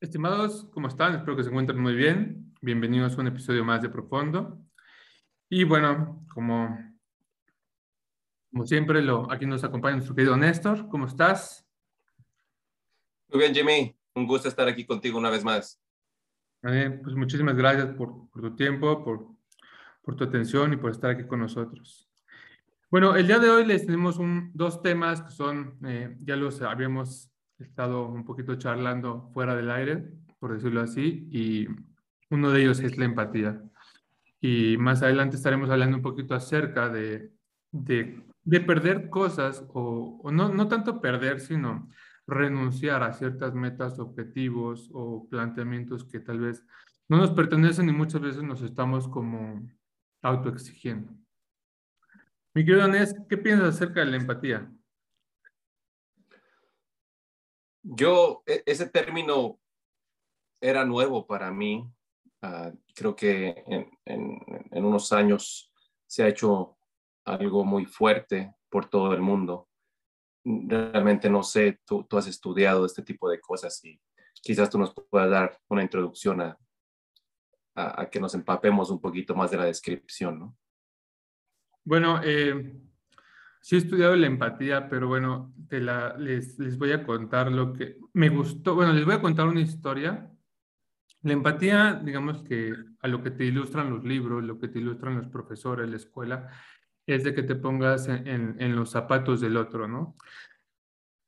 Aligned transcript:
Estimados, 0.00 0.66
¿cómo 0.72 0.88
están? 0.88 1.14
Espero 1.14 1.36
que 1.36 1.42
se 1.42 1.50
encuentren 1.50 1.78
muy 1.78 1.94
bien. 1.94 2.54
Bienvenidos 2.62 3.18
a 3.18 3.20
un 3.20 3.26
episodio 3.26 3.66
más 3.66 3.82
de 3.82 3.90
Profundo. 3.90 4.58
Y 5.50 5.64
bueno, 5.64 6.24
como, 6.32 6.74
como 8.50 8.64
siempre, 8.64 9.02
lo, 9.02 9.30
aquí 9.30 9.44
nos 9.44 9.62
acompaña 9.62 9.96
nuestro 9.96 10.14
querido 10.14 10.38
Néstor. 10.38 10.88
¿Cómo 10.88 11.04
estás? 11.04 11.66
Muy 13.28 13.40
bien, 13.40 13.54
Jimmy. 13.54 13.94
Un 14.14 14.26
gusto 14.26 14.48
estar 14.48 14.66
aquí 14.66 14.86
contigo 14.86 15.18
una 15.18 15.28
vez 15.28 15.44
más. 15.44 15.78
pues 16.62 17.14
muchísimas 17.14 17.54
gracias 17.54 17.88
por, 17.92 18.30
por 18.30 18.40
tu 18.40 18.56
tiempo, 18.56 19.04
por, 19.04 19.26
por, 20.00 20.16
tu 20.16 20.24
atención 20.24 20.72
y 20.72 20.78
por 20.78 20.92
estar 20.92 21.10
aquí 21.10 21.26
con 21.26 21.40
nosotros. 21.40 22.08
Bueno, 22.90 23.16
el 23.16 23.26
día 23.26 23.38
de 23.38 23.50
hoy 23.50 23.66
les 23.66 23.84
tenemos 23.84 24.16
un, 24.16 24.50
dos 24.54 24.80
temas 24.80 25.20
que 25.20 25.30
son, 25.30 25.78
eh, 25.84 26.16
ya 26.20 26.36
los 26.36 26.62
habíamos 26.62 27.30
estado 27.60 28.08
un 28.08 28.24
poquito 28.24 28.56
charlando 28.56 29.30
fuera 29.32 29.54
del 29.54 29.70
aire, 29.70 30.12
por 30.38 30.54
decirlo 30.54 30.80
así, 30.80 31.28
y 31.30 31.66
uno 32.30 32.50
de 32.50 32.62
ellos 32.62 32.80
es 32.80 32.96
la 32.98 33.04
empatía. 33.04 33.62
Y 34.40 34.76
más 34.78 35.02
adelante 35.02 35.36
estaremos 35.36 35.70
hablando 35.70 35.96
un 35.96 36.02
poquito 36.02 36.34
acerca 36.34 36.88
de, 36.88 37.32
de, 37.70 38.24
de 38.44 38.60
perder 38.60 39.10
cosas, 39.10 39.64
o, 39.68 40.20
o 40.22 40.30
no, 40.30 40.48
no 40.48 40.68
tanto 40.68 41.00
perder, 41.00 41.40
sino 41.40 41.88
renunciar 42.26 43.02
a 43.02 43.12
ciertas 43.12 43.54
metas, 43.54 43.98
objetivos 43.98 44.88
o 44.92 45.28
planteamientos 45.28 46.04
que 46.04 46.20
tal 46.20 46.40
vez 46.40 46.64
no 47.08 47.16
nos 47.16 47.32
pertenecen 47.32 47.88
y 47.88 47.92
muchas 47.92 48.20
veces 48.20 48.42
nos 48.42 48.62
estamos 48.62 49.08
como 49.08 49.68
autoexigiendo. 50.22 51.12
Mi 52.54 52.64
querido 52.64 52.84
Anés, 52.84 53.14
¿qué 53.28 53.36
piensas 53.36 53.74
acerca 53.74 54.00
de 54.00 54.06
la 54.06 54.16
empatía? 54.16 54.70
Yo, 57.82 58.42
e, 58.46 58.62
ese 58.66 58.88
término 58.88 59.58
era 60.60 60.84
nuevo 60.84 61.26
para 61.26 61.50
mí. 61.50 61.90
Ah, 62.42 62.72
creo 62.94 63.14
que 63.14 63.64
en, 64.04 64.84
unos 64.84 65.12
años 65.12 65.72
se 66.06 66.22
ha 66.22 66.28
hecho 66.28 66.78
algo 67.24 67.64
muy 67.64 67.86
fuerte 67.86 68.54
por 68.68 68.88
todo 68.88 69.12
el 69.14 69.20
mundo. 69.20 69.68
Realmente 70.44 71.28
no 71.28 71.42
sé, 71.42 71.80
tú, 71.84 72.06
has 72.12 72.26
estudiado 72.26 72.86
este 72.86 73.02
tipo 73.02 73.28
de 73.28 73.40
cosas 73.40 73.84
y 73.84 74.00
quizás 74.42 74.70
tú 74.70 74.78
nos 74.78 74.94
puedas 75.10 75.30
dar 75.30 75.58
una 75.68 75.82
introducción 75.82 76.40
a, 76.40 76.58
a, 77.74 78.08
que 78.08 78.20
nos 78.20 78.34
empapemos 78.34 78.90
un 78.90 79.00
poquito 79.00 79.34
más 79.34 79.50
de 79.50 79.58
la 79.58 79.66
descripción, 79.66 80.38
¿no? 80.38 80.56
Bueno, 81.84 82.20
eh, 82.22 82.74
Sí 83.60 83.76
he 83.76 83.78
estudiado 83.78 84.16
la 84.16 84.26
empatía, 84.26 84.88
pero 84.88 85.06
bueno, 85.08 85.52
te 85.68 85.80
la, 85.80 86.16
les, 86.16 86.58
les 86.58 86.78
voy 86.78 86.92
a 86.92 87.04
contar 87.04 87.52
lo 87.52 87.72
que 87.74 87.98
me 88.14 88.30
gustó. 88.30 88.74
Bueno, 88.74 88.92
les 88.92 89.04
voy 89.04 89.14
a 89.14 89.20
contar 89.20 89.46
una 89.46 89.60
historia. 89.60 90.30
La 91.22 91.34
empatía, 91.34 92.00
digamos 92.02 92.42
que 92.42 92.74
a 93.00 93.08
lo 93.08 93.22
que 93.22 93.30
te 93.30 93.44
ilustran 93.44 93.90
los 93.90 94.02
libros, 94.04 94.42
lo 94.42 94.58
que 94.58 94.68
te 94.68 94.78
ilustran 94.78 95.16
los 95.18 95.28
profesores, 95.28 95.90
la 95.90 95.96
escuela, 95.96 96.48
es 97.06 97.24
de 97.24 97.34
que 97.34 97.42
te 97.42 97.54
pongas 97.54 98.08
en, 98.08 98.56
en, 98.58 98.76
los 98.76 98.90
zapatos 98.90 99.40
del 99.40 99.56
otro, 99.58 99.86
¿no? 99.86 100.16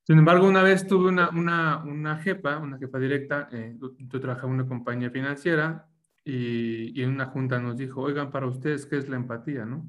Sin 0.05 0.19
embargo, 0.19 0.49
una 0.49 0.63
vez 0.63 0.87
tuve 0.87 1.09
una, 1.09 1.29
una, 1.31 1.85
una 1.85 2.17
jefa, 2.19 2.59
una 2.59 2.79
jefa 2.79 2.99
directa, 2.99 3.49
eh, 3.53 3.77
yo 3.79 4.21
trabajaba 4.21 4.49
en 4.49 4.61
una 4.61 4.69
compañía 4.69 5.11
financiera 5.11 5.87
y, 6.25 6.99
y 6.99 7.03
en 7.03 7.11
una 7.11 7.27
junta 7.27 7.61
nos 7.61 7.77
dijo, 7.77 8.01
oigan, 8.01 8.31
para 8.31 8.47
ustedes, 8.47 8.87
¿qué 8.87 8.97
es 8.97 9.09
la 9.09 9.17
empatía, 9.17 9.65
no? 9.65 9.87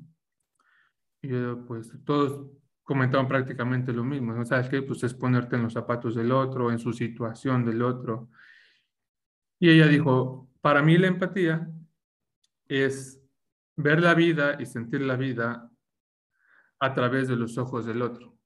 Y 1.24 1.30
pues 1.68 1.90
todos 2.04 2.52
comentaban 2.84 3.30
prácticamente 3.30 3.94
lo 3.94 4.04
mismo, 4.04 4.34
¿no? 4.34 4.46
¿Sabes 4.46 4.68
qué? 4.68 4.82
Pues 4.82 5.04
es 5.04 5.14
ponerte 5.14 5.56
en 5.56 5.64
los 5.64 5.72
zapatos 5.72 6.16
del 6.16 6.34
otro, 6.34 6.70
en 6.70 6.80
su 6.80 6.92
situación 6.92 7.64
del 7.64 7.82
otro. 7.82 8.30
Y 9.58 9.70
ella 9.70 9.88
dijo, 9.88 10.50
para 10.60 10.84
mí 10.84 10.98
la 10.98 11.08
empatía 11.08 11.72
es 12.68 13.22
ver 13.78 14.02
la 14.02 14.14
vida 14.14 14.58
y 14.60 14.66
sentir 14.66 15.02
la 15.02 15.16
vida 15.16 15.72
a 16.80 16.94
través 16.94 17.30
de 17.30 17.38
los 17.38 17.58
ojos 17.58 17.86
del 17.86 18.02
otro. 18.02 18.38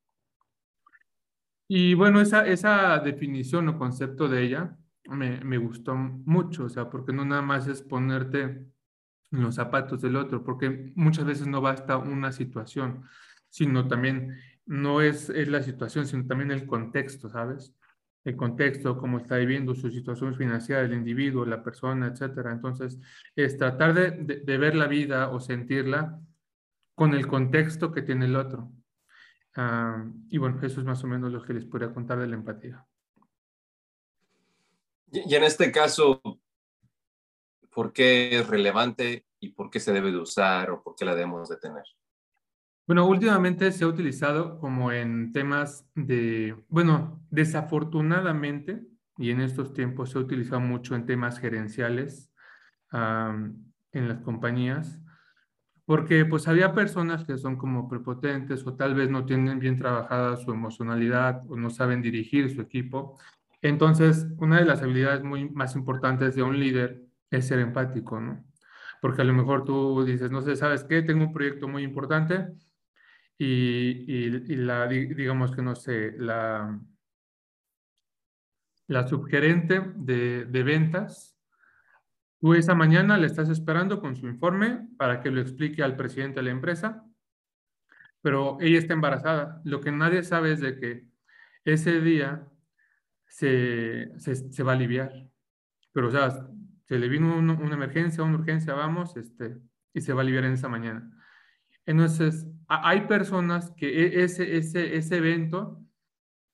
Y 1.67 1.95
bueno, 1.95 2.21
esa, 2.21 2.45
esa 2.45 2.99
definición 2.99 3.67
o 3.69 3.77
concepto 3.79 4.27
de 4.27 4.43
ella 4.43 4.77
me, 5.05 5.43
me 5.43 5.57
gustó 5.57 5.95
mucho, 5.95 6.66
o 6.66 6.69
sea, 6.69 6.91
porque 6.91 7.11
no 7.11 7.25
nada 7.25 7.41
más 7.41 7.67
es 7.67 7.81
ponerte 7.81 8.67
en 9.31 9.41
los 9.41 9.55
zapatos 9.55 10.01
del 10.01 10.15
otro, 10.15 10.43
porque 10.43 10.91
muchas 10.95 11.25
veces 11.25 11.47
no 11.47 11.61
basta 11.61 11.97
una 11.97 12.31
situación, 12.31 13.03
sino 13.49 13.88
también 13.88 14.38
no 14.65 15.01
es, 15.01 15.29
es 15.29 15.47
la 15.47 15.63
situación, 15.63 16.05
sino 16.05 16.25
también 16.27 16.51
el 16.51 16.65
contexto, 16.65 17.29
¿sabes? 17.29 17.73
El 18.23 18.35
contexto, 18.35 18.97
cómo 18.97 19.17
está 19.17 19.37
viviendo 19.37 19.73
su 19.73 19.89
situación 19.89 20.35
financiera 20.35 20.81
el 20.81 20.93
individuo, 20.93 21.45
la 21.45 21.63
persona, 21.63 22.07
etcétera. 22.07 22.51
Entonces, 22.51 22.99
es 23.35 23.57
tratar 23.57 23.93
de, 23.93 24.41
de, 24.43 24.57
ver 24.57 24.75
la 24.75 24.87
vida 24.87 25.29
o 25.29 25.39
sentirla 25.39 26.19
con 26.93 27.13
el 27.13 27.27
contexto 27.27 27.91
que 27.91 28.01
tiene 28.01 28.25
el 28.25 28.35
otro. 28.35 28.71
y 30.29 30.37
bueno, 30.37 30.59
eso 30.61 30.81
es 30.81 30.85
más 30.85 31.03
o 31.03 31.07
menos 31.07 31.31
lo 31.31 31.41
que 31.41 31.53
les 31.53 31.66
podría 31.66 31.93
contar 31.93 32.19
de 32.19 32.27
la 32.27 32.35
empatía. 32.35 32.85
Y 35.11 35.33
en 35.33 35.43
este 35.43 35.71
caso, 35.71 36.21
por 37.77 37.93
qué 37.93 38.39
es 38.39 38.47
relevante 38.47 39.27
y 39.39 39.49
por 39.49 39.69
qué 39.69 39.79
se 39.79 39.93
debe 39.93 40.11
de 40.11 40.17
usar 40.17 40.71
o 40.71 40.81
por 40.81 40.95
qué 40.95 41.05
la 41.05 41.13
debemos 41.13 41.47
de 41.47 41.57
tener. 41.57 41.83
Bueno, 42.88 43.05
últimamente 43.05 43.71
se 43.71 43.83
ha 43.83 43.88
utilizado 43.88 44.57
como 44.57 44.91
en 44.91 45.31
temas 45.31 45.87
de, 45.93 46.55
bueno, 46.69 47.23
desafortunadamente, 47.29 48.81
y 49.19 49.29
en 49.29 49.41
estos 49.41 49.73
tiempos 49.75 50.09
se 50.09 50.17
ha 50.17 50.21
utilizado 50.21 50.59
mucho 50.59 50.95
en 50.95 51.05
temas 51.05 51.37
gerenciales 51.37 52.33
en 52.91 54.07
las 54.07 54.21
compañías, 54.21 54.99
porque 55.85 56.25
pues 56.25 56.47
había 56.47 56.73
personas 56.73 57.25
que 57.25 57.37
son 57.37 57.57
como 57.57 57.87
prepotentes 57.87 58.66
o 58.66 58.73
tal 58.73 58.95
vez 58.95 59.11
no 59.11 59.23
tienen 59.27 59.59
bien 59.59 59.77
trabajada 59.77 60.35
su 60.37 60.51
emocionalidad 60.51 61.43
o 61.47 61.55
no 61.55 61.69
saben 61.69 62.01
dirigir 62.01 62.51
su 62.51 62.59
equipo. 62.59 63.19
Entonces, 63.61 64.25
una 64.37 64.57
de 64.57 64.66
las 64.66 64.81
habilidades 64.81 65.23
muy 65.23 65.47
más 65.51 65.75
importantes 65.75 66.33
de 66.33 66.41
un 66.41 66.59
líder 66.59 67.06
es 67.29 67.47
ser 67.47 67.59
empático, 67.59 68.19
¿no? 68.19 68.45
Porque 69.01 69.21
a 69.21 69.25
lo 69.25 69.33
mejor 69.33 69.63
tú 69.63 70.03
dices, 70.03 70.31
no 70.31 70.41
sé, 70.41 70.55
¿sabes 70.55 70.83
qué? 70.83 71.01
Tengo 71.01 71.25
un 71.25 71.33
proyecto 71.33 71.67
muy 71.67 71.83
importante 71.83 72.47
y, 73.38 74.11
y, 74.11 74.55
la, 74.55 74.88
digamos 74.88 75.55
que 75.55 75.61
no 75.61 75.75
sé, 75.75 76.13
la, 76.17 76.79
la 78.87 79.07
subgerente 79.07 79.81
de, 79.95 80.45
de 80.45 80.63
ventas, 80.63 81.37
tú 82.39 82.53
esa 82.53 82.73
mañana 82.73 83.17
le 83.17 83.27
estás 83.27 83.49
esperando 83.49 83.99
con 84.01 84.16
su 84.16 84.27
informe 84.27 84.87
para 84.97 85.21
que 85.21 85.29
lo 85.29 85.41
explique 85.41 85.83
al 85.83 85.95
presidente 85.95 86.39
de 86.39 86.43
la 86.43 86.51
empresa, 86.51 87.03
pero 88.21 88.57
ella 88.59 88.79
está 88.79 88.93
embarazada. 88.93 89.61
Lo 89.63 89.79
que 89.79 89.91
nadie 89.91 90.23
sabe 90.23 90.53
es 90.53 90.59
de 90.59 90.79
que 90.79 91.05
ese 91.63 92.01
día 92.01 92.47
se, 93.27 94.11
se, 94.19 94.35
se 94.35 94.63
va 94.63 94.71
a 94.71 94.75
aliviar. 94.75 95.11
Pero, 95.91 96.07
o 96.07 96.11
sea, 96.11 96.47
se 96.87 96.97
le 96.97 97.09
vino 97.09 97.37
una 97.37 97.73
emergencia, 97.73 98.23
una 98.23 98.37
urgencia, 98.37 98.73
vamos, 98.73 99.17
este, 99.17 99.57
y 99.93 100.01
se 100.01 100.13
va 100.13 100.21
a 100.21 100.23
aliviar 100.23 100.45
en 100.45 100.53
esa 100.53 100.69
mañana. 100.69 101.11
Entonces, 101.85 102.47
hay 102.67 103.01
personas 103.01 103.71
que 103.71 103.87
e, 103.87 104.23
ese, 104.23 104.57
ese, 104.57 104.95
ese 104.95 105.17
evento 105.17 105.83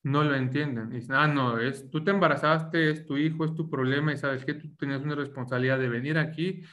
no 0.03 0.23
lo 0.23 0.35
entienden. 0.35 0.89
Dicen, 0.89 1.15
ah, 1.15 1.27
no, 1.27 1.59
es, 1.59 1.89
tú 1.89 2.03
te 2.03 2.11
embarazaste, 2.11 2.89
es 2.89 3.05
tu 3.05 3.17
hijo, 3.17 3.45
es 3.45 3.53
tu 3.53 3.69
problema 3.69 4.11
y 4.11 4.17
sabes 4.17 4.43
que 4.43 4.55
tú 4.55 4.75
tenías 4.75 5.01
una 5.01 5.15
responsabilidad 5.15 5.79
de 5.79 5.89
venir 5.89 6.17
aquí 6.17 6.63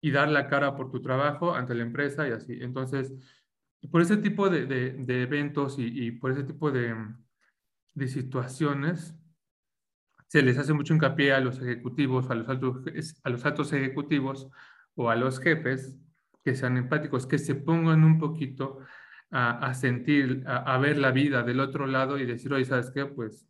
y 0.00 0.10
dar 0.10 0.28
la 0.28 0.48
cara 0.48 0.76
por 0.76 0.90
tu 0.90 1.00
trabajo 1.00 1.54
ante 1.54 1.74
la 1.74 1.82
empresa 1.82 2.28
y 2.28 2.32
así. 2.32 2.58
Entonces, 2.60 3.12
por 3.90 4.00
ese 4.00 4.16
tipo 4.16 4.48
de, 4.48 4.66
de, 4.66 4.90
de 4.92 5.22
eventos 5.22 5.78
y, 5.78 6.06
y, 6.06 6.10
por 6.10 6.30
ese 6.32 6.44
tipo 6.44 6.70
de, 6.70 6.94
de 7.94 8.08
situaciones, 8.08 9.14
se 10.34 10.42
les 10.42 10.58
hace 10.58 10.72
mucho 10.72 10.92
hincapié 10.92 11.32
a 11.32 11.38
los 11.38 11.62
ejecutivos, 11.62 12.28
a 12.28 12.34
los 12.34 12.48
altos, 12.48 12.82
a 13.22 13.30
los 13.30 13.44
altos 13.46 13.72
ejecutivos 13.72 14.48
o 14.96 15.08
a 15.08 15.14
los 15.14 15.38
jefes 15.38 15.96
que 16.44 16.56
sean 16.56 16.76
empáticos, 16.76 17.28
que 17.28 17.38
se 17.38 17.54
pongan 17.54 18.02
un 18.02 18.18
poquito 18.18 18.80
a, 19.30 19.72
sentir, 19.74 20.42
a, 20.44 20.76
ver 20.78 20.98
la 20.98 21.12
vida 21.12 21.44
del 21.44 21.60
otro 21.60 21.86
lado 21.86 22.18
y 22.18 22.26
decir, 22.26 22.52
oye, 22.52 22.64
¿sabes 22.64 22.90
qué? 22.90 23.06
Pues 23.06 23.48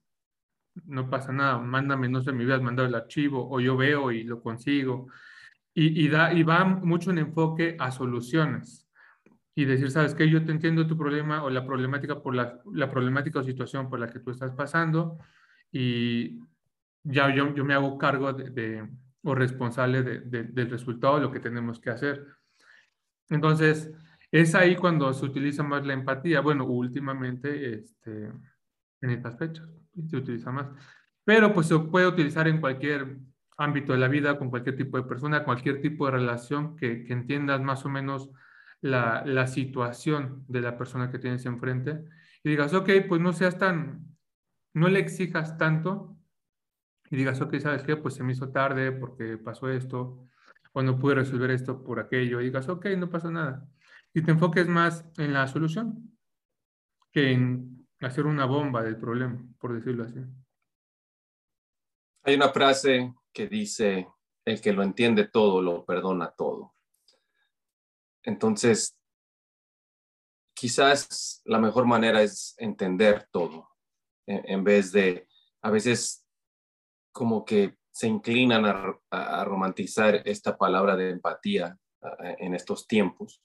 no 0.85 1.09
pasa 1.09 1.33
nada, 1.33 1.57
mándame, 1.57 2.11
no 2.11 2.23
sé, 2.23 2.33
me 2.33 2.45
hubieras 2.45 2.61
mandado 2.61 2.87
el 2.87 2.95
archivo 2.95 3.49
o 3.51 3.61
yo 3.61 3.79
veo 3.79 4.13
y 4.13 4.23
lo 4.23 4.43
consigo. 4.43 5.09
Y, 5.73 6.05
y, 6.05 6.09
da, 6.09 6.35
y 6.35 6.43
va 6.43 6.67
mucho 6.67 7.13
en 7.13 7.17
enfoque 7.17 7.79
a 7.81 7.93
soluciones 7.93 8.87
y 9.55 9.65
decir, 9.65 9.91
¿sabes 9.91 10.15
qué? 10.15 10.29
Yo 10.29 10.45
te 10.45 10.53
entiendo 10.53 10.87
tu 10.87 10.99
problema 10.99 11.45
o 11.45 11.49
la 11.49 11.65
problemática 11.65 12.21
por 12.21 12.35
la, 12.35 12.61
la 12.75 12.91
problemática 12.91 13.39
o 13.39 13.43
situación 13.43 13.89
por 13.89 14.01
la 14.01 14.11
que 14.11 14.21
tú 14.21 14.33
estás 14.33 14.53
pasando 14.53 15.17
y 15.73 16.41
ya 17.05 17.33
yo, 17.35 17.55
yo 17.55 17.65
me 17.65 17.75
hago 17.75 17.99
cargo 17.99 18.33
de, 18.33 18.89
o 19.23 19.35
responsable 19.35 20.03
del 20.03 20.71
resultado 20.71 21.17
de 21.17 21.23
lo 21.23 21.31
que 21.31 21.41
tenemos 21.41 21.79
que 21.79 21.91
hacer. 21.91 22.27
Entonces, 23.29 23.93
es 24.31 24.55
ahí 24.55 24.77
cuando 24.77 25.13
se 25.13 25.25
utiliza 25.25 25.63
más 25.63 25.87
la 25.87 25.93
empatía. 25.93 26.41
Bueno, 26.41 26.65
últimamente, 26.65 27.75
este, 27.75 28.33
en 29.01 29.11
estas 29.11 29.39
fechas, 29.39 29.69
se 30.09 30.17
utiliza 30.17 30.51
más. 30.51 30.67
pero 31.25 31.55
pues 31.55 31.69
se 31.69 31.79
puede 31.79 32.07
utilizar 32.07 32.49
en 32.49 32.61
cualquier 32.61 33.19
ámbito 33.57 33.93
de 33.93 33.99
la 33.99 34.09
vida, 34.09 34.39
con 34.39 34.51
cualquier 34.51 34.77
tipo 34.77 34.97
de 34.97 35.05
persona, 35.05 35.45
cualquier 35.45 35.81
tipo 35.81 36.07
de 36.07 36.13
relación 36.13 36.77
que, 36.77 37.05
que 37.05 37.13
entiendas 37.13 37.61
más 37.63 37.85
o 37.87 37.89
menos 37.89 38.31
la, 38.81 39.23
la, 39.25 39.47
situación 39.47 40.45
de 40.49 40.61
la 40.61 40.77
persona 40.77 41.11
que 41.11 41.19
tienes 41.19 41.47
enfrente 41.47 42.05
y 42.43 42.51
digas, 42.51 42.75
ok, 42.75 42.91
pues 43.09 43.21
no 43.21 43.33
seas 43.33 43.57
tan, 43.57 44.05
no 44.75 44.89
le 44.89 44.99
exijas 44.99 45.57
tanto 45.57 46.14
y 47.11 47.17
digas, 47.17 47.41
ok, 47.41 47.59
¿sabes 47.59 47.83
qué? 47.83 47.97
Pues 47.97 48.15
se 48.15 48.23
me 48.23 48.33
hizo 48.33 48.51
tarde 48.51 48.93
porque 48.93 49.37
pasó 49.39 49.69
esto, 49.69 50.27
o 50.73 50.83
no 50.83 50.99
pude 50.99 51.17
resolver 51.17 51.51
esto 51.51 51.83
por 51.83 52.01
aquello, 52.01 52.41
y 52.41 52.45
digas, 52.45 52.69
ok, 52.69 52.87
no 52.97 53.11
pasa 53.11 53.31
nada. 53.31 53.67
Y 54.13 54.23
te 54.23 54.31
enfoques 54.31 54.69
más 54.69 55.05
en 55.19 55.33
la 55.33 55.47
solución 55.47 56.17
que 57.13 57.33
en 57.33 57.87
hacer 58.01 58.27
una 58.27 58.45
bomba 58.45 58.83
del 58.83 58.97
problema, 58.97 59.41
por 59.59 59.75
decirlo 59.75 60.05
así. 60.05 60.21
Hay 62.25 62.35
una 62.35 62.49
frase 62.49 63.15
que 63.33 63.47
dice, 63.47 64.09
el 64.45 64.61
que 64.61 64.73
lo 64.73 64.83
entiende 64.83 65.29
todo, 65.29 65.63
lo 65.63 65.85
perdona 65.85 66.31
todo. 66.31 66.75
Entonces, 68.23 68.97
quizás 70.55 71.43
la 71.45 71.59
mejor 71.59 71.87
manera 71.87 72.23
es 72.23 72.55
entender 72.59 73.29
todo, 73.31 73.71
en, 74.27 74.65
vez 74.65 74.93
de, 74.93 75.29
a 75.61 75.71
veces 75.71 76.24
como 77.15 77.45
que 77.45 77.77
se 77.93 78.09
inclinan 78.09 78.67
a, 78.67 79.45
romantizar 79.45 80.17
esta 80.25 80.59
palabra 80.59 80.97
de 80.97 81.11
empatía 81.11 81.79
en 82.39 82.55
estos 82.55 82.89
tiempos. 82.89 83.41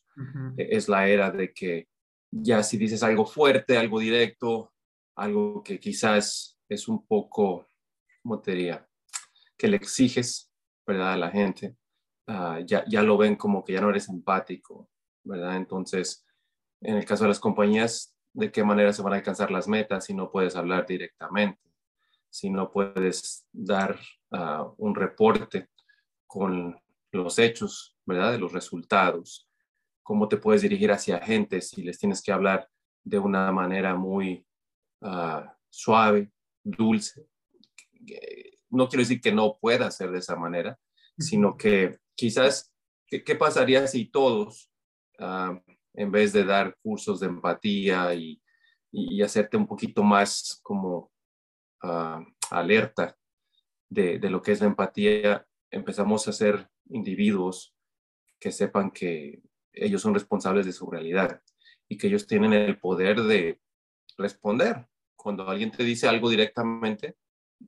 E, 0.57 0.75
es 0.75 0.89
la 0.89 1.07
era 1.07 1.29
de 1.29 1.53
que 1.53 1.87
ya 2.31 2.63
si 2.63 2.77
dices 2.77 3.03
algo 3.03 3.25
fuerte, 3.25 3.77
algo 3.77 3.99
directo, 3.99 4.73
algo 5.15 5.63
que 5.63 5.79
quizás 5.79 6.59
es 6.67 6.87
un 6.87 7.05
poco, 7.05 7.67
¿cómo 8.23 8.41
te 8.41 8.51
diría? 8.51 8.87
Que 9.55 9.67
le 9.67 9.77
exiges, 9.77 10.51
¿verdad? 10.85 11.13
A 11.13 11.17
la 11.17 11.29
gente, 11.29 11.77
ah, 12.27 12.59
ya, 12.65 12.83
ya 12.87 13.03
lo 13.03 13.17
ven 13.17 13.35
como 13.35 13.63
que 13.63 13.73
ya 13.73 13.81
no 13.81 13.91
eres 13.91 14.09
empático, 14.09 14.89
¿verdad? 15.23 15.57
Entonces, 15.57 16.25
en 16.81 16.95
el 16.95 17.05
caso 17.05 17.23
de 17.23 17.29
las 17.29 17.39
compañías, 17.39 18.15
¿de 18.33 18.51
qué 18.51 18.63
manera 18.63 18.91
se 18.93 19.03
van 19.03 19.13
a 19.13 19.17
alcanzar 19.17 19.51
las 19.51 19.67
metas 19.67 20.05
si 20.05 20.15
no 20.15 20.31
puedes 20.31 20.55
hablar 20.55 20.87
directamente? 20.87 21.68
Si 22.29 22.49
no 22.49 22.71
puedes 22.71 23.47
dar 23.51 23.99
ah, 24.31 24.71
un 24.77 24.95
reporte 24.95 25.69
con 26.27 26.79
los 27.11 27.39
hechos, 27.39 27.97
¿verdad? 28.05 28.33
De 28.33 28.39
los 28.39 28.53
resultados. 28.53 29.47
¿Cómo 30.03 30.27
te 30.27 30.37
puedes 30.37 30.61
dirigir 30.61 30.91
hacia 30.91 31.19
gente 31.19 31.61
si 31.61 31.81
les 31.83 31.97
tienes 31.97 32.21
que 32.21 32.31
hablar 32.31 32.69
de 33.03 33.19
una 33.19 33.51
manera 33.51 33.95
muy 33.95 34.45
ah, 35.01 35.55
suave, 35.69 36.31
dulce? 36.63 37.27
No 38.69 38.87
quiero 38.87 39.01
decir 39.01 39.21
que 39.21 39.31
no 39.31 39.57
pueda 39.59 39.89
ser 39.91 40.11
de 40.11 40.19
esa 40.19 40.35
manera, 40.35 40.79
sino 41.17 41.57
que 41.57 41.97
quizás, 42.15 42.71
¿qué, 43.07 43.35
pasaría 43.35 43.87
si 43.87 44.05
todos 44.05 44.71
ah, 45.19 45.59
en 45.93 46.11
vez 46.11 46.33
de 46.33 46.43
dar 46.43 46.77
cursos 46.81 47.19
de 47.19 47.27
empatía 47.27 48.13
y, 48.13 48.41
hacerte 49.23 49.55
un 49.55 49.67
poquito 49.67 50.01
más 50.01 50.59
como 50.63 51.11
ah, 51.81 52.23
alerta 52.49 53.17
de, 53.89 54.19
lo 54.29 54.41
que 54.41 54.51
es 54.51 54.61
la 54.61 54.67
empatía, 54.67 55.47
empezamos 55.71 56.27
a 56.27 56.33
ser 56.33 56.69
individuos 56.89 57.75
que 58.39 58.51
sepan 58.51 58.91
que 58.91 59.41
ellos 59.73 60.01
son 60.01 60.13
responsables 60.13 60.65
de 60.65 60.73
su 60.73 60.89
realidad 60.89 61.41
y 61.87 61.97
que 61.97 62.07
ellos 62.07 62.27
tienen 62.27 62.53
el 62.53 62.79
poder 62.79 63.21
de 63.23 63.59
responder. 64.17 64.87
Cuando 65.15 65.47
alguien 65.47 65.71
te 65.71 65.83
dice 65.83 66.07
algo 66.07 66.29
directamente, 66.29 67.17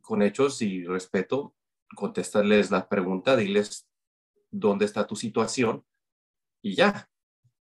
con 0.02 0.22
hechos 0.22 0.62
y 0.62 0.86
respeto, 0.86 1.56
contestarles 1.96 2.72
la 2.72 2.88
pregunta, 2.88 3.36
diles 3.36 3.88
dónde 4.50 4.86
está 4.86 5.06
tu 5.06 5.16
situación 5.16 5.86
y 6.62 6.76
ya, 6.76 7.10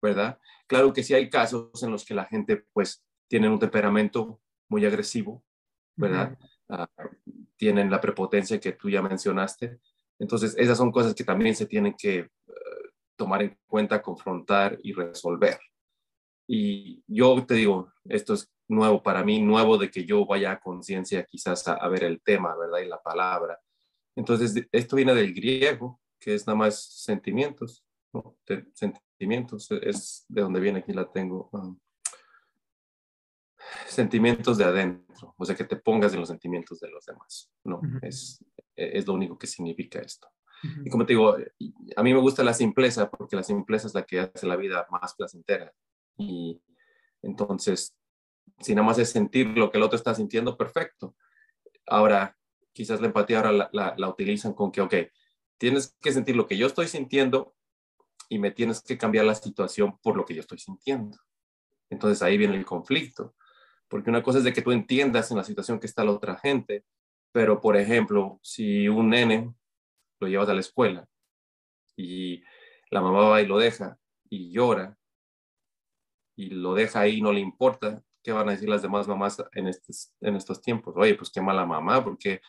¿verdad? 0.02 0.40
Claro 0.68 0.92
que 0.94 1.04
sí 1.04 1.14
hay 1.14 1.30
casos 1.30 1.82
en 1.84 1.92
los 1.92 2.04
que 2.04 2.14
la 2.14 2.26
gente 2.26 2.66
pues 2.74 3.06
tiene 3.28 3.50
un 3.50 3.60
temperamento 3.60 4.42
muy 4.68 4.86
agresivo, 4.86 5.44
¿verdad? 6.00 6.38
Ah, 6.70 6.90
tienen 7.58 7.92
la 7.92 8.00
prepotencia 8.00 8.60
que 8.60 8.72
tú 8.72 8.90
ya 8.90 9.02
mencionaste. 9.02 9.80
Entonces, 10.18 10.56
esas 10.58 10.78
son 10.78 10.92
cosas 10.92 11.14
que 11.14 11.24
también 11.24 11.56
se 11.56 11.66
tienen 11.66 11.94
que 11.98 12.20
eh, 12.20 12.30
tomar 13.16 13.42
en 13.44 13.58
cuenta, 13.68 14.02
confrontar 14.02 14.78
y 14.82 14.94
resolver. 14.94 15.60
Y 16.48 17.04
yo 17.06 17.46
te 17.46 17.56
digo, 17.56 17.92
esto 18.06 18.34
es 18.34 18.52
nuevo 18.68 19.04
para 19.04 19.24
mí, 19.24 19.42
nuevo 19.42 19.78
de 19.78 19.92
que 19.92 20.06
yo 20.06 20.26
vaya 20.26 20.52
a 20.52 20.60
conciencia 20.60 21.24
quizás 21.26 21.68
a, 21.68 21.88
ver 21.90 22.06
el 22.06 22.22
tema, 22.22 22.56
¿verdad? 22.56 22.80
Y 22.80 22.88
la 22.88 23.02
palabra. 23.02 23.60
Entonces, 24.16 24.68
esto 24.72 24.96
viene 24.96 25.14
del 25.14 25.34
griego, 25.34 26.00
que 26.20 26.36
es 26.36 26.48
nada 26.48 26.58
más 26.58 26.82
sentimientos, 26.82 27.84
¿no? 28.14 28.38
sentimientos, 28.74 29.70
es 29.72 30.26
de 30.28 30.42
donde 30.42 30.60
viene, 30.60 30.80
aquí 30.80 30.94
la 30.94 31.12
tengo. 31.12 31.50
Um, 31.52 31.78
sentimientos 33.88 34.58
de 34.58 34.66
adentro, 34.66 35.34
o 35.38 35.46
sea, 35.46 35.56
que 35.56 35.64
te 35.64 35.76
pongas 35.76 36.14
en 36.14 36.20
los 36.20 36.30
sentimientos 36.30 36.80
de 36.80 36.90
los 36.90 37.06
demás, 37.06 37.52
¿no? 37.64 37.82
es, 38.02 38.44
es 38.76 39.08
lo 39.08 39.14
único 39.14 39.38
que 39.38 39.48
significa 39.48 40.00
esto. 40.00 40.28
Y 40.84 40.90
como 40.90 41.06
te 41.06 41.14
digo, 41.14 41.38
a 41.96 42.04
mí 42.04 42.14
me 42.14 42.20
gusta 42.20 42.44
la 42.44 42.54
simpleza 42.54 43.10
porque 43.10 43.36
la 43.36 43.44
simpleza 43.44 43.88
es 43.88 43.94
la 43.94 44.04
que 44.04 44.20
hace 44.20 44.46
la 44.46 44.58
vida 44.58 44.86
más 44.92 45.16
placentera. 45.16 45.74
Y 46.18 46.62
entonces, 47.22 47.96
si 48.60 48.76
nada 48.76 48.86
más 48.86 49.00
es 49.00 49.10
sentir 49.10 49.48
lo 49.58 49.72
que 49.72 49.78
el 49.78 49.84
otro 49.84 49.96
está 49.96 50.14
sintiendo, 50.14 50.58
perfecto. 50.58 51.16
Ahora, 51.88 52.38
quizás 52.74 53.00
la 53.00 53.08
empatía 53.08 53.38
ahora 53.38 53.52
la, 53.54 53.70
la, 53.72 53.94
la 53.98 54.10
utilizan 54.10 54.54
con 54.54 54.72
que, 54.72 54.82
ok, 54.82 54.96
tienes 55.58 55.96
que 56.02 56.12
sentir 56.12 56.36
lo 56.36 56.46
que 56.46 56.58
yo 56.58 56.68
estoy 56.68 56.88
sintiendo 56.88 57.56
y 58.28 58.38
me 58.40 58.52
tienes 58.52 58.82
que 58.82 58.98
cambiar 58.98 59.26
la 59.26 59.36
situación 59.36 59.98
por 60.02 60.16
lo 60.16 60.26
que 60.26 60.36
yo 60.36 60.42
estoy 60.42 60.60
sintiendo. 60.60 61.18
Entonces 61.90 62.22
ahí 62.22 62.38
viene 62.38 62.56
el 62.56 62.66
conflicto, 62.66 63.36
porque 63.90 64.10
una 64.10 64.24
cosa 64.24 64.40
es 64.40 64.44
de 64.44 64.54
que 64.54 64.62
tú 64.62 64.72
entiendas 64.72 65.32
en 65.32 65.38
la 65.38 65.44
situación 65.44 65.80
que 65.80 65.88
está 65.88 66.04
la 66.04 66.12
otra 66.12 66.38
gente, 66.38 66.86
pero 67.32 67.62
por 67.62 67.78
ejemplo, 67.78 68.40
si 68.42 68.88
un 68.88 69.10
nene 69.10 69.54
lo 70.20 70.28
llevas 70.28 70.50
a 70.50 70.54
la 70.54 70.60
escuela 70.62 71.08
y 71.96 72.44
la 72.92 73.02
mamá 73.02 73.22
va 73.30 73.42
y 73.42 73.48
lo 73.48 73.58
deja 73.58 73.98
y 74.30 74.52
llora 74.52 74.98
y 76.36 76.50
lo 76.52 76.74
deja 76.74 77.02
ahí 77.02 77.18
y 77.18 77.22
no 77.22 77.34
le 77.34 77.42
importa, 77.42 78.02
¿qué 78.24 78.32
van 78.32 78.48
a 78.48 78.54
decir 78.54 78.70
las 78.70 78.82
demás 78.82 79.08
mamás 79.08 79.44
en 79.54 79.68
estos, 79.68 80.14
en 80.22 80.36
estos 80.36 80.62
tiempos? 80.62 80.94
Oye, 80.98 81.16
pues 81.16 81.30
qué 81.32 81.42
mala 81.42 81.66
mamá, 81.66 82.04
porque 82.04 82.42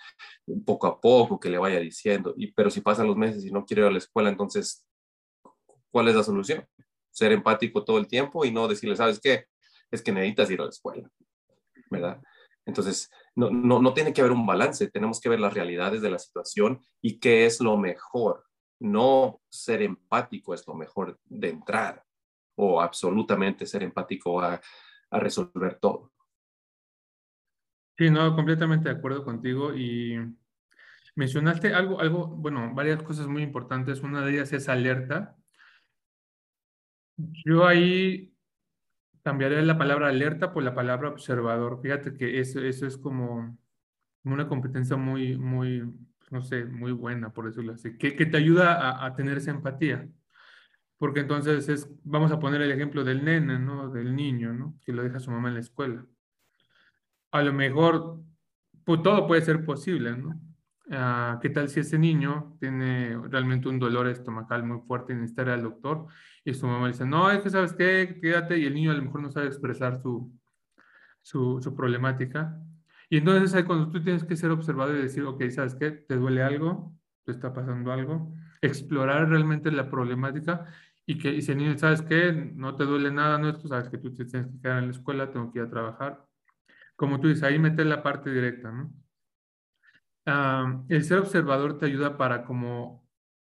poco 0.65 0.87
a 0.87 1.01
poco 1.01 1.41
que 1.41 1.51
le 1.51 1.59
vaya 1.59 1.81
diciendo, 1.81 2.35
y, 2.37 2.53
pero 2.53 2.71
si 2.71 2.81
pasan 2.81 3.09
los 3.09 3.17
meses 3.17 3.45
y 3.45 3.51
no 3.51 3.65
quiere 3.65 3.83
ir 3.83 3.89
a 3.89 3.91
la 3.91 3.99
escuela, 3.99 4.31
entonces 4.31 4.87
¿Cuál 5.91 6.09
es 6.09 6.15
la 6.15 6.23
solución? 6.23 6.67
Ser 7.11 7.33
empático 7.33 7.85
todo 7.85 7.99
el 7.99 8.07
tiempo 8.07 8.45
y 8.45 8.53
no 8.53 8.69
decirle, 8.69 8.97
¿sabes 8.97 9.21
qué? 9.21 9.47
Es 9.91 10.03
que 10.03 10.13
necesitas 10.13 10.51
ir 10.51 10.61
a 10.61 10.65
la 10.65 10.71
escuela, 10.71 11.11
¿verdad? 11.91 12.23
Entonces, 12.65 13.11
no, 13.35 13.51
no, 13.51 13.81
no 13.81 13.93
tiene 13.93 14.13
que 14.13 14.21
haber 14.21 14.33
un 14.33 14.47
balance, 14.47 14.91
tenemos 14.91 15.21
que 15.21 15.29
ver 15.29 15.41
las 15.41 15.55
realidades 15.55 16.03
de 16.03 16.11
la 16.11 16.19
situación 16.19 16.81
y 17.01 17.19
qué 17.19 17.47
es 17.47 17.61
lo 17.61 17.77
mejor. 17.77 18.45
No 18.79 19.41
ser 19.51 19.83
empático 19.83 20.55
es 20.55 20.67
lo 20.67 20.75
mejor 20.75 21.19
de 21.25 21.51
entrar 21.51 22.05
o 22.57 22.81
absolutamente 22.81 23.67
ser 23.67 23.83
empático 23.83 24.41
a, 24.41 24.61
a 25.11 25.19
resolver 25.19 25.79
todo. 25.81 26.13
Sí, 27.99 28.09
no, 28.11 28.35
completamente 28.35 28.89
de 28.89 28.97
acuerdo 28.97 29.25
contigo 29.25 29.75
y 29.75 30.17
mencionaste 31.17 31.75
algo, 31.75 32.01
algo, 32.01 32.29
bueno, 32.29 32.73
varias 32.75 33.03
cosas 33.03 33.27
muy 33.27 33.43
importantes. 33.43 34.01
Una 34.01 34.25
de 34.25 34.33
ellas 34.33 34.53
es 34.53 34.69
alerta. 34.69 35.37
Yo 37.17 37.67
ahí 37.67 38.33
cambiaría 39.23 39.61
la 39.63 39.79
palabra 39.79 40.09
alerta 40.09 40.53
por 40.53 40.63
la 40.63 40.75
palabra 40.75 41.09
observador. 41.09 41.81
Fíjate 41.83 42.17
que 42.17 42.41
eso, 42.41 42.61
eso 42.61 42.87
es 42.87 42.97
como 42.97 43.59
una 44.25 44.49
competencia 44.49 44.97
muy, 44.97 45.37
muy, 45.37 45.83
no 46.31 46.43
sé, 46.43 46.65
muy 46.65 46.93
buena, 46.93 47.33
por 47.33 47.47
decirlo 47.47 47.73
así, 47.73 47.97
que, 47.97 48.15
que 48.17 48.27
te 48.27 48.37
ayuda 48.37 49.05
a, 49.05 49.15
tener 49.15 49.39
esa 49.39 49.51
empatía. 49.51 50.09
Porque 50.99 51.21
entonces 51.21 51.69
es, 51.69 51.89
vamos 52.05 52.31
a 52.31 52.39
poner 52.41 52.61
el 52.63 52.73
ejemplo 52.73 53.05
del 53.05 53.25
nene, 53.25 53.59
¿no? 53.59 53.91
Del 53.91 54.15
niño, 54.15 54.53
¿no? 54.53 54.79
Que 54.85 54.93
lo 54.93 55.03
deja 55.03 55.19
su 55.19 55.31
mamá 55.31 55.49
en 55.49 55.55
la 55.55 55.61
escuela. 55.61 56.05
A 57.31 57.43
lo 57.43 57.53
mejor, 57.53 58.21
pues 58.85 59.03
todo 59.03 59.27
puede 59.27 59.43
ser 59.43 59.65
posible, 59.65 60.17
¿no? 60.17 60.39
Ah, 60.93 61.39
¿Qué 61.41 61.51
tal 61.51 61.69
si 61.69 61.81
ese 61.81 61.99
niño 61.99 62.57
tiene 62.59 63.17
realmente 63.29 63.69
un 63.69 63.79
dolor 63.79 64.09
estomacal 64.09 64.65
muy 64.65 64.81
fuerte 64.81 65.13
y 65.13 65.17
necesita 65.17 65.43
ir 65.43 65.51
al 65.51 65.63
doctor? 65.63 66.07
Y 66.45 66.53
su 66.55 66.67
mamá 66.67 66.89
dice, 66.89 67.07
no, 67.07 67.31
es 67.31 67.43
que 67.43 67.51
sabes 67.51 67.73
qué, 67.75 68.19
quédate, 68.21 68.59
y 68.59 68.67
el 68.67 68.75
niño 68.75 68.91
a 68.91 68.95
lo 68.95 69.03
mejor 69.03 69.23
no 69.23 69.31
sabe 69.31 69.47
expresar 69.47 70.01
su, 70.03 70.33
su, 71.23 71.61
su 71.63 71.77
problemática. 71.77 72.61
Y 73.09 73.19
entonces 73.19 73.55
ahí 73.55 73.65
cuando 73.65 73.91
tú 73.91 74.03
tienes 74.03 74.25
que 74.25 74.37
ser 74.37 74.51
observado 74.51 74.97
y 74.97 75.03
decir, 75.03 75.25
ok, 75.25 75.49
¿sabes 75.51 75.75
qué? 75.77 75.93
¿Te 75.93 76.17
duele 76.17 76.43
algo? 76.43 76.93
¿Te 77.25 77.33
está 77.33 77.53
pasando 77.53 77.93
algo? 77.93 78.35
Explorar 78.61 79.29
realmente 79.29 79.71
la 79.71 79.91
problemática 79.91 80.67
y 81.07 81.19
que 81.19 81.33
y 81.35 81.43
si 81.43 81.53
el 81.53 81.59
niño, 81.59 81.79
¿sabes 81.79 82.03
qué? 82.03 82.33
No 82.33 82.77
te 82.77 82.85
duele 82.85 83.11
nada, 83.11 83.39
no, 83.39 83.57
tú 83.59 83.69
sabes 83.69 83.89
que 83.89 83.99
tú 83.99 84.15
te 84.15 84.25
tienes 84.25 84.49
que 84.53 84.61
quedar 84.61 84.79
en 84.79 84.87
la 84.87 84.93
escuela, 84.93 85.31
tengo 85.31 85.53
que 85.53 85.59
ir 85.61 85.65
a 85.67 85.71
trabajar. 85.71 86.25
Como 86.97 87.21
tú 87.21 87.29
dices, 87.29 87.43
ahí 87.45 87.59
meter 87.59 87.87
la 87.87 88.03
parte 88.03 88.31
directa, 88.31 88.71
¿no? 88.73 88.93
El 90.89 91.05
ser 91.05 91.19
observador 91.19 91.79
te 91.79 91.87
ayuda 91.87 92.17
para 92.17 92.45
como 92.45 93.09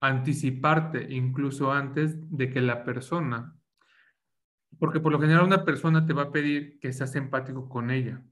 anticiparte 0.01 1.07
incluso 1.13 1.71
antes 1.71 2.17
de 2.35 2.49
que 2.49 2.61
la 2.61 2.83
persona, 2.83 3.55
porque 4.79 4.99
por 4.99 5.11
lo 5.11 5.19
general 5.19 5.45
una 5.45 5.63
persona 5.63 6.05
te 6.05 6.13
va 6.13 6.23
a 6.23 6.31
pedir 6.31 6.79
que 6.79 6.91
seas 6.91 7.15
empático 7.15 7.69
con 7.69 7.91
ella. 7.91 8.23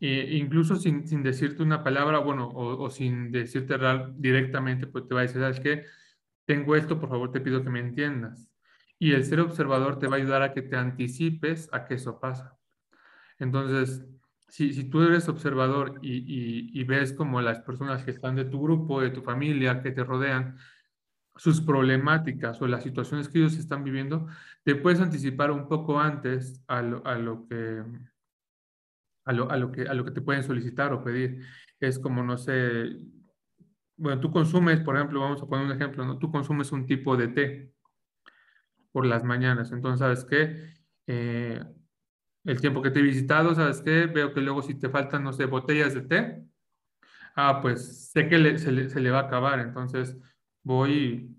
E 0.00 0.36
incluso 0.36 0.74
sin, 0.74 1.06
sin, 1.06 1.22
decirte 1.22 1.62
una 1.62 1.84
palabra, 1.84 2.18
bueno, 2.18 2.48
o, 2.48 2.90
sin 2.90 3.30
decirte 3.30 3.76
directamente, 4.16 4.88
pues 4.88 5.06
te 5.06 5.14
va 5.14 5.20
a 5.20 5.22
decir, 5.22 5.40
¿sabes 5.40 5.60
qué? 5.60 5.84
Tengo 6.44 6.74
esto, 6.74 6.98
por 6.98 7.08
favor 7.08 7.30
te 7.30 7.40
pido 7.40 7.62
que 7.62 7.70
me 7.70 7.78
entiendas. 7.78 8.50
Y 8.98 9.12
el 9.12 9.24
ser 9.24 9.38
observador 9.38 10.00
te 10.00 10.08
va 10.08 10.16
a 10.16 10.18
ayudar 10.18 10.42
a 10.42 10.52
que 10.52 10.62
te 10.62 10.76
anticipes 10.76 11.68
a 11.72 11.84
que 11.84 11.94
eso 11.94 12.18
pasa. 12.18 12.58
Entonces, 13.38 14.04
si, 14.52 14.74
si 14.74 14.84
tú 14.84 15.00
eres 15.00 15.30
observador 15.30 15.98
y, 16.02 16.18
y, 16.18 16.78
y, 16.78 16.84
ves 16.84 17.14
como 17.14 17.40
las 17.40 17.60
personas 17.60 18.04
que 18.04 18.10
están 18.10 18.36
de 18.36 18.44
tu 18.44 18.60
grupo, 18.60 19.00
de 19.00 19.08
tu 19.08 19.22
familia, 19.22 19.80
que 19.82 19.92
te 19.92 20.04
rodean, 20.04 20.58
sus 21.36 21.62
problemáticas 21.62 22.60
o 22.60 22.66
las 22.66 22.82
situaciones 22.82 23.30
que 23.30 23.38
ellos 23.38 23.56
están 23.56 23.82
viviendo, 23.82 24.26
te 24.62 24.74
puedes 24.74 25.00
anticipar 25.00 25.50
un 25.50 25.68
poco 25.68 25.98
antes 25.98 26.62
a 26.66 26.82
lo, 26.82 27.02
a 27.06 27.16
lo 27.16 27.48
que 27.48 27.82
a 29.24 29.32
lo, 29.32 29.50
a 29.50 29.56
lo, 29.56 29.72
que, 29.72 29.88
a 29.88 29.94
lo 29.94 30.04
que 30.04 30.10
te 30.10 30.20
pueden 30.20 30.42
solicitar 30.42 30.92
o 30.92 31.02
pedir. 31.02 31.40
Es 31.80 31.98
como, 31.98 32.22
no 32.22 32.36
sé, 32.36 32.90
bueno, 33.96 34.20
tú 34.20 34.30
consumes, 34.30 34.80
por 34.80 34.96
ejemplo, 34.96 35.20
vamos 35.20 35.40
a 35.40 35.46
poner 35.46 35.64
un 35.64 35.72
ejemplo, 35.72 36.04
¿no? 36.04 36.18
Tú 36.18 36.30
consumes 36.30 36.72
un 36.72 36.84
tipo 36.84 37.16
de 37.16 37.28
té 37.28 37.72
por 38.92 39.06
las 39.06 39.24
mañanas. 39.24 39.72
Entonces, 39.72 40.00
¿sabes 40.00 40.26
qué? 40.26 40.74
Eh, 41.06 41.64
el 42.44 42.60
tiempo 42.60 42.82
que 42.82 42.90
te 42.90 43.00
he 43.00 43.02
visitado, 43.02 43.54
¿sabes 43.54 43.80
qué? 43.82 44.06
Veo 44.06 44.32
que 44.32 44.40
luego 44.40 44.62
si 44.62 44.74
te 44.74 44.88
faltan, 44.88 45.22
no 45.24 45.32
sé, 45.32 45.46
botellas 45.46 45.94
de 45.94 46.02
té, 46.02 46.42
ah, 47.36 47.60
pues 47.60 48.10
sé 48.10 48.28
que 48.28 48.58
se, 48.58 48.72
le, 48.72 49.10
va 49.10 49.20
a 49.20 49.22
acabar. 49.22 49.60
Entonces, 49.60 50.16
voy 50.62 51.36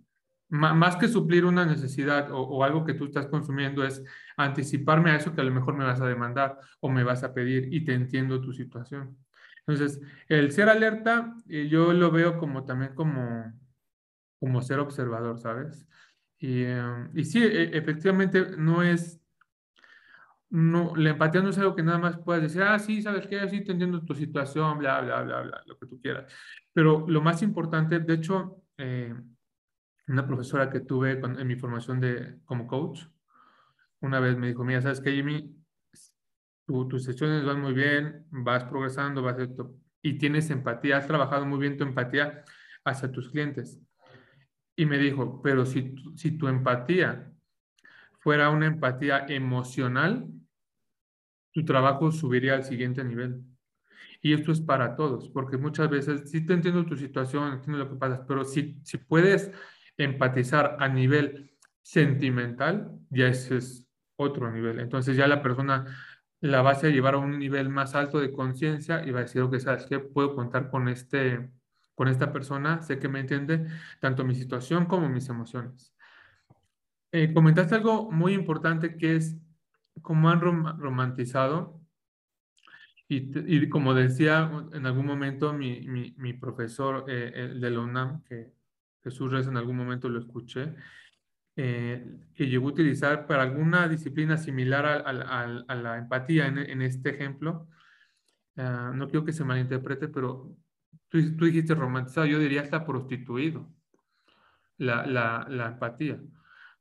más 0.50 0.98
que 0.98 1.08
suplir 1.08 1.46
una 1.46 1.66
necesidad 1.66 2.30
o, 2.32 2.64
algo 2.64 2.86
que 2.86 2.94
tú 2.94 3.06
estás 3.06 3.26
consumiendo 3.26 3.84
es 3.84 4.04
anticiparme 4.38 5.10
a 5.12 5.16
eso 5.16 5.34
que 5.34 5.42
a 5.42 5.44
lo 5.44 5.52
mejor 5.52 5.76
me 5.76 5.84
vas 5.84 6.00
a 6.00 6.08
demandar 6.08 6.60
o 6.80 6.90
me 6.90 7.04
vas 7.04 7.24
a 7.24 7.34
pedir 7.34 7.74
y 7.74 7.84
te 7.84 7.94
entiendo 7.94 8.40
tu 8.40 8.54
situación. 8.54 9.18
Entonces, 9.66 10.00
el 10.28 10.52
ser 10.52 10.70
alerta, 10.70 11.36
eh, 11.50 11.68
yo 11.70 11.94
lo 11.94 12.12
veo 12.12 12.38
como 12.38 12.66
también 12.66 12.94
como, 12.94 13.52
como 14.40 14.62
ser 14.62 14.80
observador, 14.80 15.40
¿sabes? 15.40 15.88
Y, 16.38 16.64
em, 16.64 17.10
y 17.16 17.24
sí, 17.24 17.42
e, 17.42 17.76
efectivamente 17.78 18.58
no 18.58 18.84
es, 18.84 19.23
no, 20.54 20.96
la 20.96 21.10
empatía 21.10 21.42
no 21.42 21.50
es 21.50 21.58
algo 21.58 21.76
que 21.76 21.82
nada 21.82 21.98
más 21.98 22.20
puedas 22.20 22.44
decir, 22.44 22.62
ah, 22.62 22.78
sí, 22.78 23.02
¿sabes 23.02 23.26
qué? 23.26 23.50
Sí, 23.50 23.64
te 23.64 23.72
entiendo 23.72 24.06
tu 24.06 24.14
situación, 24.14 24.78
bla, 24.78 25.02
bla, 25.02 25.24
bla, 25.24 25.42
bla, 25.42 25.64
lo 25.66 25.80
que 25.80 25.88
tú 25.88 26.00
quieras. 26.00 26.32
Pero 26.72 27.06
lo 27.08 27.22
más 27.22 27.42
importante, 27.42 28.00
de 28.00 28.14
hecho, 28.14 28.62
eh, 28.78 29.16
una 30.08 30.28
profesora 30.28 30.70
que 30.70 30.82
tuve 30.82 31.14
en 31.14 31.48
mi 31.48 31.56
formación 31.56 32.00
de, 32.00 32.38
como 32.46 32.68
coach, 32.68 33.02
una 34.02 34.20
vez 34.20 34.38
me 34.38 34.50
dijo, 34.50 34.64
mira, 34.64 34.80
¿sabes 34.80 35.02
qué, 35.02 35.12
Jimmy? 35.12 35.58
tus 36.68 37.04
sesiones 37.04 37.44
van 37.44 37.60
muy 37.60 37.74
bien, 37.74 38.28
vas 38.30 38.64
progresando, 38.66 39.24
vas 39.24 39.38
y 40.04 40.20
tienes 40.20 40.52
empatía, 40.52 40.98
has 40.98 41.08
trabajado 41.08 41.48
muy 41.48 41.58
bien 41.58 41.78
tu 41.78 41.84
empatía 41.84 42.44
hacia 42.86 43.12
tus 43.12 43.30
clientes. 43.32 43.80
Y 44.76 44.86
me 44.86 45.00
dijo, 45.00 45.42
pero 45.42 45.66
si, 45.66 45.96
si 46.16 46.38
tu 46.38 46.48
empatía 46.48 47.32
fuera 48.20 48.52
una 48.52 48.68
empatía 48.68 49.26
emocional, 49.28 50.28
tu 51.54 51.64
trabajo 51.64 52.12
subiría 52.12 52.56
al 52.56 52.64
siguiente 52.64 53.04
nivel. 53.04 53.42
Y 54.22 54.34
esto 54.34 54.52
es 54.52 54.62
para 54.62 54.96
todos, 54.96 55.30
porque 55.30 55.58
muchas 55.58 55.90
veces, 55.90 56.30
sí 56.30 56.46
te 56.46 56.54
entiendo 56.54 56.86
tu 56.86 56.98
situación, 56.98 57.54
entiendo 57.54 57.78
lo 57.78 57.90
que 57.90 57.96
pasa, 57.96 58.26
pero 58.28 58.44
si, 58.44 58.80
si 58.84 58.98
puedes 58.98 59.52
empatizar 59.98 60.78
a 60.80 60.88
nivel 60.88 61.52
sentimental, 61.82 62.92
ya 63.10 63.28
ese 63.28 63.58
es 63.58 63.88
otro 64.16 64.52
nivel. 64.52 64.80
Entonces 64.80 65.18
ya 65.18 65.28
la 65.28 65.42
persona 65.42 65.86
la 66.40 66.62
vas 66.62 66.84
a 66.84 66.90
llevar 66.90 67.16
a 67.16 67.20
un 67.20 67.38
nivel 67.38 67.70
más 67.70 67.96
alto 67.96 68.20
de 68.20 68.32
conciencia 68.32 69.06
y 69.06 69.12
va 69.12 69.20
a 69.20 69.24
decir, 69.24 69.42
ok, 69.42 69.58
¿sabes 69.60 69.86
qué? 69.86 70.00
Puedo 70.00 70.36
contar 70.36 70.70
con, 70.70 70.88
este, 70.88 71.50
con 71.96 72.08
esta 72.08 72.32
persona, 72.32 72.82
sé 72.82 73.00
que 73.00 73.10
me 73.10 73.20
entiende 73.20 73.68
tanto 74.00 74.26
mi 74.26 74.36
situación 74.36 74.86
como 74.86 75.10
mis 75.10 75.30
emociones. 75.30 75.94
Eh, 77.12 77.32
comentaste 77.34 77.76
algo 77.76 78.12
muy 78.12 78.34
importante 78.34 78.98
que 78.98 79.16
es 79.18 79.38
cómo 80.02 80.30
han 80.30 80.42
romantizado 80.42 81.84
y, 83.08 83.32
y, 83.56 83.70
como 83.70 83.94
decía 83.94 84.50
en 84.74 84.86
algún 84.86 85.06
momento 85.06 85.54
mi, 85.54 85.82
mi, 85.82 86.16
mi 86.18 86.34
profesor 86.34 87.06
eh, 87.08 87.54
de 87.60 87.70
la 87.70 87.80
UNAM, 87.80 88.24
que 88.24 88.54
Jesús 89.04 89.32
Reyes 89.32 89.48
en 89.48 89.58
algún 89.58 89.76
momento 89.76 90.10
lo 90.10 90.20
escuché, 90.20 90.74
eh, 91.56 92.04
que 92.34 92.48
llegó 92.48 92.70
a 92.70 92.72
utilizar 92.72 93.28
para 93.28 93.44
alguna 93.44 93.88
disciplina 93.88 94.38
similar 94.38 94.86
a, 94.86 95.10
a, 95.10 95.44
a 95.68 95.76
la 95.76 95.98
empatía 95.98 96.48
en, 96.48 96.58
en, 96.58 96.82
este 96.82 97.12
ejemplo. 97.12 97.68
Uh, 98.56 98.94
no 98.96 99.08
quiero 99.08 99.26
que 99.26 99.34
se 99.34 99.44
malinterprete, 99.44 100.08
pero 100.08 100.56
tú, 101.10 101.36
tú, 101.36 101.46
dijiste 101.46 101.76
romantizado, 101.76 102.26
yo 102.26 102.40
diría 102.40 102.62
hasta 102.62 102.86
prostituido 102.86 103.72
la, 104.78 105.06
la, 105.06 105.46
la 105.50 105.68
empatía. 105.68 106.20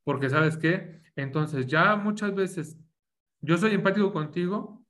Porque 0.05 0.31
sabes 0.31 0.57
qué, 0.57 1.03
entonces 1.17 1.67
ya 1.67 1.97
muchas 1.97 2.35
veces 2.35 2.82
yo 3.43 3.59
soy 3.59 3.73
empático 3.73 4.13
contigo 4.13 4.85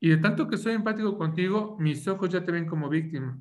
y 0.00 0.10
de 0.10 0.16
tanto 0.18 0.48
que 0.48 0.56
soy 0.56 0.74
empático 0.74 1.16
contigo, 1.16 1.76
mis 1.78 2.06
ojos 2.08 2.28
ya 2.28 2.44
te 2.44 2.50
ven 2.50 2.66
como 2.66 2.88
víctima. 2.88 3.38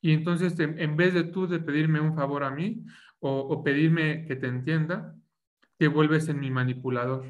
Y 0.00 0.12
entonces, 0.12 0.58
en, 0.58 0.96
vez 0.96 1.12
de 1.14 1.24
tú 1.24 1.46
de 1.46 1.58
pedirme 1.58 2.00
un 2.00 2.14
favor 2.14 2.44
a 2.44 2.50
mí 2.50 2.84
o, 3.18 3.62
pedirme 3.62 4.24
que 4.26 4.36
te 4.36 4.46
entienda, 4.46 5.14
te 5.76 5.88
vuelves 5.88 6.28
en 6.28 6.40
mi 6.40 6.50
manipulador. 6.50 7.26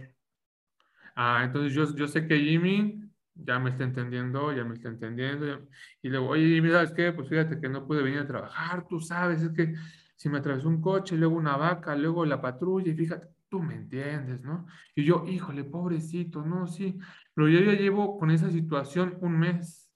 Ah, 1.14 1.42
entonces 1.44 1.72
yo, 1.74 1.94
yo 1.94 2.06
sé 2.06 2.26
que 2.26 2.38
Jimmy 2.38 3.10
ya 3.34 3.58
me 3.58 3.70
está 3.70 3.84
entendiendo, 3.84 4.52
ya 4.52 4.64
me 4.64 4.74
está 4.74 4.88
entendiendo. 4.88 5.68
Y 6.02 6.08
luego, 6.08 6.28
oye, 6.28 6.46
Jimmy, 6.46 6.70
¿sabes 6.70 6.92
qué? 6.92 7.12
Pues 7.12 7.28
fíjate 7.28 7.60
que 7.60 7.68
no 7.68 7.86
pude 7.86 8.02
venir 8.02 8.20
a 8.20 8.26
trabajar, 8.26 8.86
tú 8.88 9.00
sabes, 9.00 9.42
es 9.42 9.50
que 9.52 9.74
si 10.16 10.28
me 10.28 10.38
atravesó 10.38 10.68
un 10.68 10.80
coche, 10.80 11.16
luego 11.16 11.36
una 11.36 11.56
vaca, 11.56 11.96
luego 11.96 12.24
la 12.24 12.40
patrulla, 12.40 12.90
y 12.90 12.94
fíjate, 12.94 13.28
tú 13.52 13.62
me 13.62 13.74
entiendes, 13.74 14.40
¿no? 14.40 14.66
Y 14.94 15.04
yo, 15.04 15.26
híjole, 15.28 15.62
pobrecito, 15.62 16.40
no, 16.40 16.66
sí, 16.66 16.98
pero 17.34 17.50
yo 17.50 17.60
ya 17.60 17.78
llevo 17.78 18.18
con 18.18 18.30
esa 18.30 18.50
situación 18.50 19.18
un 19.20 19.38
mes. 19.38 19.92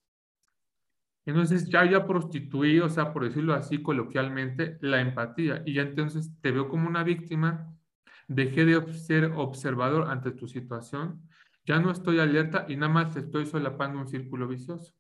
Entonces 1.25 1.66
ya 1.66 1.90
ya 1.90 2.06
prostituí, 2.06 2.80
o 2.80 2.90
sea, 2.90 3.14
por 3.14 3.25
decirlo 3.25 3.54
así 3.54 3.82
coloquialmente, 3.82 4.76
la 4.82 5.00
empatía. 5.00 5.62
Y 5.64 5.72
ya 5.72 5.82
entonces 5.82 6.38
te 6.42 6.50
veo 6.50 6.68
como 6.68 6.86
una 6.86 7.02
víctima, 7.02 7.75
dejé 8.28 8.66
de 8.66 8.92
ser 8.92 9.32
observador 9.34 10.10
ante 10.10 10.32
tu 10.32 10.46
situación, 10.46 11.26
ya 11.64 11.78
no 11.80 11.90
estoy 11.90 12.20
alerta 12.20 12.66
y 12.68 12.76
nada 12.76 12.92
más 12.92 13.16
estoy 13.16 13.46
solapando 13.46 13.98
un 13.98 14.06
círculo 14.06 14.46
vicioso. 14.48 14.92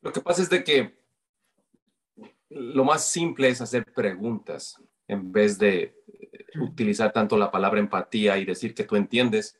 Lo 0.00 0.10
que 0.10 0.22
pasa 0.22 0.40
es 0.40 0.48
de 0.48 0.64
que 0.64 1.04
lo 2.48 2.82
más 2.82 3.10
simple 3.10 3.50
es 3.50 3.60
hacer 3.60 3.84
preguntas 3.92 4.82
en 5.08 5.32
vez 5.32 5.58
de 5.58 5.96
utilizar 6.60 7.12
tanto 7.12 7.36
la 7.36 7.50
palabra 7.50 7.80
empatía 7.80 8.38
y 8.38 8.44
decir 8.44 8.74
que 8.74 8.84
tú 8.84 8.94
entiendes. 8.94 9.58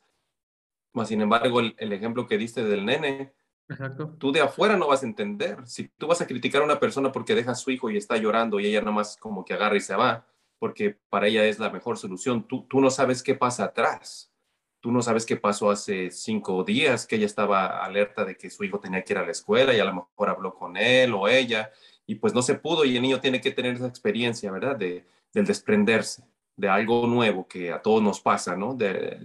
Más 0.93 1.09
sin 1.09 1.21
embargo, 1.21 1.59
el, 1.59 1.75
el 1.77 1.91
ejemplo 1.91 2.27
que 2.27 2.37
diste 2.37 2.63
del 2.63 2.85
nene, 2.85 3.33
Exacto. 3.69 4.15
Tú 4.17 4.31
de 4.31 4.41
afuera 4.41 4.75
no 4.77 4.87
vas 4.87 5.03
a 5.03 5.05
entender. 5.05 5.59
Si 5.67 5.87
tú 5.89 6.07
vas 6.07 6.21
a 6.21 6.27
criticar 6.27 6.61
a 6.61 6.65
una 6.65 6.79
persona 6.79 7.11
porque 7.11 7.35
deja 7.35 7.51
a 7.51 7.55
su 7.55 7.69
hijo 7.69 7.89
y 7.89 7.97
está 7.97 8.17
llorando 8.17 8.59
y 8.59 8.65
ella 8.65 8.79
nada 8.79 8.91
más 8.91 9.15
como 9.15 9.45
que 9.45 9.53
agarra 9.53 9.77
y 9.77 9.81
se 9.81 9.95
va, 9.95 10.25
porque 10.57 10.97
para 11.09 11.27
ella 11.27 11.45
es 11.45 11.59
la 11.59 11.69
mejor 11.69 11.97
solución, 11.97 12.47
tú, 12.47 12.65
tú 12.67 12.81
no 12.81 12.89
sabes 12.89 13.21
qué 13.21 13.35
pasa 13.35 13.65
atrás. 13.65 14.33
Tú 14.81 14.91
no 14.91 15.01
sabes 15.01 15.25
qué 15.25 15.35
pasó 15.35 15.69
hace 15.69 16.09
cinco 16.09 16.63
días, 16.63 17.05
que 17.05 17.17
ella 17.17 17.25
estaba 17.25 17.83
alerta 17.83 18.23
de 18.25 18.37
que 18.37 18.49
su 18.49 18.63
hijo 18.63 18.79
tenía 18.79 19.03
que 19.03 19.13
ir 19.13 19.19
a 19.19 19.25
la 19.25 19.31
escuela 19.31 19.73
y 19.73 19.79
a 19.79 19.85
lo 19.85 19.93
mejor 19.93 20.29
habló 20.29 20.55
con 20.55 20.77
él 20.77 21.13
o 21.13 21.27
ella 21.27 21.69
y 22.07 22.15
pues 22.15 22.33
no 22.33 22.41
se 22.41 22.55
pudo 22.55 22.85
y 22.85 22.95
el 22.95 23.01
niño 23.01 23.19
tiene 23.19 23.41
que 23.41 23.51
tener 23.51 23.75
esa 23.75 23.87
experiencia, 23.87 24.51
¿verdad? 24.51 24.77
De, 24.77 25.05
del 25.33 25.45
desprenderse 25.45 26.23
de 26.55 26.67
algo 26.67 27.07
nuevo 27.07 27.47
que 27.47 27.71
a 27.71 27.81
todos 27.81 28.03
nos 28.03 28.19
pasa, 28.19 28.55
¿no? 28.55 28.73
de, 28.73 29.17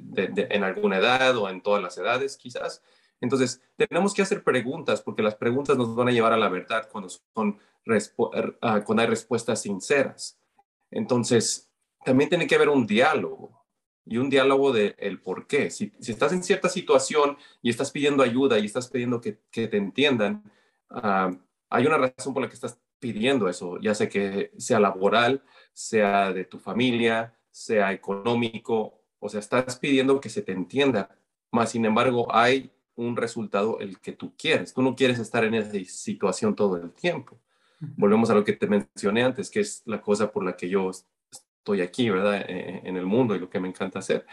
en 0.50 0.62
alguna 0.62 0.98
edad 0.98 1.36
o 1.36 1.48
en 1.48 1.60
todas 1.62 1.82
las 1.82 1.98
edades 1.98 2.36
quizás 2.36 2.82
entonces, 3.24 3.62
tenemos 3.76 4.12
que 4.12 4.20
hacer 4.20 4.44
preguntas 4.44 5.00
porque 5.00 5.22
las 5.22 5.34
preguntas 5.34 5.78
nos 5.78 5.94
van 5.96 6.08
a 6.08 6.12
llevar 6.12 6.34
a 6.34 6.36
la 6.36 6.50
verdad 6.50 6.88
cuando, 6.92 7.08
son 7.08 7.58
ah, 8.60 8.82
cuando 8.84 9.02
hay 9.02 9.08
respuestas 9.08 9.62
sinceras. 9.62 10.38
Entonces, 10.90 11.70
también 12.04 12.28
tiene 12.28 12.46
que 12.46 12.54
haber 12.54 12.68
un 12.68 12.86
diálogo 12.86 13.64
y 14.04 14.18
un 14.18 14.28
diálogo 14.28 14.72
del 14.72 14.94
el 14.98 15.22
por 15.22 15.46
qué. 15.46 15.70
Si, 15.70 15.90
estás 16.00 16.34
en 16.34 16.44
cierta 16.44 16.68
situación 16.68 17.38
y 17.62 17.70
estás 17.70 17.90
pidiendo 17.90 18.22
ayuda 18.22 18.58
y 18.58 18.66
estás 18.66 18.88
pidiendo 18.88 19.22
que, 19.22 19.38
te 19.50 19.76
entiendan, 19.76 20.44
ah, 20.90 21.30
hay 21.70 21.86
una 21.86 21.96
razón 21.96 22.34
por 22.34 22.42
la 22.42 22.48
que 22.48 22.54
estás 22.54 22.78
pidiendo 23.04 23.50
eso, 23.50 23.78
ya 23.82 23.94
sea 23.94 24.08
que 24.08 24.50
sea 24.56 24.80
laboral, 24.80 25.42
sea 25.74 26.32
de 26.32 26.46
tu 26.46 26.58
familia, 26.58 27.36
sea 27.50 27.92
económico, 27.92 29.02
o 29.18 29.28
sea, 29.28 29.40
estás 29.40 29.78
pidiendo 29.78 30.18
que 30.22 30.30
se 30.30 30.40
te 30.40 30.52
entienda. 30.52 31.14
Más 31.50 31.72
sin 31.72 31.84
embargo, 31.84 32.34
hay 32.34 32.72
un 32.94 33.14
resultado 33.14 33.78
el 33.78 34.00
que 34.00 34.12
tú 34.12 34.32
quieres. 34.38 34.72
Tú 34.72 34.80
no 34.80 34.96
quieres 34.96 35.18
estar 35.18 35.44
en 35.44 35.52
esa 35.52 35.70
situación 35.84 36.56
todo 36.56 36.78
el 36.78 36.92
tiempo. 36.92 37.38
Volvemos 37.78 38.30
a 38.30 38.34
lo 38.34 38.42
que 38.42 38.54
te 38.54 38.66
mencioné 38.66 39.22
antes, 39.22 39.50
que 39.50 39.60
es 39.60 39.82
la 39.84 40.00
cosa 40.00 40.32
por 40.32 40.42
la 40.42 40.56
que 40.56 40.70
yo 40.70 40.90
estoy 41.30 41.82
aquí, 41.82 42.08
¿verdad? 42.08 42.40
E-, 42.48 42.88
en 42.88 42.96
el 42.96 43.04
mundo 43.04 43.36
y 43.36 43.38
lo 43.38 43.50
que 43.50 43.60
me 43.60 43.68
encanta 43.68 43.98
hacer, 43.98 44.24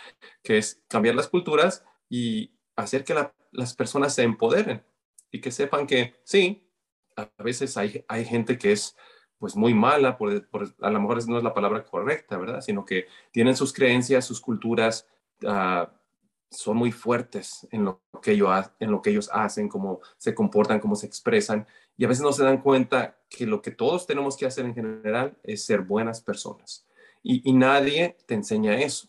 que 0.42 0.58
es 0.58 0.82
cambiar 0.88 1.16
las 1.16 1.28
culturas 1.28 1.84
y 2.08 2.54
hacer 2.78 3.04
que 3.04 3.16
las 3.51 3.74
personas 3.74 4.16
se 4.16 4.24
empoderen 4.24 4.82
y 5.30 5.42
que 5.42 5.51
sepan 5.51 5.86
que 5.86 6.16
sí, 6.24 6.71
a 7.15 7.44
veces 7.44 7.77
hay, 7.77 8.03
hay 8.08 8.25
gente 8.25 8.58
que 8.58 8.72
es 8.72 8.96
pues 9.41 9.56
muy 9.56 9.74
mala, 9.74 10.20
por, 10.20 10.32
a 10.82 10.89
lo 10.91 11.01
mejor 11.01 11.27
no 11.27 11.38
es 11.39 11.44
la 11.44 11.53
palabra 11.53 11.84
correcta, 11.84 12.38
¿verdad? 12.38 12.62
Sino 12.62 12.86
que 12.86 13.08
tienen 13.32 13.56
sus 13.56 13.74
creencias, 13.74 14.24
sus 14.24 14.39
culturas, 14.39 15.08
uh, 15.44 15.88
son 16.51 16.77
muy 16.77 16.91
fuertes 16.91 17.68
en 17.72 17.86
lo, 17.86 18.03
que 18.22 18.34
ellos, 18.34 18.50
en 18.80 18.91
lo 18.91 19.01
que 19.01 19.10
ellos 19.10 19.32
hacen, 19.34 19.68
cómo 19.68 20.00
se 20.18 20.36
comportan, 20.36 20.80
cómo 20.80 20.96
se 20.96 21.08
expresan, 21.08 21.65
y 21.98 22.06
a 22.06 22.08
veces 22.08 22.22
no 22.22 22.34
se 22.34 22.44
dan 22.44 22.62
cuenta 22.62 23.18
que 23.30 23.48
lo 23.48 23.63
que 23.63 23.72
todos 23.72 24.06
tenemos 24.06 24.38
que 24.38 24.46
hacer 24.46 24.65
en 24.65 24.75
general 24.75 25.36
es 25.41 25.65
ser 25.65 25.82
buenas 25.82 26.22
personas. 26.22 26.86
Y, 27.24 27.50
y 27.50 27.53
nadie 27.53 28.18
te 28.27 28.36
enseña 28.36 28.80
eso, 28.80 29.08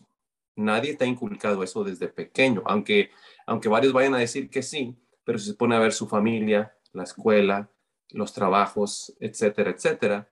nadie 0.55 0.95
te 0.95 1.05
ha 1.05 1.07
inculcado 1.07 1.61
eso 1.61 1.83
desde 1.83 2.07
pequeño, 2.07 2.63
aunque, 2.65 3.11
aunque 3.45 3.69
varios 3.69 3.93
vayan 3.93 4.15
a 4.15 4.19
decir 4.19 4.49
que 4.49 4.63
sí, 4.63 4.97
pero 5.23 5.37
si 5.37 5.47
se 5.47 5.53
pone 5.53 5.75
a 5.75 5.79
ver 5.79 5.93
su 5.93 6.07
familia, 6.07 6.75
la 6.91 7.03
escuela, 7.03 7.69
los 8.13 8.31
trabajos, 8.31 9.13
etcétera, 9.19 9.71
etcétera, 9.71 10.29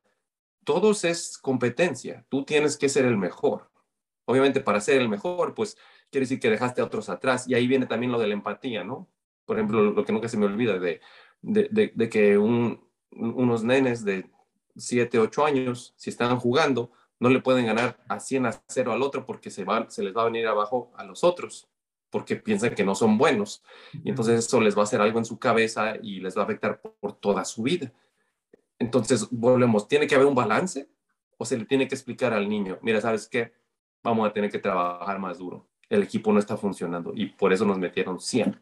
todos 0.63 1.03
es 1.03 1.37
competencia, 1.37 2.25
tú 2.29 2.45
tienes 2.45 2.77
que 2.77 2.87
ser 2.87 3.05
el 3.05 3.17
mejor. 3.17 3.69
Obviamente 4.25 4.61
para 4.61 4.79
ser 4.79 5.01
el 5.01 5.09
mejor, 5.09 5.53
pues 5.53 5.77
quiere 6.09 6.25
decir 6.25 6.39
que 6.39 6.49
dejaste 6.49 6.81
a 6.81 6.85
otros 6.85 7.09
atrás. 7.09 7.47
Y 7.47 7.55
ahí 7.55 7.67
viene 7.67 7.87
también 7.87 8.11
lo 8.11 8.19
de 8.19 8.27
la 8.27 8.33
empatía, 8.33 8.83
¿no? 8.83 9.09
Por 9.45 9.57
ejemplo, 9.57 9.81
lo 9.81 10.05
que 10.05 10.13
nunca 10.13 10.29
se 10.29 10.37
me 10.37 10.45
olvida 10.45 10.77
de, 10.79 11.01
de, 11.41 12.09
que 12.09 12.37
unos 12.37 13.63
nenes 13.63 14.05
de 14.05 14.29
7, 14.75 15.19
8 15.19 15.45
años, 15.45 15.93
si 15.97 16.09
están 16.09 16.37
jugando, 16.39 16.91
no 17.19 17.29
le 17.29 17.41
pueden 17.41 17.65
ganar 17.65 17.97
a 18.07 18.19
100 18.19 18.45
a 18.45 18.63
0 18.67 18.93
al 18.93 19.01
otro 19.01 19.25
porque 19.25 19.49
se, 19.49 19.63
va, 19.63 19.89
se 19.89 20.03
les 20.03 20.15
va 20.15 20.21
a 20.21 20.25
venir 20.25 20.47
abajo 20.47 20.91
a 20.95 21.03
los 21.03 21.23
otros, 21.23 21.67
porque 22.11 22.35
piensan 22.35 22.75
que 22.75 22.83
no 22.83 22.93
son 22.93 23.17
buenos. 23.17 23.63
Y 24.03 24.09
entonces 24.09 24.45
eso 24.45 24.61
les 24.61 24.75
va 24.75 24.81
a 24.81 24.83
hacer 24.83 25.01
algo 25.01 25.17
en 25.17 25.25
su 25.25 25.39
cabeza 25.39 25.95
y 26.01 26.19
les 26.19 26.37
va 26.37 26.41
a 26.41 26.45
afectar 26.45 26.79
por 26.79 27.13
toda 27.13 27.43
su 27.45 27.63
vida. 27.63 27.91
Entonces, 28.77 29.27
volvemos, 29.31 29.87
¿tiene 29.87 30.05
que 30.05 30.15
haber 30.15 30.27
un 30.27 30.35
balance? 30.35 30.89
¿O 31.37 31.45
se 31.45 31.57
le 31.57 31.65
tiene 31.65 31.87
que 31.87 31.95
explicar 31.95 32.33
al 32.33 32.47
niño, 32.47 32.77
mira, 32.83 33.01
¿sabes 33.01 33.27
qué? 33.27 33.53
Vamos 34.03 34.27
a 34.27 34.33
tener 34.33 34.51
que 34.51 34.59
trabajar 34.59 35.17
más 35.17 35.39
duro 35.39 35.71
el 35.91 36.03
equipo 36.03 36.31
no 36.31 36.39
está 36.39 36.55
funcionando 36.55 37.11
y 37.13 37.25
por 37.25 37.51
eso 37.51 37.65
nos 37.65 37.77
metieron 37.77 38.19
100. 38.19 38.59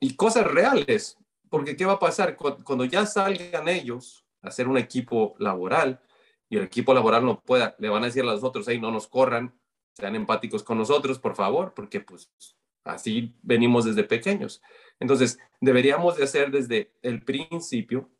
Y 0.00 0.16
cosas 0.16 0.46
reales, 0.46 1.18
porque 1.50 1.76
¿qué 1.76 1.84
va 1.84 1.92
a 1.92 1.98
pasar? 1.98 2.34
Cuando 2.34 2.86
ya 2.86 3.04
salgan 3.04 3.68
ellos 3.68 4.24
a 4.40 4.48
hacer 4.48 4.66
un 4.66 4.78
equipo 4.78 5.36
laboral 5.38 6.00
y 6.48 6.56
el 6.56 6.64
equipo 6.64 6.94
laboral 6.94 7.26
no 7.26 7.40
pueda, 7.40 7.76
le 7.78 7.90
van 7.90 8.02
a 8.02 8.06
decir 8.06 8.22
a 8.22 8.26
los 8.26 8.42
otros, 8.42 8.66
hey, 8.68 8.80
no 8.80 8.90
nos 8.90 9.06
corran, 9.06 9.54
sean 9.94 10.14
empáticos 10.14 10.62
con 10.62 10.78
nosotros, 10.78 11.18
por 11.18 11.34
favor, 11.34 11.72
porque 11.74 12.00
pues 12.00 12.30
así 12.84 13.34
venimos 13.42 13.84
desde 13.84 14.04
pequeños. 14.04 14.62
Entonces, 15.00 15.38
deberíamos 15.60 16.16
de 16.16 16.24
hacer 16.24 16.50
desde 16.50 16.92
el 17.02 17.22
principio, 17.24 18.10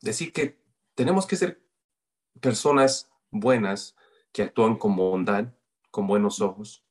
decir 0.00 0.32
que 0.32 0.58
tenemos 0.94 1.26
que 1.26 1.36
ser 1.36 1.62
personas 2.40 3.10
buenas 3.30 3.96
que 4.32 4.42
actúan 4.42 4.76
con 4.76 4.96
bondad, 4.96 5.52
con 5.90 6.06
buenos 6.06 6.40
ojos, 6.40 6.84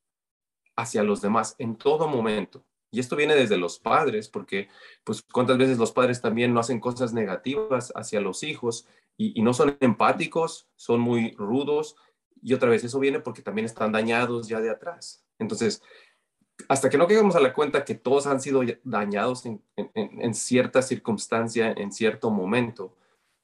hacia 0.76 1.04
los 1.04 1.22
demás 1.22 1.56
en 1.58 1.76
todo 1.76 2.08
momento. 2.08 2.66
Y 2.92 3.00
esto 3.00 3.16
viene 3.16 3.36
desde 3.36 3.58
los 3.58 3.80
padres, 3.80 4.30
porque 4.30 4.70
pues 5.04 5.24
cuántas 5.24 5.58
veces 5.58 5.80
los 5.80 5.92
padres 5.92 6.22
también 6.22 6.54
no 6.54 6.60
hacen 6.60 6.80
cosas 6.80 7.12
negativas 7.12 7.92
hacia 7.96 8.22
los 8.22 8.44
hijos 8.44 8.88
y, 9.18 9.42
no 9.42 9.54
son 9.54 9.78
empáticos, 9.80 10.70
son 10.76 11.02
muy 11.02 11.32
rudos. 11.32 11.96
Y 12.44 12.54
otra 12.54 12.70
vez, 12.70 12.84
eso 12.84 13.00
viene 13.00 13.20
porque 13.20 13.42
también 13.42 13.66
están 13.66 13.92
dañados 13.92 14.48
ya 14.48 14.60
de 14.60 14.70
atrás. 14.70 15.26
Entonces, 15.40 15.82
hasta 16.68 16.90
que 16.90 16.98
no 16.98 17.08
quedemos 17.08 17.36
a 17.36 17.40
la 17.40 17.54
cuenta 17.54 17.86
que 17.86 17.96
todos 17.96 18.28
han 18.28 18.42
sido 18.42 18.62
dañados 18.84 19.46
en, 19.46 19.64
en 19.76 20.34
cierta 20.34 20.82
circunstancia, 20.82 21.72
en 21.72 21.92
cierto 21.92 22.30
momento, 22.30 22.96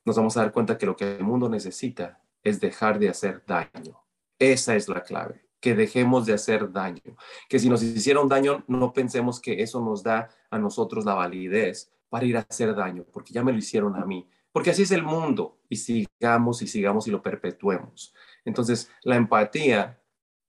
nos 0.06 0.18
vamos 0.18 0.38
a 0.38 0.42
dar 0.42 0.52
cuenta 0.52 0.78
que 0.78 0.86
lo 0.86 0.96
que 0.96 1.18
el 1.18 1.24
mundo 1.24 1.50
necesita 1.50 2.22
es 2.44 2.60
dejar 2.60 3.00
de 3.00 3.10
hacer 3.10 3.44
daño. 3.46 4.04
Esa 4.38 4.76
es 4.76 4.88
la 4.88 5.04
clave 5.04 5.50
que 5.60 5.76
dejemos 5.76 6.26
de 6.26 6.34
hacer 6.34 6.72
daño, 6.72 7.18
que 7.50 7.60
si 7.60 7.70
nos 7.70 7.84
hicieron 7.84 8.30
daño, 8.30 8.64
no 8.68 8.94
pensemos 8.94 9.40
que 9.40 9.62
eso 9.62 9.82
nos 9.82 10.04
da 10.04 10.30
a 10.50 10.58
nosotros 10.58 11.06
la 11.06 11.16
validez 11.16 11.92
para 12.10 12.26
ir 12.26 12.38
a 12.38 12.46
hacer 12.50 12.74
daño, 12.76 13.06
porque 13.12 13.34
ya 13.34 13.44
me 13.44 13.52
lo 13.52 13.58
hicieron 13.58 13.96
a 13.96 14.06
mí, 14.06 14.28
porque 14.52 14.72
así 14.72 14.84
es 14.84 14.92
el 14.92 15.04
mundo 15.04 15.60
y 15.68 15.76
sigamos 15.76 16.62
y 16.62 16.68
sigamos 16.68 17.08
y 17.08 17.12
lo 17.12 17.22
perpetuemos. 17.22 18.14
Entonces, 18.50 18.92
la 19.04 19.16
empatía, 19.16 20.02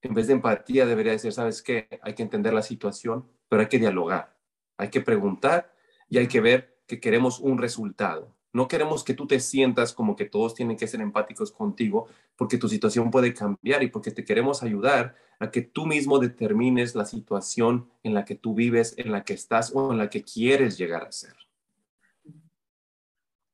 en 0.02 0.14
vez 0.14 0.26
de 0.26 0.32
empatía, 0.32 0.86
debería 0.86 1.12
decir, 1.12 1.32
¿sabes 1.32 1.62
qué? 1.62 2.00
Hay 2.02 2.14
que 2.14 2.22
entender 2.22 2.54
la 2.54 2.62
situación, 2.62 3.28
pero 3.48 3.60
hay 3.60 3.68
que 3.68 3.78
dialogar, 3.78 4.36
hay 4.78 4.88
que 4.88 5.02
preguntar 5.02 5.72
y 6.08 6.18
hay 6.18 6.26
que 6.26 6.40
ver 6.40 6.80
que 6.86 6.98
queremos 6.98 7.38
un 7.38 7.58
resultado. 7.58 8.34
No 8.52 8.66
queremos 8.66 9.04
que 9.04 9.14
tú 9.14 9.26
te 9.26 9.38
sientas 9.38 9.92
como 9.92 10.16
que 10.16 10.24
todos 10.24 10.54
tienen 10.54 10.76
que 10.76 10.88
ser 10.88 11.00
empáticos 11.00 11.52
contigo, 11.52 12.08
porque 12.36 12.58
tu 12.58 12.68
situación 12.68 13.10
puede 13.10 13.32
cambiar 13.32 13.82
y 13.82 13.90
porque 13.90 14.10
te 14.10 14.24
queremos 14.24 14.62
ayudar 14.62 15.14
a 15.38 15.50
que 15.50 15.60
tú 15.60 15.86
mismo 15.86 16.18
determines 16.18 16.94
la 16.94 17.04
situación 17.04 17.88
en 18.02 18.14
la 18.14 18.24
que 18.24 18.34
tú 18.34 18.54
vives, 18.54 18.94
en 18.96 19.12
la 19.12 19.24
que 19.24 19.34
estás 19.34 19.72
o 19.74 19.92
en 19.92 19.98
la 19.98 20.08
que 20.08 20.24
quieres 20.24 20.78
llegar 20.78 21.04
a 21.04 21.12
ser. 21.12 21.34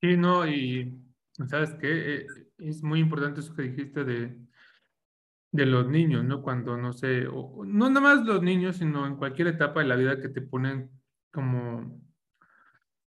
Sí, 0.00 0.16
no, 0.16 0.46
y 0.46 0.94
sabes 1.48 1.74
qué, 1.80 2.14
eh, 2.16 2.26
es 2.58 2.82
muy 2.82 3.00
importante 3.00 3.40
eso 3.40 3.54
que 3.54 3.62
dijiste 3.62 4.04
de, 4.04 4.36
de 5.52 5.66
los 5.66 5.88
niños, 5.88 6.24
¿no? 6.24 6.42
Cuando, 6.42 6.76
no 6.76 6.92
sé, 6.92 7.24
no 7.24 7.88
nada 7.88 8.00
más 8.00 8.24
los 8.24 8.42
niños, 8.42 8.76
sino 8.76 9.06
en 9.06 9.16
cualquier 9.16 9.48
etapa 9.48 9.80
de 9.80 9.86
la 9.86 9.96
vida 9.96 10.20
que 10.20 10.28
te 10.28 10.42
ponen 10.42 10.90
como 11.30 12.00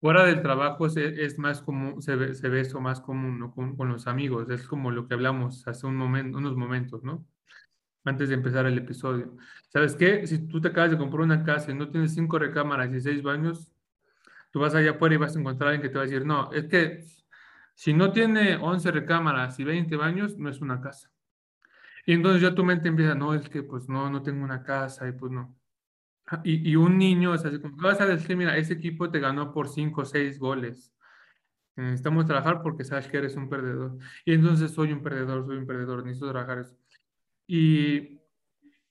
Fuera 0.02 0.24
del 0.24 0.42
trabajo 0.42 0.86
es, 0.86 1.38
más 1.38 1.62
común, 1.62 2.02
se 2.02 2.16
ve, 2.16 2.34
se 2.34 2.48
ve, 2.48 2.62
eso 2.62 2.80
más 2.80 3.00
común 3.00 3.38
¿no? 3.38 3.54
con, 3.54 3.76
con, 3.76 3.88
los 3.88 4.08
amigos. 4.08 4.50
Es 4.50 4.66
como 4.66 4.90
lo 4.90 5.06
que 5.06 5.14
hablamos 5.14 5.68
hace 5.68 5.86
un 5.86 5.94
momento, 5.94 6.38
unos 6.38 6.56
momentos, 6.56 7.04
¿no? 7.04 7.24
Antes 8.04 8.28
de 8.28 8.34
empezar 8.34 8.66
el 8.66 8.76
episodio. 8.76 9.36
¿Sabes 9.68 9.94
qué? 9.94 10.26
Si 10.26 10.48
tú 10.48 10.60
te 10.60 10.68
acabas 10.68 10.90
de 10.90 10.98
comprar 10.98 11.22
una 11.22 11.44
casa 11.44 11.70
y 11.70 11.74
no 11.74 11.88
tienes 11.88 12.14
cinco 12.14 12.40
recámaras 12.40 12.92
y 12.92 13.00
seis 13.00 13.22
baños, 13.22 13.72
tú 14.50 14.58
vas 14.58 14.74
allá 14.74 14.90
afuera 14.90 15.14
y 15.14 15.18
vas 15.18 15.36
a 15.36 15.38
encontrar 15.38 15.68
a 15.68 15.70
alguien 15.74 15.82
que 15.82 15.92
te 15.92 15.98
va 15.98 16.02
a 16.02 16.06
decir, 16.06 16.26
no, 16.26 16.50
es 16.50 16.64
que 16.64 17.04
si 17.74 17.92
no 17.92 18.12
tiene 18.12 18.56
11 18.56 18.90
recámaras 18.90 19.58
y 19.58 19.64
20 19.64 19.96
baños, 19.96 20.38
no 20.38 20.48
es 20.50 20.60
una 20.60 20.80
casa. 20.80 21.10
Y 22.06 22.14
entonces 22.14 22.42
ya 22.42 22.54
tu 22.54 22.64
mente 22.64 22.88
empieza, 22.88 23.14
no, 23.14 23.34
es 23.34 23.48
que 23.48 23.62
pues 23.62 23.88
no, 23.88 24.10
no 24.10 24.22
tengo 24.22 24.44
una 24.44 24.62
casa 24.62 25.08
y 25.08 25.12
pues 25.12 25.32
no. 25.32 25.56
Y, 26.44 26.70
y 26.70 26.76
un 26.76 26.98
niño, 26.98 27.32
o 27.32 27.38
sea, 27.38 27.50
vas 27.74 28.00
a 28.00 28.06
decir, 28.06 28.36
mira, 28.36 28.56
ese 28.56 28.74
equipo 28.74 29.10
te 29.10 29.20
ganó 29.20 29.52
por 29.52 29.68
5 29.68 30.02
o 30.02 30.04
6 30.04 30.38
goles. 30.38 30.92
Necesitamos 31.76 32.26
trabajar 32.26 32.62
porque 32.62 32.84
sabes 32.84 33.08
que 33.08 33.16
eres 33.16 33.36
un 33.36 33.48
perdedor. 33.48 33.98
Y 34.24 34.34
entonces 34.34 34.72
soy 34.72 34.92
un 34.92 35.02
perdedor, 35.02 35.46
soy 35.46 35.56
un 35.56 35.66
perdedor, 35.66 36.04
necesito 36.04 36.30
trabajar 36.30 36.58
eso. 36.60 36.76
Y, 37.46 38.20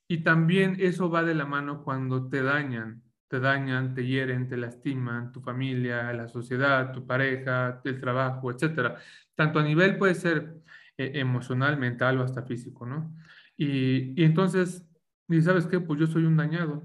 y 0.07 0.23
también 0.23 0.77
eso 0.79 1.09
va 1.09 1.23
de 1.23 1.35
la 1.35 1.45
mano 1.45 1.83
cuando 1.83 2.27
te 2.27 2.41
dañan, 2.41 3.03
te 3.31 3.39
dañan, 3.39 3.95
te 3.95 4.05
hieren, 4.05 4.49
te 4.49 4.57
lastiman, 4.57 5.31
tu 5.31 5.41
familia, 5.41 6.11
la 6.13 6.27
sociedad, 6.27 6.91
tu 6.91 7.07
pareja, 7.07 7.81
el 7.85 7.99
trabajo, 7.99 8.51
etcétera. 8.51 8.97
Tanto 9.35 9.59
a 9.59 9.63
nivel 9.63 9.97
puede 9.97 10.15
ser 10.15 10.61
eh, 10.97 11.13
emocional, 11.15 11.77
mental 11.77 12.19
o 12.19 12.23
hasta 12.23 12.43
físico, 12.43 12.85
¿no? 12.85 13.15
Y, 13.57 14.21
entonces, 14.23 14.85
¿y 15.29 15.41
sabes 15.41 15.65
qué? 15.67 15.79
Pues 15.79 15.99
yo 15.99 16.07
soy 16.07 16.25
un 16.25 16.37
dañado 16.37 16.83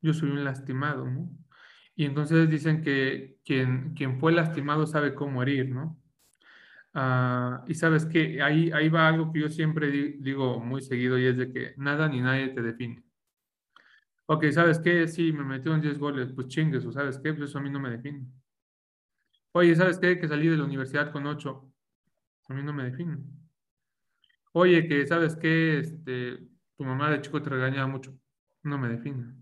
yo 0.00 0.14
soy 0.14 0.30
un 0.30 0.44
lastimado, 0.44 1.10
¿no? 1.10 1.30
Y 1.96 2.04
entonces 2.04 2.48
dicen 2.48 2.82
que 2.82 3.38
quien, 3.44 3.94
quien 3.94 4.20
fue 4.20 4.32
lastimado 4.32 4.86
sabe 4.86 5.14
cómo 5.14 5.42
herir, 5.42 5.70
¿no? 5.70 6.00
Ah, 6.94 7.64
y 7.68 7.74
sabes 7.74 8.06
que 8.06 8.42
ahí, 8.42 8.70
ahí 8.72 8.88
va 8.88 9.08
algo 9.08 9.32
que 9.32 9.40
yo 9.40 9.48
siempre 9.50 9.90
digo 9.90 10.60
muy 10.60 10.80
seguido 10.82 11.18
y 11.18 11.26
es 11.26 11.36
de 11.36 11.52
que 11.52 11.74
nada 11.76 12.08
ni 12.08 12.20
nadie 12.20 12.48
te 12.48 12.62
define. 12.62 13.07
Ok, 14.30 14.44
¿sabes 14.52 14.78
qué? 14.78 15.08
Sí, 15.08 15.32
me 15.32 15.42
metieron 15.42 15.80
10 15.80 15.98
goles, 15.98 16.32
pues 16.34 16.48
chingues, 16.48 16.84
o 16.84 16.92
¿sabes 16.92 17.18
qué? 17.18 17.32
Pues 17.32 17.50
eso 17.50 17.58
a 17.58 17.62
mí 17.62 17.70
no 17.70 17.80
me 17.80 17.90
define. 17.90 18.26
Oye, 19.52 19.74
¿sabes 19.76 19.98
qué? 19.98 20.18
Que 20.18 20.28
salí 20.28 20.48
de 20.48 20.56
la 20.56 20.64
universidad 20.64 21.12
con 21.12 21.26
8, 21.26 21.70
a 22.48 22.54
mí 22.54 22.62
no 22.62 22.72
me 22.72 22.84
define. 22.84 23.18
Oye, 24.52 24.86
que 24.88 25.06
¿sabes 25.06 25.36
qué? 25.36 25.78
Este, 25.78 26.38
tu 26.76 26.84
mamá 26.84 27.10
de 27.10 27.20
chico 27.22 27.40
te 27.42 27.50
regañaba 27.50 27.86
mucho, 27.86 28.18
no 28.62 28.78
me 28.78 28.88
define. 28.88 29.34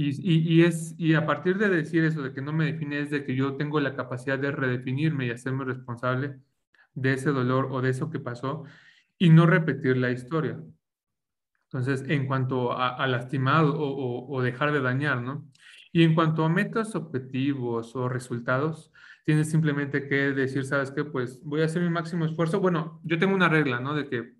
Y, 0.00 0.62
es, 0.62 0.94
y 0.96 1.14
a 1.14 1.26
partir 1.26 1.58
de 1.58 1.68
decir 1.68 2.04
eso, 2.04 2.22
de 2.22 2.32
que 2.32 2.40
no 2.40 2.52
me 2.52 2.66
define, 2.66 3.00
es 3.00 3.10
de 3.10 3.24
que 3.24 3.34
yo 3.34 3.56
tengo 3.56 3.80
la 3.80 3.96
capacidad 3.96 4.38
de 4.38 4.52
redefinirme 4.52 5.26
y 5.26 5.30
hacerme 5.30 5.64
responsable 5.64 6.38
de 6.94 7.14
ese 7.14 7.30
dolor 7.30 7.68
o 7.72 7.80
de 7.82 7.90
eso 7.90 8.08
que 8.08 8.20
pasó 8.20 8.62
y 9.18 9.30
no 9.30 9.44
repetir 9.46 9.96
la 9.96 10.12
historia. 10.12 10.60
Entonces, 11.70 12.08
en 12.08 12.26
cuanto 12.26 12.72
a, 12.72 13.06
lastimado 13.06 13.74
o, 13.76 14.40
dejar 14.42 14.72
de 14.72 14.80
dañar, 14.80 15.20
¿no? 15.20 15.46
Y 15.92 16.02
en 16.02 16.14
cuanto 16.14 16.44
a 16.44 16.48
metas, 16.48 16.94
objetivos 16.94 17.94
o 17.94 18.08
resultados, 18.08 18.90
tienes 19.24 19.50
simplemente 19.50 20.08
que 20.08 20.32
decir, 20.32 20.64
¿sabes 20.64 20.90
qué? 20.90 21.04
Pues 21.04 21.42
voy 21.44 21.60
a 21.60 21.66
hacer 21.66 21.82
mi 21.82 21.90
máximo 21.90 22.24
esfuerzo. 22.24 22.60
Bueno, 22.60 23.00
yo 23.04 23.18
tengo 23.18 23.34
una 23.34 23.50
regla, 23.50 23.80
¿no? 23.80 23.94
De 23.94 24.08
que 24.08 24.34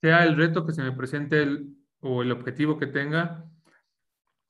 sea 0.00 0.24
el 0.24 0.36
reto 0.36 0.64
que 0.64 0.72
se 0.72 0.82
me 0.82 0.92
presente 0.92 1.46
o 2.00 2.22
el 2.22 2.30
objetivo 2.30 2.78
que 2.78 2.86
tenga, 2.86 3.44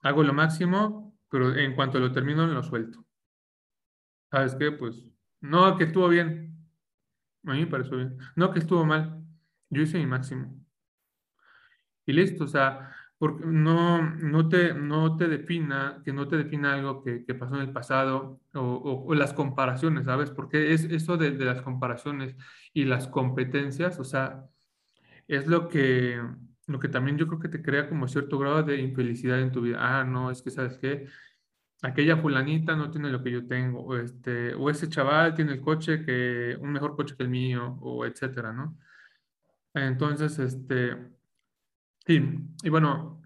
hago 0.01 0.23
lo 0.23 0.33
máximo, 0.33 1.17
pero 1.29 1.55
en 1.55 1.75
cuanto 1.75 1.99
lo 1.99 2.11
termino, 2.11 2.45
lo 2.45 2.61
suelto. 2.61 3.05
¿Sabes 4.29 4.55
qué? 4.55 4.71
Pues, 4.71 5.03
no, 5.41 5.77
que 5.77 5.85
estuvo 5.85 6.09
bien. 6.09 6.55
A 7.45 7.53
mí 7.53 7.61
me 7.61 7.67
pareció 7.67 7.97
bien. 7.97 8.17
No, 8.35 8.51
que 8.51 8.59
estuvo 8.59 8.85
mal. 8.85 9.23
Yo 9.69 9.81
hice 9.81 9.97
mi 9.97 10.05
máximo. 10.05 10.64
Y 12.05 12.13
listo, 12.13 12.43
o 12.45 12.47
sea, 12.47 12.91
porque 13.17 13.45
no, 13.45 14.01
no, 14.01 14.49
te, 14.49 14.73
no 14.73 15.17
te 15.17 15.27
defina, 15.27 16.01
que 16.03 16.13
no 16.13 16.27
te 16.27 16.37
defina 16.37 16.73
algo 16.73 17.03
que, 17.03 17.21
pasó 17.35 17.55
en 17.55 17.61
el 17.61 17.71
pasado 17.73 18.41
o, 18.53 19.15
las 19.15 19.33
comparaciones, 19.33 20.05
¿sabes? 20.05 20.31
Porque 20.31 20.73
es 20.73 20.83
eso 20.85 21.17
de, 21.17 21.31
de, 21.31 21.45
las 21.45 21.61
comparaciones 21.61 22.35
y 22.73 22.85
las 22.85 23.07
competencias, 23.07 23.99
o 23.99 24.03
sea, 24.03 24.45
es 25.27 25.47
lo 25.47 25.69
que, 25.69 26.21
lo 26.67 26.79
que 26.79 26.89
también 26.89 27.17
yo 27.17 27.27
creo 27.27 27.39
que 27.39 27.49
te 27.49 27.61
crea 27.61 27.89
como 27.89 28.07
cierto 28.07 28.37
grado 28.39 28.63
de 28.63 28.81
infelicidad 28.81 29.39
en 29.41 29.51
tu 29.51 29.61
vida. 29.61 29.77
Ah, 29.79 30.03
no, 30.03 30.31
es 30.31 30.41
que, 30.41 30.51
¿sabes 30.51 30.77
qué? 30.77 31.07
Aquella 31.83 32.17
fulanita 32.17 32.75
no 32.75 32.91
tiene 32.91 33.09
lo 33.11 33.23
que 33.23 33.31
yo 33.31 33.47
tengo, 33.47 33.81
o, 33.81 33.97
este, 33.97 34.53
o 34.55 34.69
ese 34.69 34.89
chaval 34.89 35.35
tiene 35.35 35.53
el 35.53 35.61
coche 35.61 36.03
que, 36.05 36.57
un 36.59 36.71
mejor 36.71 36.95
coche 36.95 37.15
que 37.15 37.23
el 37.23 37.29
mío, 37.29 37.77
o 37.81 38.05
etcétera, 38.05 38.53
¿no? 38.53 38.77
Entonces, 39.73 40.39
este, 40.39 41.14
sí, 42.05 42.39
y 42.63 42.69
bueno, 42.69 43.21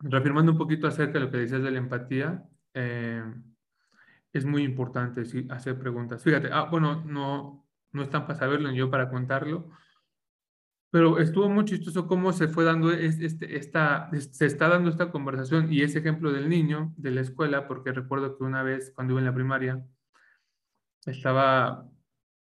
reafirmando 0.00 0.52
un 0.52 0.58
poquito 0.58 0.86
acerca 0.86 1.14
de 1.14 1.24
lo 1.26 1.30
que 1.30 1.38
decías 1.38 1.62
de 1.62 1.70
la 1.70 1.78
empatía, 1.78 2.48
eh, 2.74 3.22
es 4.32 4.44
muy 4.44 4.62
importante 4.62 5.22
hacer 5.50 5.78
preguntas. 5.78 6.22
Fíjate, 6.22 6.48
ah, 6.52 6.64
bueno, 6.70 7.04
no, 7.04 7.68
no 7.92 8.02
están 8.02 8.26
para 8.26 8.38
saberlo 8.38 8.70
ni 8.70 8.78
yo 8.78 8.90
para 8.90 9.08
contarlo, 9.08 9.70
pero 10.94 11.18
estuvo 11.18 11.48
muy 11.48 11.64
chistoso 11.64 12.06
cómo 12.06 12.32
se 12.32 12.46
fue 12.46 12.64
dando 12.64 12.92
este, 12.92 13.56
esta, 13.56 14.08
se 14.12 14.46
está 14.46 14.68
dando 14.68 14.90
esta 14.90 15.10
conversación 15.10 15.72
y 15.72 15.82
ese 15.82 15.98
ejemplo 15.98 16.32
del 16.32 16.48
niño 16.48 16.94
de 16.96 17.10
la 17.10 17.20
escuela, 17.20 17.66
porque 17.66 17.92
recuerdo 17.92 18.38
que 18.38 18.44
una 18.44 18.62
vez 18.62 18.92
cuando 18.94 19.12
iba 19.12 19.20
en 19.20 19.26
la 19.26 19.34
primaria, 19.34 19.84
estaba 21.04 21.88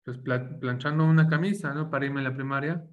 pues, 0.04 0.20
planchando 0.20 1.04
una 1.04 1.28
camisa, 1.28 1.74
¿no? 1.74 1.90
Para 1.90 2.06
irme 2.06 2.20
a 2.20 2.26
la 2.26 2.36
primaria. 2.36 2.86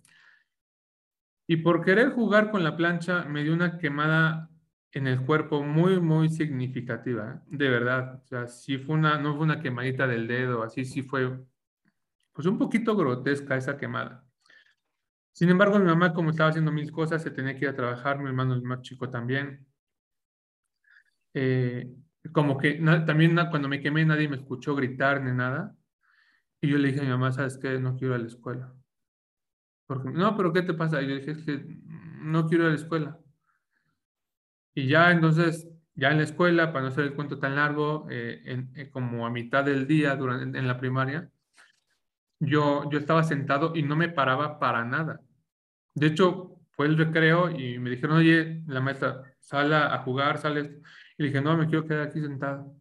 Y 1.47 1.57
por 1.59 1.85
querer 1.85 2.11
jugar 2.11 2.51
con 2.51 2.65
la 2.65 2.77
plancha 2.77 3.25
me 3.25 3.43
dio 3.43 3.53
una 3.53 3.79
quemada 3.79 4.51
en 4.93 5.07
el 5.07 5.21
cuerpo 5.21 5.63
muy, 5.63 6.01
muy 6.01 6.29
significativa, 6.31 7.43
de 7.47 7.69
verdad. 7.69 8.23
O 8.23 8.27
sea, 8.27 8.47
sí 8.47 8.79
fue 8.79 8.95
una, 8.95 9.19
no 9.19 9.35
fue 9.35 9.45
una 9.45 9.61
quemadita 9.61 10.07
del 10.07 10.27
dedo, 10.27 10.63
así 10.63 10.85
sí 10.85 11.03
fue, 11.03 11.39
pues 12.33 12.47
un 12.47 12.59
poquito 12.59 12.97
grotesca 12.97 13.57
esa 13.57 13.77
quemada. 13.77 14.25
Sin 15.33 15.51
embargo, 15.51 15.81
mi 15.81 15.87
mamá, 15.87 16.15
como 16.15 16.31
estaba 16.31 16.51
haciendo 16.51 16.71
mil 16.71 16.93
cosas, 16.93 17.23
se 17.23 17.33
tenía 17.33 17.55
que 17.57 17.65
ir 17.65 17.69
a 17.71 17.75
trabajar, 17.75 18.21
mi 18.21 18.29
hermano 18.29 18.55
el 18.55 18.63
más 18.63 18.83
chico 18.83 19.11
también. 19.11 19.67
Eh, 21.35 21.93
como 22.33 22.57
que 22.57 22.75
también 23.05 23.37
cuando 23.51 23.69
me 23.69 23.81
quemé 23.81 24.05
nadie 24.05 24.29
me 24.29 24.37
escuchó 24.37 24.77
gritar 24.77 25.21
ni 25.23 25.33
nada. 25.33 25.77
Y 26.61 26.69
yo 26.69 26.79
le 26.79 26.89
dije 26.89 27.01
a 27.01 27.03
mi 27.03 27.11
mamá, 27.11 27.33
¿sabes 27.33 27.59
qué? 27.59 27.81
No 27.81 27.97
quiero 27.97 28.15
ir 28.15 28.21
a 28.21 28.23
la 28.23 28.29
escuela. 28.29 28.75
Porque, 29.87 30.11
no, 30.11 30.37
pero 30.37 30.53
¿qué 30.53 30.63
te 30.63 30.75
pasa? 30.75 31.03
Y 31.03 31.09
yo 31.09 31.17
dije, 31.17 31.33
es 31.33 31.43
que 31.43 31.65
no 32.21 32.47
quiero 32.47 32.65
ir 32.65 32.69
a 32.69 32.73
la 32.73 32.81
escuela. 32.81 33.19
Y 34.75 34.89
ya 34.89 35.11
entonces, 35.11 35.69
ya 35.95 36.11
en 36.11 36.19
la 36.19 36.25
escuela, 36.25 36.73
para 36.73 36.83
no 36.83 36.89
hacer 36.89 37.05
el 37.05 37.15
cuento 37.15 37.39
tan 37.39 37.55
largo, 37.55 38.07
eh, 38.11 38.67
eh, 38.75 38.91
como 38.91 39.27
a 39.27 39.31
mitad 39.31 39.65
del 39.65 39.87
día 39.87 40.17
durante, 40.17 40.59
en 40.59 40.67
la 40.67 40.79
primaria, 40.79 41.31
yo, 42.41 42.91
yo 42.91 42.99
estaba 42.99 43.23
sentado 43.23 43.73
y 43.75 43.83
no 43.83 43.97
me 43.97 44.09
paraba 44.09 44.59
para 44.59 44.85
nada. 44.85 45.21
De 45.95 46.09
hecho, 46.09 46.61
fue 46.73 46.87
el 46.87 46.97
recreo 46.97 47.51
y 47.51 47.79
me 47.79 47.91
dijeron, 47.91 48.17
oye, 48.17 48.63
la 48.67 48.81
maestra, 48.81 49.23
sale 49.39 49.77
a 49.77 49.99
jugar, 49.99 50.39
sales. 50.39 50.71
Y 51.17 51.25
dije, 51.25 51.41
no, 51.41 51.57
me 51.57 51.67
quiero 51.67 51.87
quedar 51.87 52.09
aquí 52.09 52.21
sentado. 52.21 52.75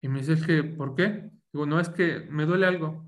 Y 0.00 0.08
me 0.08 0.20
dice, 0.20 0.32
es 0.34 0.46
que, 0.46 0.62
¿por 0.64 0.94
qué? 0.94 1.30
Digo, 1.52 1.66
no, 1.66 1.78
es 1.80 1.90
que 1.90 2.26
me 2.30 2.46
duele 2.46 2.66
algo. 2.66 3.04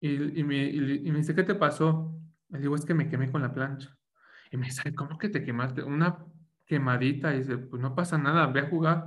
Y, 0.00 0.40
y, 0.40 0.44
me, 0.44 0.64
y, 0.64 1.10
me, 1.10 1.18
dice, 1.18 1.34
¿qué 1.34 1.42
te 1.42 1.54
pasó? 1.54 2.14
Le 2.52 2.60
digo, 2.60 2.76
es 2.76 2.84
que 2.84 2.94
me 2.94 3.08
quemé 3.08 3.30
con 3.30 3.42
la 3.42 3.52
plancha. 3.52 3.96
Y 4.50 4.56
me 4.58 4.66
dice, 4.66 4.94
¿cómo 4.94 5.18
que 5.18 5.28
te 5.30 5.42
quemaste? 5.42 5.82
Una 5.82 6.18
quemadita. 6.66 7.34
Y 7.34 7.38
dice, 7.38 7.56
pues 7.58 7.80
no 7.80 7.94
pasa 7.94 8.18
nada, 8.18 8.46
ve 8.46 8.60
a 8.60 8.68
jugar. 8.68 9.06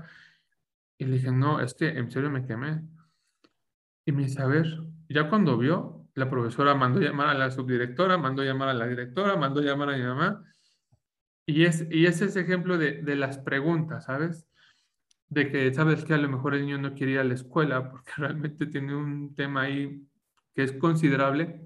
Y 0.98 1.06
le 1.06 1.14
dije, 1.14 1.32
no, 1.32 1.60
es 1.60 1.76
que 1.76 1.90
en 1.90 2.10
serio 2.10 2.32
me 2.32 2.46
quemé. 2.46 2.82
Y 4.06 4.12
me 4.12 4.24
dice, 4.24 4.42
a 4.42 4.48
ver, 4.48 4.66
ya 5.10 5.30
cuando 5.30 5.58
vio, 5.58 6.08
la 6.16 6.30
profesora 6.30 6.74
mandó 6.74 7.00
llamar 7.00 7.28
a 7.28 7.34
la 7.34 7.52
subdirectora, 7.52 8.18
mandó 8.18 8.44
llamar 8.44 8.70
a 8.70 8.74
la 8.74 8.88
directora, 8.88 9.36
mandó 9.36 9.62
llamar 9.62 9.90
a 9.92 9.98
mi 9.98 10.04
mamá. 10.04 10.44
Y 11.46 11.66
es, 11.66 11.86
y 11.92 12.08
es 12.08 12.22
ese 12.22 12.42
ejemplo 12.42 12.78
de, 12.78 13.04
de 13.04 13.16
las 13.16 13.38
preguntas, 13.38 14.06
¿sabes? 14.06 14.48
De 15.30 15.52
que 15.52 15.72
sabes 15.74 16.04
que 16.04 16.14
a 16.14 16.18
lo 16.18 16.30
mejor 16.30 16.56
el 16.56 16.62
niño 16.62 16.80
no 16.80 16.94
quiere 16.96 17.14
ir 17.14 17.20
a 17.20 17.24
la 17.24 17.36
escuela 17.36 17.92
porque 17.92 18.12
realmente 18.18 18.66
tiene 18.66 18.96
un 18.96 19.36
tema 19.36 19.64
ahí 19.64 20.08
que 20.56 20.64
es 20.64 20.72
considerable. 20.74 21.62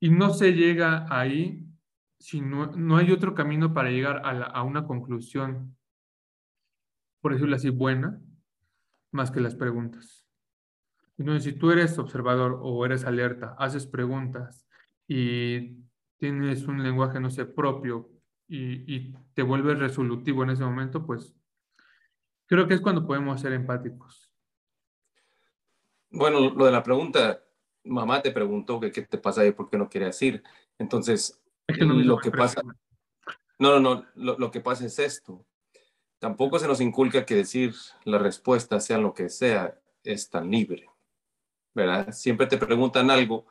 Y 0.00 0.10
no 0.10 0.32
se 0.32 0.52
llega 0.52 1.06
ahí 1.10 1.66
si 2.18 2.40
no, 2.42 2.96
hay 2.96 3.12
otro 3.12 3.34
camino 3.34 3.72
para 3.72 3.90
llegar 3.90 4.22
a, 4.24 4.30
a 4.44 4.62
una 4.62 4.86
conclusión, 4.86 5.76
por 7.22 7.32
decirlo 7.32 7.56
así, 7.56 7.70
buena, 7.70 8.20
más 9.10 9.30
que 9.30 9.40
las 9.40 9.54
preguntas. 9.54 10.26
Entonces, 11.16 11.44
si 11.44 11.52
tú 11.58 11.70
eres 11.70 11.98
observador 11.98 12.58
o 12.62 12.84
eres 12.84 13.04
alerta, 13.04 13.54
haces 13.58 13.86
preguntas 13.86 14.66
y 15.06 15.76
tienes 16.18 16.66
un 16.68 16.82
lenguaje, 16.82 17.20
no 17.20 17.30
sé, 17.30 17.46
propio 17.46 18.10
y, 18.46 19.12
te 19.34 19.42
vuelves 19.42 19.78
resolutivo 19.78 20.42
en 20.42 20.50
ese 20.50 20.64
momento, 20.64 21.06
pues 21.06 21.34
creo 22.46 22.66
que 22.66 22.74
es 22.74 22.80
cuando 22.80 23.06
podemos 23.06 23.40
ser 23.40 23.52
empáticos. 23.52 24.30
Bueno, 26.10 26.50
lo 26.50 26.64
de 26.66 26.72
la 26.72 26.82
pregunta, 26.82 27.40
mamá 27.90 28.22
te 28.22 28.30
preguntó 28.30 28.80
que 28.80 28.92
qué 28.92 29.02
te 29.02 29.18
pasa 29.18 29.46
y 29.46 29.52
por 29.52 29.68
qué 29.68 29.78
no 29.78 29.88
quieres 29.88 30.20
ir. 30.22 30.42
Entonces, 30.78 31.40
lo 31.68 32.18
que 32.18 32.30
pasa... 32.30 32.62
No, 33.58 33.78
no, 33.78 33.80
no, 33.80 34.06
lo, 34.14 34.38
lo, 34.38 34.50
que 34.50 34.60
pasa 34.60 34.86
es 34.86 34.98
esto. 34.98 35.44
Tampoco 36.18 36.58
se 36.58 36.66
nos 36.66 36.80
inculca 36.80 37.26
que 37.26 37.34
decir 37.34 37.74
la 38.04 38.18
respuesta, 38.18 38.80
sea 38.80 38.96
lo 38.96 39.12
que 39.12 39.28
sea, 39.28 39.78
es 40.02 40.30
tan 40.30 40.50
libre. 40.50 40.90
¿verdad? 41.74 42.12
Siempre 42.12 42.46
te 42.46 42.58
preguntan 42.58 43.10
algo 43.10 43.46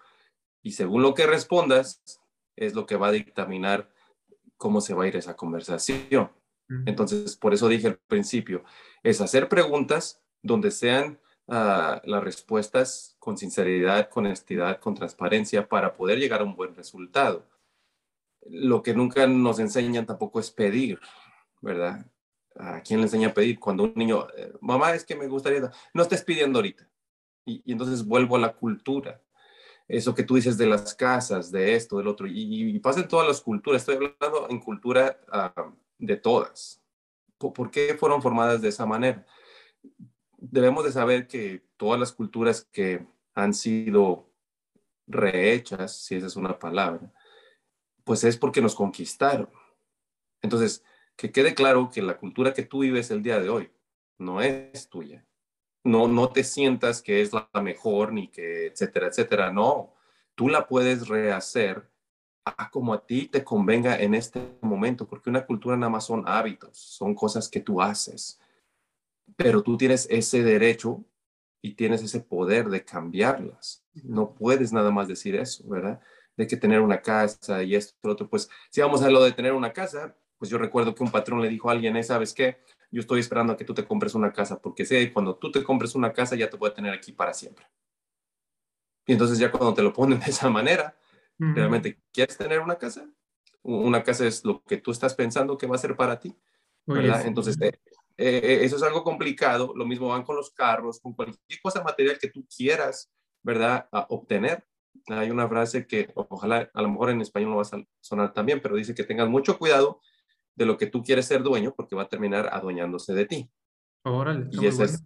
y 0.62 0.71
según 0.71 1.02
lo 1.02 1.13
que 1.13 1.25
respondas 1.25 2.02
es 2.56 2.73
lo 2.73 2.86
que 2.86 2.97
va 2.97 3.08
a 3.08 3.12
dictaminar 3.12 3.89
cómo 4.58 4.82
se 4.82 4.93
va 4.93 5.04
a 5.04 5.08
ir 5.08 5.15
esa 5.15 5.36
conversación. 5.36 6.32
Entonces, 6.86 7.36
por 7.36 7.56
eso 7.56 7.67
dije 7.67 7.88
al 7.88 7.97
principio, 7.97 8.63
es 9.02 9.21
hacer 9.21 9.49
preguntas 9.49 10.21
donde 10.43 10.69
sean 10.69 11.19
las 11.49 12.23
respuestas 12.23 13.15
con 13.19 13.38
sinceridad, 13.38 14.09
con 14.09 14.25
honestidad, 14.25 14.79
con 14.79 14.95
transparencia 14.95 15.67
para 15.67 15.95
poder 15.95 16.19
llegar 16.19 16.41
a 16.41 16.43
un 16.43 16.55
buen 16.55 16.75
resultado. 16.75 17.45
Lo 18.47 18.81
que 18.83 18.93
nunca 18.93 19.27
nos 19.27 19.59
enseñan 19.59 20.05
tampoco 20.05 20.39
es 20.39 20.51
pedir, 20.51 20.99
¿verdad? 21.62 22.05
¿A 22.55 22.81
quién 22.81 22.99
le 22.99 23.05
enseña 23.05 23.29
a 23.29 23.33
pedir? 23.33 23.59
Cuando 23.59 23.83
un 23.83 23.93
niño, 23.95 24.27
eh, 24.38 24.53
mamá, 24.62 24.93
es 24.93 25.05
que 25.05 25.15
me 25.15 25.27
gustaría, 25.27 25.71
no 25.93 26.03
estés 26.03 26.23
pidiendo 26.23 26.59
ahorita. 26.59 26.88
Y, 27.45 27.71
entonces 27.71 28.05
vuelvo 28.05 28.35
a 28.35 28.39
la 28.39 28.53
cultura. 28.53 29.21
Eso 29.88 30.13
que 30.13 30.23
tú 30.23 30.35
dices 30.35 30.57
de 30.57 30.67
las 30.67 30.93
casas, 30.93 31.51
de 31.51 31.75
esto, 31.75 31.97
del 31.97 32.07
otro, 32.07 32.27
y, 32.27 32.75
en 32.75 33.07
todas 33.07 33.27
las 33.27 33.41
culturas. 33.41 33.81
Estoy 33.81 33.95
hablando 33.95 34.47
en 34.49 34.59
cultura 34.59 35.19
ah, 35.31 35.71
de 35.97 36.15
todas. 36.15 36.81
¿Por, 37.38 37.71
qué 37.71 37.95
fueron 37.95 38.21
formadas 38.21 38.62
de 38.62 38.69
esa 38.69 38.85
manera? 38.85 39.25
Debemos 40.41 40.84
de 40.84 40.91
saber 40.91 41.28
que 41.28 41.63
todas 41.78 41.99
las 41.99 42.12
culturas 42.12 42.67
que 42.71 43.06
han 43.34 43.54
sido 43.54 44.30
rehechas, 45.08 45.95
si 45.95 46.15
esa 46.15 46.28
es 46.28 46.36
una 46.36 46.60
palabra, 46.60 47.12
pues 48.04 48.23
es 48.23 48.38
porque 48.38 48.62
nos 48.62 48.75
conquistaron. 48.75 49.49
Entonces, 50.41 50.84
que 51.15 51.32
quede 51.32 51.54
claro 51.54 51.89
que 51.89 52.02
la 52.02 52.17
cultura 52.17 52.54
que 52.54 52.63
tú 52.63 52.80
vives 52.80 53.12
el 53.12 53.21
día 53.21 53.39
de 53.39 53.49
hoy 53.49 53.71
no 54.17 54.41
es 54.41 54.89
tuya 54.89 55.25
no, 55.84 56.08
no 56.08 56.30
te 56.30 56.43
sientas 56.43 57.02
que 57.02 57.21
es 57.21 57.34
la 57.34 57.49
mejor 57.62 58.13
ni 58.13 58.28
que, 58.28 58.67
etcétera, 58.67 59.08
etcétera. 59.08 59.52
No, 59.52 59.93
tú 60.36 60.49
la 60.49 60.67
puedes 60.67 61.08
rehacer 61.08 61.89
a 62.45 62.69
como 62.69 62.93
a 62.93 63.06
ti 63.06 63.28
te 63.28 63.43
convenga 63.43 63.99
en 63.99 64.15
este 64.15 64.58
momento, 64.62 65.08
porque 65.08 65.30
una 65.30 65.45
cultura 65.45 65.78
nada 65.78 65.89
más 65.89 66.06
son 66.06 66.23
hábitos, 66.28 66.78
son 66.78 67.13
cosas 67.13 67.47
que 67.47 67.60
tú 67.60 67.82
haces, 67.82 68.39
pero 69.35 69.63
tú 69.63 69.77
tienes 69.77 70.07
ese 70.09 70.43
derecho 70.43 71.03
y 71.61 71.73
tienes 71.73 72.01
ese 72.01 72.21
poder 72.21 72.69
de 72.69 72.83
cambiarlas. 72.83 73.85
No 74.03 74.33
puedes 74.33 74.71
nada 74.71 74.91
más 74.91 75.07
decir 75.07 75.35
eso, 75.35 75.67
¿verdad? 75.67 75.99
De 76.37 76.47
que 76.47 76.57
tener 76.57 76.81
una 76.81 77.01
casa 77.01 77.63
y 77.63 77.75
esto, 77.75 77.95
otro. 78.09 78.29
Pues 78.29 78.49
si 78.69 78.81
vamos 78.81 79.01
a 79.01 79.09
lo 79.09 79.23
de 79.23 79.33
tener 79.33 79.53
una 79.53 79.73
casa, 79.73 80.15
pues 80.37 80.49
yo 80.49 80.57
recuerdo 80.57 80.95
que 80.95 81.03
un 81.03 81.11
patrón 81.11 81.41
le 81.41 81.49
dijo 81.49 81.69
a 81.69 81.73
alguien, 81.73 82.01
¿sabes 82.03 82.33
qué? 82.33 82.57
yo 82.91 83.01
estoy 83.01 83.19
esperando 83.19 83.53
a 83.53 83.57
que 83.57 83.65
tú 83.65 83.73
te 83.73 83.85
compres 83.85 84.15
una 84.15 84.33
casa, 84.33 84.59
porque 84.59 84.85
sé 84.85 85.13
cuando 85.13 85.35
tú 85.35 85.51
te 85.51 85.63
compres 85.63 85.95
una 85.95 86.11
casa 86.11 86.35
ya 86.35 86.49
te 86.49 86.57
voy 86.57 86.69
a 86.69 86.73
tener 86.73 86.93
aquí 86.93 87.11
para 87.11 87.33
siempre. 87.33 87.65
Y 89.05 89.13
entonces 89.13 89.37
ya 89.37 89.51
cuando 89.51 89.73
te 89.73 89.83
lo 89.83 89.93
ponen 89.93 90.19
de 90.25 90.25
esa 90.25 90.49
manera, 90.49 90.97
¿realmente 91.37 91.99
quieres 92.11 92.37
tener 92.37 92.59
una 92.59 92.77
casa? 92.77 93.07
Una 93.61 94.03
casa 94.03 94.25
es 94.25 94.43
lo 94.43 94.63
que 94.63 94.77
tú 94.77 94.91
estás 94.91 95.13
pensando 95.13 95.57
que 95.57 95.67
va 95.67 95.75
a 95.75 95.79
ser 95.79 95.95
para 95.95 96.19
ti. 96.19 96.35
¿verdad? 96.85 97.25
Entonces, 97.25 97.57
eh, 98.21 98.65
eso 98.65 98.75
es 98.75 98.84
algo 98.84 99.01
complicado. 99.03 99.73
Lo 99.75 99.86
mismo 99.86 100.10
van 100.10 100.23
con 100.23 100.36
los 100.36 100.51
carros, 100.51 100.99
con 100.99 101.13
cualquier 101.13 101.62
cosa 101.62 101.82
material 101.82 102.19
que 102.19 102.29
tú 102.29 102.45
quieras, 102.53 103.10
¿verdad? 103.41 103.88
A 103.93 104.08
obtener. 104.10 104.65
Hay 105.08 105.32
una 105.32 105.47
frase 105.47 105.88
que 105.88 106.12
ojalá, 106.15 106.69
a 106.73 106.82
lo 106.82 106.89
mejor 106.89 107.12
en 107.12 107.21
español 107.21 107.51
no 107.51 107.55
va 107.55 107.62
a 107.62 107.86
sonar 108.01 108.34
también, 108.34 108.60
pero 108.62 108.75
dice 108.75 108.93
que 108.93 109.05
tengas 109.05 109.29
mucho 109.29 109.58
cuidado 109.58 110.01
de 110.53 110.65
lo 110.65 110.77
que 110.77 110.88
tú 110.88 111.01
quieres 111.01 111.27
ser 111.27 111.41
dueño 111.43 111.73
porque 111.73 111.95
va 111.95 112.03
a 112.03 112.10
terminar 112.10 112.49
adueñándose 112.51 113.13
de 113.13 113.25
ti. 113.25 113.49
Órale, 114.03 114.47
y 114.51 114.65
esa 114.65 114.84
es, 114.84 115.01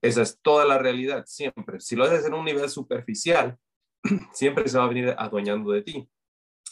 esa 0.00 0.22
es 0.22 0.38
toda 0.40 0.64
la 0.64 0.78
realidad, 0.78 1.24
siempre. 1.26 1.80
Si 1.80 1.96
lo 1.96 2.04
haces 2.04 2.24
en 2.26 2.34
un 2.34 2.44
nivel 2.44 2.68
superficial, 2.68 3.58
siempre 4.32 4.68
se 4.68 4.78
va 4.78 4.84
a 4.84 4.88
venir 4.88 5.16
adueñando 5.18 5.72
de 5.72 5.82
ti, 5.82 6.08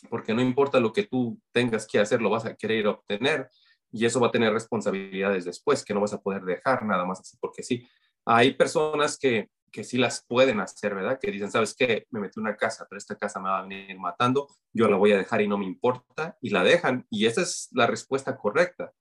porque 0.08 0.34
no 0.34 0.40
importa 0.40 0.78
lo 0.78 0.92
que 0.92 1.02
tú 1.02 1.40
tengas 1.50 1.84
que 1.88 1.98
hacer, 1.98 2.22
lo 2.22 2.30
vas 2.30 2.44
a 2.44 2.54
querer 2.54 2.86
obtener 2.86 3.50
y 3.94 4.04
eso 4.04 4.18
va 4.18 4.26
a 4.26 4.32
tener 4.32 4.52
responsabilidades 4.52 5.44
después 5.44 5.84
que 5.84 5.94
no 5.94 6.00
vas 6.00 6.12
a 6.12 6.20
poder 6.20 6.42
dejar 6.42 6.84
nada 6.84 7.04
más 7.04 7.20
así 7.20 7.36
porque 7.40 7.62
sí. 7.62 7.86
Hay 8.26 8.54
personas 8.54 9.16
que, 9.16 9.50
que 9.70 9.84
sí 9.84 9.98
las 9.98 10.24
pueden 10.26 10.58
hacer, 10.58 10.96
¿verdad? 10.96 11.16
Que 11.20 11.30
dicen, 11.30 11.48
¿sabes 11.48 11.76
qué? 11.78 12.04
Me 12.10 12.18
metí 12.18 12.40
una 12.40 12.56
casa, 12.56 12.86
pero 12.90 12.98
esta 12.98 13.14
casa 13.14 13.38
me 13.38 13.50
va 13.50 13.60
a 13.60 13.62
venir 13.62 13.96
matando, 14.00 14.48
yo 14.72 14.88
la 14.88 14.96
voy 14.96 15.12
a 15.12 15.16
dejar 15.16 15.42
y 15.42 15.48
no 15.48 15.56
me 15.58 15.64
importa, 15.64 16.36
y 16.40 16.50
la 16.50 16.64
dejan, 16.64 17.06
y 17.08 17.26
esa 17.26 17.42
es 17.42 17.68
la 17.70 17.86
respuesta 17.86 18.36
correcta. 18.36 18.92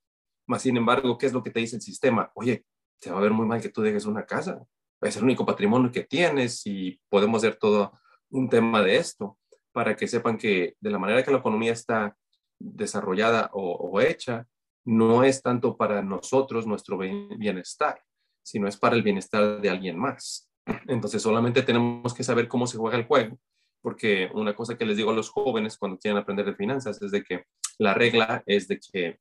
Más 0.46 0.62
sin 0.62 0.78
embargo, 0.78 1.18
¿qué 1.18 1.26
es 1.26 1.34
lo 1.34 1.42
que 1.42 1.50
te 1.50 1.60
dice 1.60 1.78
el 1.78 1.82
sistema? 1.82 2.32
Oye, 2.36 2.64
te 3.00 3.10
va 3.10 3.18
a 3.18 3.22
ver 3.22 3.32
muy 3.32 3.48
mal 3.48 3.62
que 3.62 3.70
tú 3.70 3.82
dejes 3.82 4.06
una 4.06 4.28
casa, 4.28 4.64
es 5.02 5.18
el 5.18 5.24
único 5.24 5.44
patrimonio 5.44 5.92
que 5.92 6.04
tienes 6.04 6.68
y 6.68 7.02
podemos 7.10 7.44
hacer 7.44 7.56
todo 7.56 7.94
un 8.30 8.48
tema 8.48 8.84
de 8.84 8.98
esto 8.98 9.40
para 9.72 9.96
que 9.96 10.08
sepan 10.08 10.38
que 10.38 10.76
de 10.80 10.92
la 10.92 11.00
manera 11.00 11.24
que 11.24 11.32
la 11.32 11.40
economía 11.40 11.72
está 11.72 12.16
desarrollada 12.60 13.50
o, 13.54 13.74
o 13.74 14.00
hecha, 14.00 14.48
no 14.86 15.24
es 15.24 15.42
tanto 15.42 15.78
para 15.78 16.02
nosotros 16.02 16.68
nuestro 16.68 16.98
bienestar, 16.98 18.02
sino 18.44 18.68
es 18.68 18.78
para 18.78 18.96
el 18.96 19.04
bienestar 19.04 19.62
de 19.62 19.70
alguien 19.70 19.98
más. 19.98 20.50
Entonces 20.88 21.22
solamente 21.22 21.62
tenemos 21.62 22.14
que 22.14 22.24
saber 22.24 22.48
cómo 22.48 22.68
se 22.68 22.78
juega 22.78 22.98
el 22.98 23.06
juego, 23.06 23.38
porque 23.82 24.30
una 24.34 24.56
cosa 24.56 24.78
que 24.78 24.86
les 24.86 24.98
digo 24.98 25.12
a 25.12 25.16
los 25.16 25.30
jóvenes 25.30 25.78
cuando 25.78 25.98
quieren 25.98 26.18
aprender 26.18 26.46
de 26.46 26.56
finanzas 26.56 27.02
es 27.02 27.12
de 27.12 27.24
que 27.24 27.46
la 27.78 27.94
regla 27.94 28.44
es 28.46 28.68
de 28.68 28.80
que 28.80 29.20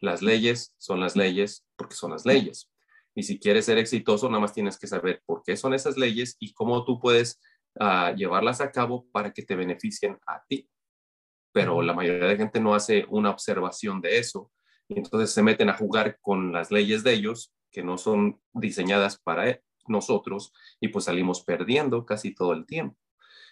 las 0.00 0.22
leyes 0.22 0.74
son 0.78 1.00
las 1.00 1.16
leyes 1.16 1.66
porque 1.76 1.94
son 1.94 2.12
las 2.12 2.24
leyes. 2.24 2.70
Y 3.14 3.24
si 3.24 3.38
quieres 3.38 3.64
ser 3.64 3.78
exitoso, 3.78 4.28
nada 4.28 4.40
más 4.40 4.52
tienes 4.52 4.78
que 4.78 4.86
saber 4.86 5.22
por 5.26 5.42
qué 5.42 5.56
son 5.56 5.74
esas 5.74 5.96
leyes 5.96 6.36
y 6.38 6.52
cómo 6.52 6.84
tú 6.84 7.00
puedes 7.00 7.40
ah, 7.80 8.12
llevarlas 8.16 8.60
a 8.60 8.70
cabo 8.70 9.08
para 9.10 9.32
que 9.32 9.42
te 9.42 9.56
beneficien 9.56 10.18
a 10.26 10.42
ti. 10.48 10.68
Pero 11.52 11.82
la 11.82 11.94
mayoría 11.94 12.28
de 12.28 12.36
gente 12.36 12.60
no 12.60 12.74
hace 12.74 13.06
una 13.08 13.30
observación 13.30 14.00
de 14.00 14.18
eso 14.18 14.52
y 14.88 14.98
entonces 14.98 15.30
se 15.30 15.42
meten 15.42 15.68
a 15.68 15.76
jugar 15.76 16.18
con 16.20 16.52
las 16.52 16.70
leyes 16.70 17.04
de 17.04 17.12
ellos 17.12 17.52
que 17.70 17.82
no 17.82 17.98
son 17.98 18.40
diseñadas 18.52 19.18
para 19.18 19.60
nosotros 19.86 20.52
y 20.80 20.88
pues 20.88 21.04
salimos 21.04 21.42
perdiendo 21.42 22.04
casi 22.04 22.34
todo 22.34 22.52
el 22.52 22.66
tiempo. 22.66 22.96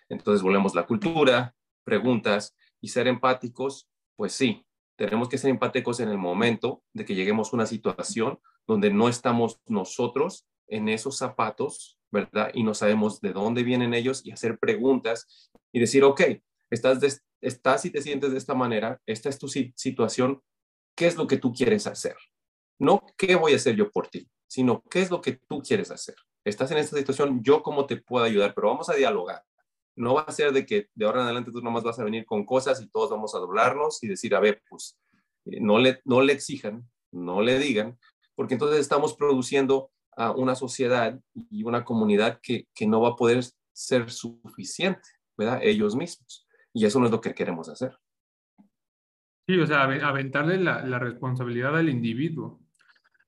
Entonces 0.09 0.43
volvemos 0.43 0.75
la 0.75 0.87
cultura, 0.87 1.55
preguntas 1.85 2.57
y 2.81 2.89
ser 2.89 3.07
empáticos, 3.07 3.89
pues 4.17 4.33
sí, 4.33 4.67
tenemos 4.97 5.29
que 5.29 5.39
ser 5.39 5.51
empáticos 5.51 6.01
en 6.01 6.09
el 6.09 6.19
momento 6.19 6.83
de 6.95 7.05
que 7.05 7.15
lleguemos 7.15 7.53
a 7.53 7.57
una 7.57 7.67
situación 7.67 8.39
donde 8.67 8.91
no 8.91 9.09
estamos 9.09 9.61
nosotros 9.67 10.47
en 10.69 10.89
esos 10.89 11.19
zapatos, 11.19 11.99
¿verdad? 12.11 12.51
Y 12.55 12.63
no 12.63 12.75
sabemos 12.75 13.21
de 13.21 13.33
dónde 13.33 13.63
vienen 13.63 13.95
ellos 13.95 14.25
y 14.25 14.31
hacer 14.31 14.59
preguntas 14.59 15.51
y 15.73 15.81
decir, 15.81 16.03
ok, 16.03 16.23
estás, 16.71 17.23
estás 17.41 17.85
y 17.85 17.91
te 17.91 18.03
sientes 18.03 18.33
de 18.33 18.39
esta 18.39 18.55
manera, 18.55 19.01
esta 19.07 19.29
es 19.29 19.39
tu 19.39 19.49
situación, 19.49 20.43
qué 20.97 21.07
es 21.07 21.17
lo 21.17 21.27
que 21.27 21.37
tú 21.37 21.53
quieres 21.53 21.87
hacer. 21.87 22.17
No 22.79 23.03
qué 23.17 23.37
voy 23.37 23.53
a 23.53 23.57
hacer 23.57 23.77
yo 23.77 23.91
por 23.91 24.09
ti, 24.09 24.29
sino 24.49 24.83
qué 24.91 25.03
es 25.03 25.11
lo 25.11 25.21
que 25.21 25.33
tú 25.49 25.63
quieres 25.63 25.91
hacer. 25.91 26.17
Estás 26.45 26.71
en 26.71 26.79
esta 26.79 26.97
situación, 26.97 27.43
yo 27.43 27.63
cómo 27.63 27.87
te 27.87 27.97
puedo 27.97 28.25
ayudar, 28.25 28.55
pero 28.55 28.69
vamos 28.69 28.89
a 28.89 28.95
dialogar. 28.95 29.43
No 29.95 30.15
va 30.15 30.23
a 30.23 30.33
ser 30.33 30.53
de 30.53 30.67
que 30.67 30.89
de 30.95 31.07
ahora 31.07 31.21
en 31.21 31.27
adelante 31.27 31.53
tú 31.53 31.61
nomás 31.61 31.85
vas 31.85 31.99
a 31.99 32.05
venir 32.05 32.27
con 32.27 32.45
cosas 32.45 32.81
y 32.83 32.89
todos 32.89 33.11
vamos 33.11 33.35
a 33.35 33.39
doblarnos 33.39 34.03
y 34.03 34.09
decir, 34.09 34.35
a 34.35 34.41
ver, 34.41 34.63
pues 34.69 34.99
eh, 35.47 35.61
no 35.61 35.79
le, 35.79 36.01
no 36.05 36.21
le 36.21 36.33
exijan, 36.33 36.89
no 37.13 37.41
le 37.41 37.59
digan, 37.59 37.99
porque 38.35 38.55
entonces 38.55 38.81
estamos 38.81 39.15
produciendo 39.15 39.91
a 40.17 40.33
una 40.33 40.55
sociedad 40.55 41.19
y 41.51 41.63
una 41.65 41.85
comunidad 41.85 42.41
que, 42.43 42.67
que 42.75 42.87
no 42.87 43.01
va 43.01 43.11
a 43.11 43.17
poder 43.17 43.45
ser 43.73 44.11
suficiente, 44.11 45.09
¿verdad? 45.37 45.61
Ellos 45.63 45.95
mismos. 45.95 46.47
Y 46.73 46.85
eso 46.85 46.99
no 47.01 47.07
es 47.07 47.13
lo 47.13 47.21
que 47.21 47.35
queremos 47.35 47.69
hacer. 47.69 47.99
Sí, 49.47 49.59
o 49.61 49.67
sea, 49.67 49.85
aventarle 49.85 50.59
la, 50.59 50.85
la 50.85 50.99
responsabilidad 50.99 51.77
al 51.77 51.89
individuo, 51.89 52.61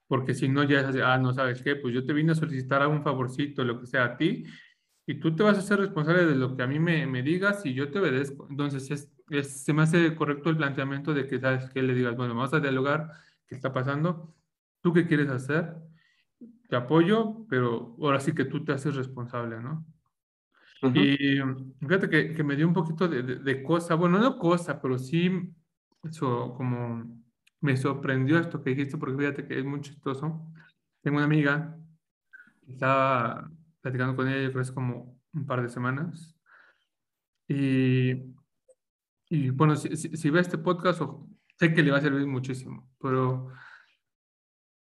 porque 0.08 0.34
si 0.34 0.48
no 0.48 0.64
ya 0.64 0.80
es 0.80 0.86
así, 0.86 0.98
ah, 1.00 1.16
no 1.18 1.32
sabes 1.32 1.62
qué, 1.62 1.76
pues 1.76 1.94
yo 1.94 2.04
te 2.04 2.12
vine 2.12 2.32
a 2.32 2.34
solicitar 2.34 2.82
algún 2.82 3.04
favorcito, 3.04 3.62
lo 3.62 3.78
que 3.80 3.86
sea 3.86 4.04
a 4.04 4.16
ti, 4.16 4.44
y 5.06 5.20
tú 5.20 5.34
te 5.36 5.44
vas 5.44 5.56
a 5.56 5.62
ser 5.62 5.78
responsable 5.78 6.26
de 6.26 6.34
lo 6.34 6.56
que 6.56 6.62
a 6.62 6.66
mí 6.66 6.78
me, 6.78 7.06
me 7.06 7.22
digas 7.22 7.64
y 7.64 7.72
yo 7.72 7.90
te 7.90 8.00
obedezco. 8.00 8.46
Entonces, 8.50 8.90
es, 8.90 9.10
es, 9.30 9.64
se 9.64 9.72
me 9.72 9.82
hace 9.82 10.14
correcto 10.16 10.50
el 10.50 10.56
planteamiento 10.56 11.14
de 11.14 11.26
que, 11.26 11.38
¿sabes 11.38 11.70
qué? 11.70 11.82
Le 11.82 11.94
digas, 11.94 12.16
bueno, 12.16 12.34
vamos 12.34 12.52
a 12.52 12.60
dialogar, 12.60 13.12
¿qué 13.46 13.54
está 13.54 13.72
pasando? 13.72 14.34
¿Tú 14.82 14.92
qué 14.92 15.06
quieres 15.06 15.28
hacer? 15.28 15.76
Te 16.68 16.76
apoyo, 16.76 17.46
pero 17.48 17.96
ahora 18.00 18.20
sí 18.20 18.34
que 18.34 18.44
tú 18.44 18.64
te 18.64 18.72
haces 18.72 18.96
responsable, 18.96 19.60
¿no? 19.60 19.86
Y 20.94 21.38
fíjate 21.80 22.10
que, 22.10 22.34
que, 22.34 22.44
me 22.44 22.54
dio 22.54 22.68
un 22.68 22.74
poquito 22.74 23.08
de, 23.08 23.22
de, 23.22 23.36
de 23.36 23.62
cosa, 23.62 23.94
bueno, 23.94 24.18
no 24.18 24.38
cosa, 24.38 24.80
pero 24.80 24.98
sí 24.98 25.54
eso 26.02 26.54
como 26.56 27.04
me 27.60 27.76
sorprendió 27.76 28.38
esto 28.38 28.62
que 28.62 28.70
dijiste 28.70 28.98
porque 28.98 29.16
fíjate 29.16 29.46
que 29.46 29.58
es 29.58 29.64
muy 29.64 29.80
chistoso. 29.80 30.52
Tengo 31.02 31.16
una 31.16 31.26
amiga 31.26 31.78
estaba 32.68 33.50
platicando 33.80 34.14
con 34.14 34.28
ella 34.28 34.60
hace 34.60 34.74
como 34.74 35.18
un 35.32 35.46
par 35.46 35.62
de 35.62 35.68
semanas. 35.68 36.36
Y, 37.48 38.34
y 39.30 39.50
bueno, 39.50 39.74
si, 39.76 39.96
si, 39.96 40.30
ve 40.30 40.40
este 40.40 40.58
podcast 40.58 41.02
sé 41.58 41.72
que 41.72 41.82
le 41.82 41.90
va 41.90 41.98
a 41.98 42.02
servir 42.02 42.26
muchísimo, 42.26 42.90
pero 43.00 43.48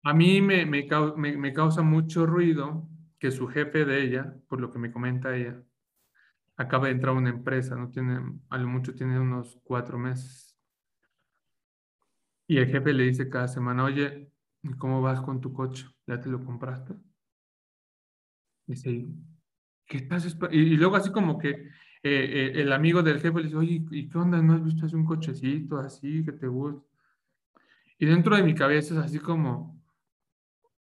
a 0.03 0.13
mí 0.13 0.41
me, 0.41 0.65
me, 0.65 0.85
me, 1.15 1.37
me 1.37 1.53
causa 1.53 1.81
mucho 1.81 2.25
ruido 2.25 2.89
que 3.19 3.31
su 3.31 3.47
jefe 3.47 3.85
de 3.85 4.03
ella, 4.03 4.35
por 4.47 4.59
lo 4.59 4.69
que 4.71 4.79
me 4.79 4.91
comenta 4.91 5.35
ella, 5.35 5.63
acaba 6.57 6.87
de 6.87 6.93
entrar 6.93 7.15
a 7.15 7.17
una 7.17 7.29
empresa, 7.29 7.75
no 7.75 7.89
tiene, 7.89 8.19
a 8.49 8.57
lo 8.57 8.67
mucho 8.67 8.93
tiene 8.93 9.19
unos 9.19 9.59
cuatro 9.63 9.97
meses 9.97 10.46
y 12.47 12.57
el 12.57 12.67
jefe 12.67 12.93
le 12.93 13.03
dice 13.03 13.29
cada 13.29 13.47
semana, 13.47 13.83
oye, 13.83 14.31
¿cómo 14.77 15.01
vas 15.01 15.21
con 15.21 15.41
tu 15.41 15.53
coche? 15.53 15.85
¿Ya 16.07 16.19
te 16.19 16.29
lo 16.29 16.43
compraste? 16.43 16.93
Dice, 18.65 19.05
¿qué 19.85 19.97
estás 19.97 20.37
y, 20.51 20.57
y, 20.57 20.77
luego 20.77 20.95
así 20.95 21.11
como 21.11 21.37
que 21.37 21.49
eh, 21.49 21.69
eh, 22.03 22.51
el 22.55 22.71
amigo 22.71 23.03
del 23.03 23.19
jefe 23.19 23.37
le 23.37 23.43
dice, 23.45 23.57
oye, 23.57 23.85
¿y 23.91 24.09
qué 24.09 24.17
onda? 24.17 24.41
¿No 24.41 24.53
has 24.53 24.63
visto 24.63 24.85
así 24.85 24.95
un 24.95 25.05
cochecito 25.05 25.77
así 25.77 26.23
que 26.23 26.31
te 26.31 26.47
gusta? 26.47 26.85
Y 27.99 28.05
dentro 28.05 28.35
de 28.35 28.43
mi 28.43 28.53
cabeza 28.53 28.93
es 28.93 28.99
así 28.99 29.19
como, 29.19 29.81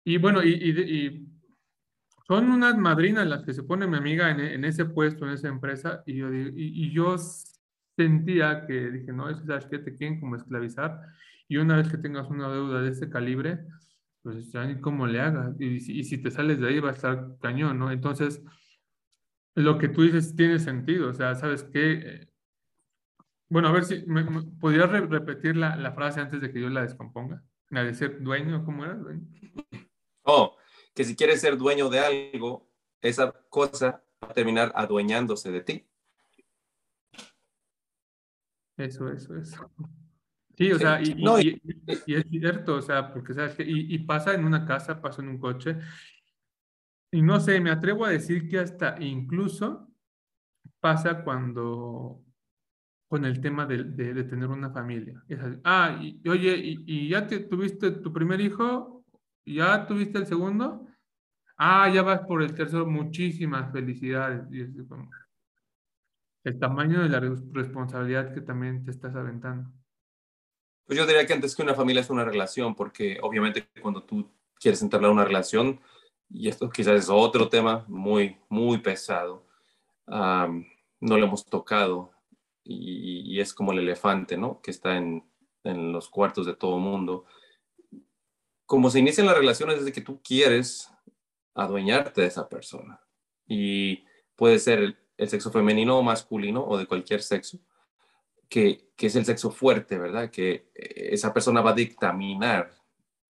y 0.05 0.19
bueno, 0.19 0.43
y, 0.43 0.51
y 0.51 1.29
son 2.29 2.51
unas 2.51 2.77
madrinas 2.77 3.27
las 3.27 3.43
que 3.43 3.55
se 3.55 3.63
pone 3.63 3.87
mi 3.87 3.97
amiga 3.97 4.31
en, 4.31 4.41
en 4.41 4.65
ese 4.67 4.85
puesto, 4.85 5.25
en 5.25 5.33
esa 5.33 5.49
empresa, 5.49 6.03
y 6.05 6.17
yo, 6.17 6.29
y, 6.33 6.93
yo 6.93 7.17
sentía 7.97 8.67
que 8.67 8.91
dije, 8.91 9.13
no, 9.13 9.31
es 9.31 9.41
que 9.67 9.79
te 9.79 9.95
quieren 9.95 10.21
como 10.21 10.37
esclavizar 10.37 11.01
y 11.49 11.57
una 11.57 11.77
vez 11.77 11.89
que 11.89 11.97
tengas 11.97 12.29
una 12.29 12.49
deuda 12.51 12.83
de 12.83 12.91
ese 12.91 13.09
calibre, 13.09 13.59
pues 14.23 14.53
ya 14.53 14.67
ni 14.67 14.81
cómo 14.81 15.07
le 15.07 15.21
hagas. 15.21 15.59
Y, 15.59 15.81
si 15.81 16.19
te 16.19 16.31
sales 16.31 16.61
de 16.61 16.69
ahí 16.69 16.79
va 16.79 16.91
a 16.91 16.93
estar 16.93 17.39
cañón, 17.41 17.79
¿no? 17.79 17.91
Entonces, 17.91 18.43
lo 19.55 19.79
que 19.79 19.89
tú 19.89 20.03
dices 20.03 20.37
tiene 20.37 20.59
sentido. 20.59 21.09
O 21.09 21.15
sea, 21.15 21.35
¿sabes 21.35 21.65
qué? 21.65 22.29
Bueno, 23.49 23.69
a 23.69 23.73
ver 23.73 23.85
si 23.85 24.05
me, 24.07 24.25
podrías 24.61 24.91
repetir 24.91 25.57
la, 25.57 25.75
la, 25.77 25.93
frase 25.93 26.21
antes 26.21 26.41
de 26.43 26.53
que 26.53 26.61
yo 26.61 26.69
la 26.69 26.83
descomponga. 26.83 27.43
La 27.71 27.83
de 27.83 27.95
ser 27.95 28.23
dueño, 28.23 28.65
¿cómo 28.65 28.85
era? 28.85 28.99
Oh, 30.25 30.55
que 30.95 31.05
si 31.05 31.17
quieres 31.17 31.41
ser 31.41 31.57
dueño 31.57 31.89
de 31.89 32.01
algo, 32.01 32.71
esa 33.01 33.33
cosa 33.49 34.05
va 34.23 34.29
a 34.29 34.35
terminar 34.35 34.73
adueñándose 34.75 35.51
de 35.51 35.63
ti. 35.63 35.89
Eso, 38.77 39.11
eso, 39.11 39.35
eso. 39.35 39.71
Sí, 40.59 40.73
o 40.73 40.79
sea, 40.79 41.01
y, 41.01 41.15
y, 41.17 41.63
y, 42.05 42.15
es 42.17 42.27
cierto, 42.29 42.75
o 42.75 42.83
sea, 42.83 43.13
porque 43.13 43.33
sabes 43.33 43.55
que, 43.55 43.63
y, 43.65 43.97
pasa 44.01 44.35
en 44.35 44.45
una 44.45 44.67
casa, 44.67 45.01
pasa 45.01 45.23
en 45.23 45.29
un 45.29 45.39
coche, 45.39 45.77
y 47.13 47.23
no 47.23 47.39
sé, 47.39 47.61
me 47.61 47.71
atrevo 47.71 48.05
a 48.05 48.11
decir 48.11 48.49
que 48.49 48.59
hasta 48.59 49.01
incluso 49.01 49.89
pasa 50.81 51.23
cuando, 51.23 52.25
con 53.07 53.25
el 53.25 53.41
tema 53.41 53.67
de, 53.67 53.85
de, 53.85 54.25
tener 54.25 54.49
una 54.49 54.71
familia. 54.71 55.23
Es 55.29 55.39
así, 55.39 55.61
ah, 55.63 55.97
y, 56.03 56.29
oye, 56.29 56.57
¿y, 56.61 57.09
ya 57.09 57.25
te, 57.25 57.39
tuviste 57.39 57.93
tu 57.93 58.13
primer 58.13 58.41
hijo 58.41 58.99
¿Ya 59.47 59.87
tuviste 59.87 60.19
el 60.19 60.27
segundo? 60.27 60.87
Ah, 61.57 61.89
ya 61.89 62.03
vas 62.03 62.21
por 62.27 62.43
el 62.43 62.55
tercero, 62.55 62.85
muchísimas 62.85 63.73
felicidades. 63.73 64.43
el 66.45 66.59
tamaño 66.59 67.01
de 67.03 67.09
la 67.09 67.21
responsabilidad 67.53 68.35
que 68.35 68.43
también 68.43 68.85
te 68.85 68.91
estás 68.91 69.15
aventando. 69.15 69.71
Pues 70.89 70.99
yo 70.99 71.07
diría 71.07 71.27
que 71.27 71.35
antes 71.35 71.55
que 71.55 71.61
una 71.61 71.75
familia 71.75 72.01
es 72.01 72.09
una 72.09 72.25
relación, 72.25 72.75
porque 72.75 73.19
obviamente 73.21 73.69
cuando 73.83 74.03
tú 74.03 74.27
quieres 74.59 74.81
entablar 74.81 75.11
una 75.11 75.27
relación, 75.27 75.81
y 76.31 76.49
esto 76.49 76.71
quizás 76.71 76.95
es 76.95 77.11
otro 77.11 77.51
tema 77.51 77.85
muy, 77.89 78.39
muy 78.49 78.79
pesado, 78.79 79.45
no 80.07 80.65
lo 81.19 81.27
hemos 81.27 81.45
tocado, 81.45 82.11
y, 82.65 83.39
es 83.39 83.53
como 83.53 83.73
el 83.73 83.81
elefante, 83.81 84.39
¿no? 84.39 84.63
Que 84.63 84.71
está 84.71 84.97
en, 84.97 85.25
en 85.63 85.93
los 85.93 86.09
cuartos 86.09 86.47
de 86.47 86.57
todo 86.57 86.79
mundo. 86.79 87.27
Como 88.65 88.89
se 88.89 88.99
inician 88.99 89.27
las 89.27 89.37
relaciones 89.37 89.79
desde 89.79 89.93
que 89.93 90.01
tú 90.01 90.23
quieres 90.23 90.91
adueñarte 91.55 92.23
de 92.23 92.29
esa 92.29 92.49
persona. 92.49 92.99
Y 93.47 94.05
puede 94.37 94.59
ser 94.59 94.97
el, 95.19 95.29
sexo 95.29 95.51
femenino 95.51 95.99
o 95.99 96.03
masculino 96.03 96.65
o 96.65 96.79
de 96.79 96.87
cualquier 96.87 97.23
sexo, 97.23 97.59
que, 98.49 98.89
es 98.99 99.17
el 99.17 99.25
sexo 99.25 99.51
fuerte, 99.51 99.99
¿verdad? 99.99 100.31
Que 100.31 100.71
eh, 100.75 101.11
esa 101.13 101.33
persona 101.33 101.61
va 101.61 101.71
a 101.71 101.75
dictaminar 101.75 102.73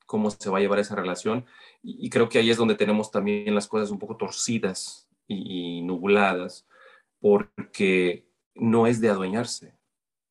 cómo 0.06 0.30
se 0.30 0.50
va 0.50 0.58
a 0.58 0.60
llevar 0.60 0.78
esa 0.78 0.96
relación. 0.96 1.44
Y, 1.82 2.08
creo 2.10 2.28
que 2.28 2.38
ahí 2.38 2.50
es 2.50 2.56
donde 2.56 2.74
tenemos 2.74 3.10
también 3.10 3.54
las 3.54 3.68
cosas 3.68 3.90
un 3.90 3.98
poco 3.98 4.16
torcidas 4.16 5.08
y, 5.26 5.78
y 5.78 5.82
nubladas, 5.82 6.66
porque 7.20 8.28
no 8.54 8.86
es 8.86 9.00
de 9.00 9.10
adueñarse, 9.10 9.74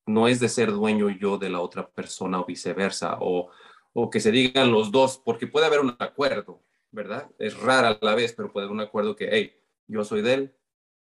no 0.06 0.28
es 0.28 0.40
de 0.40 0.48
ser 0.48 0.72
dueño 0.72 1.10
yo 1.10 1.38
de 1.38 1.50
la 1.50 1.60
otra 1.60 1.88
persona 1.90 2.40
o 2.40 2.46
viceversa, 2.46 3.18
o, 3.20 3.50
o 3.92 4.10
que 4.10 4.20
se 4.20 4.32
digan 4.32 4.72
los 4.72 4.90
dos, 4.90 5.20
porque 5.24 5.46
puede 5.46 5.66
haber 5.66 5.80
un 5.80 5.96
acuerdo, 5.98 6.62
¿verdad? 6.90 7.30
Es 7.38 7.58
rara 7.58 7.88
a 7.88 7.98
la 8.00 8.14
vez, 8.14 8.32
pero 8.34 8.52
puede 8.52 8.66
haber 8.66 8.74
un 8.74 8.80
acuerdo 8.80 9.16
que, 9.16 9.28
hey, 9.30 9.52
yo 9.86 10.04
soy 10.04 10.22
de 10.22 10.34
él 10.34 10.56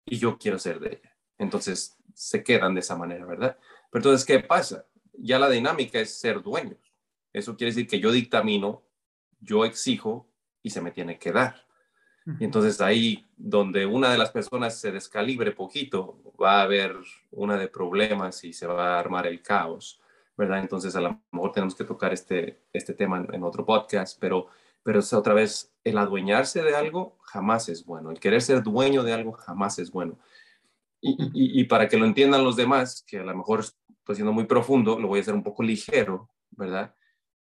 y 0.04 0.18
yo 0.18 0.38
quiero 0.38 0.58
ser 0.58 0.80
de 0.80 1.00
ella. 1.00 1.15
Entonces 1.38 1.98
se 2.14 2.42
quedan 2.42 2.74
de 2.74 2.80
esa 2.80 2.96
manera, 2.96 3.24
¿verdad? 3.26 3.58
Pero 3.90 4.00
entonces, 4.00 4.24
¿qué 4.24 4.40
pasa? 4.40 4.86
Ya 5.12 5.38
la 5.38 5.48
dinámica 5.48 5.98
es 5.98 6.18
ser 6.18 6.42
dueños. 6.42 6.78
Eso 7.32 7.56
quiere 7.56 7.72
decir 7.72 7.86
que 7.86 8.00
yo 8.00 8.10
dictamino, 8.10 8.82
yo 9.40 9.64
exijo 9.64 10.28
y 10.62 10.70
se 10.70 10.80
me 10.80 10.90
tiene 10.90 11.18
que 11.18 11.32
dar. 11.32 11.66
Y 12.40 12.44
entonces 12.44 12.80
ahí 12.80 13.24
donde 13.36 13.86
una 13.86 14.10
de 14.10 14.18
las 14.18 14.30
personas 14.32 14.80
se 14.80 14.90
descalibre 14.90 15.52
poquito, 15.52 16.20
va 16.42 16.58
a 16.58 16.62
haber 16.62 16.96
una 17.30 17.56
de 17.56 17.68
problemas 17.68 18.42
y 18.42 18.52
se 18.52 18.66
va 18.66 18.96
a 18.96 18.98
armar 18.98 19.28
el 19.28 19.42
caos, 19.42 20.00
¿verdad? 20.36 20.58
Entonces 20.58 20.96
a 20.96 21.00
lo 21.00 21.20
mejor 21.30 21.52
tenemos 21.52 21.76
que 21.76 21.84
tocar 21.84 22.12
este, 22.12 22.62
este 22.72 22.94
tema 22.94 23.18
en, 23.18 23.32
en 23.32 23.44
otro 23.44 23.64
podcast, 23.64 24.18
pero 24.18 24.48
pero 24.86 25.00
es 25.00 25.12
otra 25.12 25.34
vez, 25.34 25.74
el 25.82 25.98
adueñarse 25.98 26.62
de 26.62 26.76
algo 26.76 27.18
jamás 27.24 27.68
es 27.68 27.84
bueno, 27.84 28.12
el 28.12 28.20
querer 28.20 28.40
ser 28.40 28.62
dueño 28.62 29.02
de 29.02 29.12
algo 29.12 29.32
jamás 29.32 29.80
es 29.80 29.90
bueno. 29.90 30.16
Y, 31.34 31.64
para 31.64 31.88
que 31.88 31.96
lo 31.96 32.04
entiendan 32.04 32.44
los 32.44 32.56
demás, 32.56 33.04
que 33.06 33.18
a 33.18 33.24
lo 33.24 33.36
mejor 33.36 33.60
estoy 33.60 34.16
siendo 34.16 34.32
muy 34.32 34.44
profundo, 34.44 34.98
lo 34.98 35.08
voy 35.08 35.20
a 35.20 35.22
hacer 35.22 35.34
un 35.34 35.42
poco 35.42 35.62
ligero, 35.62 36.30
¿verdad? 36.50 36.94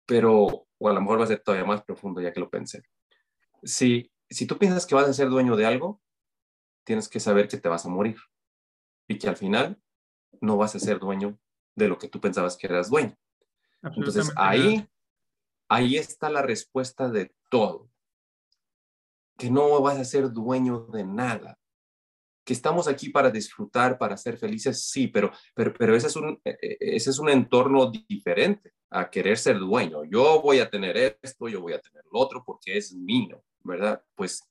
Pero, 0.06 0.68
o 0.78 0.90
a 0.90 0.94
lo 0.94 1.02
mejor 1.02 1.20
va 1.20 1.24
a 1.24 1.28
ser 1.28 1.40
todavía 1.40 1.66
más 1.66 1.84
profundo 1.84 2.22
ya 2.22 2.32
que 2.32 2.40
lo 2.40 2.50
pensé. 2.50 2.84
Si, 3.64 4.12
si 4.30 4.46
tú 4.46 4.58
piensas 4.58 4.86
que 4.86 4.96
vas 4.96 5.08
a 5.08 5.14
ser 5.14 5.30
dueño 5.30 5.56
de 5.56 5.66
algo, 5.66 6.02
tienes 6.84 7.10
que 7.10 7.20
saber 7.20 7.48
que 7.48 7.58
te 7.58 7.70
vas 7.70 7.86
a 7.86 7.90
morir 7.90 8.18
y 9.08 9.18
que 9.18 9.28
al 9.28 9.38
final 9.38 9.82
no 10.40 10.58
vas 10.58 10.76
a 10.76 10.80
ser 10.80 11.00
dueño 11.00 11.40
de 11.76 11.88
lo 11.88 11.98
que 11.98 12.08
tú 12.08 12.22
pensabas 12.22 12.58
que 12.58 12.68
eras 12.68 12.90
dueño. 12.90 13.16
Entonces 13.82 14.32
ahí 14.36 14.88
Ahí 15.70 15.98
está 15.98 16.30
la 16.30 16.42
respuesta 16.42 17.10
de 17.10 17.34
todo. 17.50 17.90
Que 19.38 19.52
no 19.52 19.82
vas 19.82 19.98
a 19.98 20.06
ser 20.06 20.32
dueño 20.32 20.80
de 20.88 21.04
nada. 21.04 21.57
Que 22.48 22.54
estamos 22.54 22.88
aquí 22.88 23.10
para 23.10 23.30
disfrutar, 23.30 23.98
para 23.98 24.16
ser 24.16 24.38
felices, 24.38 24.86
sí, 24.90 25.08
pero, 25.10 25.34
pero, 25.54 25.74
pero 25.74 25.94
ese, 25.94 26.08
es 26.08 26.16
un, 26.16 26.40
e, 26.46 26.52
e, 26.62 26.78
ese 26.80 27.10
es 27.10 27.20
un 27.20 27.28
entorno 27.28 27.92
diferente 27.92 28.72
a 28.90 29.10
querer 29.10 29.38
ser 29.38 29.60
dueño. 29.60 30.06
Yo 30.06 30.42
voy 30.42 30.60
a 30.60 30.70
tener 30.70 31.18
esto, 31.22 31.50
yo 31.50 31.60
voy 31.60 31.74
a 31.74 31.82
tener 31.82 32.06
lo 32.10 32.20
otro 32.20 32.46
porque 32.46 32.78
es 32.78 32.94
mío, 32.94 33.44
¿verdad? 33.66 34.02
Pues 34.16 34.42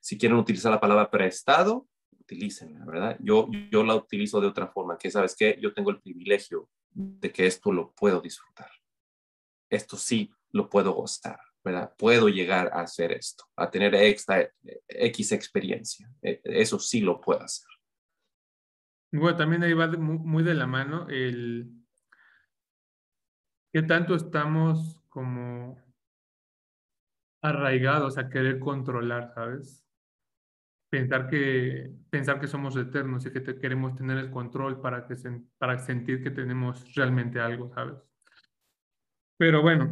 si 0.00 0.16
quieren 0.16 0.38
utilizar 0.38 0.70
la 0.70 0.78
palabra 0.78 1.10
prestado, 1.10 1.88
utilícenla, 2.20 2.84
¿verdad? 2.84 3.16
Yo, 3.18 3.48
yo 3.72 3.82
la 3.82 3.96
utilizo 3.96 4.40
de 4.40 4.46
otra 4.46 4.68
forma, 4.68 4.96
que 4.96 5.10
sabes 5.10 5.34
que 5.34 5.58
yo 5.60 5.74
tengo 5.74 5.90
el 5.90 6.00
privilegio 6.00 6.68
de 6.92 7.32
que 7.32 7.46
esto 7.46 7.72
lo 7.72 7.90
puedo 7.90 8.20
disfrutar. 8.20 8.70
Esto 9.68 9.96
sí 9.96 10.30
lo 10.52 10.70
puedo 10.70 10.92
gozar, 10.92 11.40
¿verdad? 11.66 11.92
Puedo 11.98 12.28
llegar 12.28 12.70
a 12.72 12.82
hacer 12.82 13.10
esto, 13.10 13.44
a 13.56 13.68
tener 13.68 13.92
extra, 13.96 14.48
X 14.86 15.32
experiencia. 15.32 16.08
E, 16.22 16.40
eso 16.44 16.78
sí 16.78 17.00
lo 17.00 17.20
puedo 17.20 17.42
hacer. 17.42 17.66
Bueno, 19.12 19.36
también 19.36 19.64
ahí 19.64 19.72
va 19.72 19.88
muy 19.88 20.44
de 20.44 20.54
la 20.54 20.68
mano 20.68 21.08
el 21.08 21.68
qué 23.72 23.82
tanto 23.82 24.14
estamos 24.14 25.02
como 25.08 25.76
arraigados 27.42 28.16
a 28.16 28.28
querer 28.28 28.60
controlar, 28.60 29.32
¿sabes? 29.34 29.84
Pensar 30.88 31.28
que, 31.28 31.90
pensar 32.10 32.38
que 32.38 32.46
somos 32.46 32.76
eternos 32.76 33.26
y 33.26 33.32
que 33.32 33.42
queremos 33.58 33.96
tener 33.96 34.18
el 34.18 34.30
control 34.30 34.80
para, 34.80 35.04
que 35.08 35.16
para 35.58 35.78
sentir 35.80 36.22
que 36.22 36.30
tenemos 36.30 36.94
realmente 36.94 37.40
algo, 37.40 37.72
¿sabes? 37.74 37.96
Pero 39.38 39.60
bueno, 39.60 39.90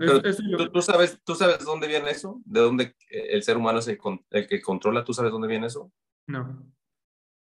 ¿tú, 0.73 0.81
sabes, 0.81 1.21
¿tú 1.23 1.35
sabes 1.35 1.65
dónde 1.65 1.87
viene 1.87 2.11
eso? 2.11 2.41
¿De 2.47 2.61
dónde 2.61 2.97
el 3.11 3.43
ser 3.43 3.59
humano 3.59 3.79
es 3.79 3.89
el, 3.89 3.99
que 4.49 4.63
controla? 4.63 5.05
¿Tú 5.05 5.13
sabes 5.13 5.33
dónde 5.33 5.49
viene 5.49 5.67
eso? 5.67 5.93
No. 6.27 6.67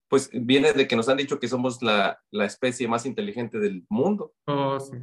Pues 0.09 0.29
viene 0.33 0.73
de 0.73 0.87
que 0.87 0.95
nos 0.97 1.07
han 1.07 1.17
dicho 1.17 1.39
que 1.39 1.47
somos 1.47 1.81
la, 1.81 2.21
la 2.31 2.45
especie 2.45 2.87
más 2.87 3.05
inteligente 3.05 3.59
del 3.59 3.85
mundo. 3.89 4.33
Oh, 4.45 4.77
sí. 4.79 4.97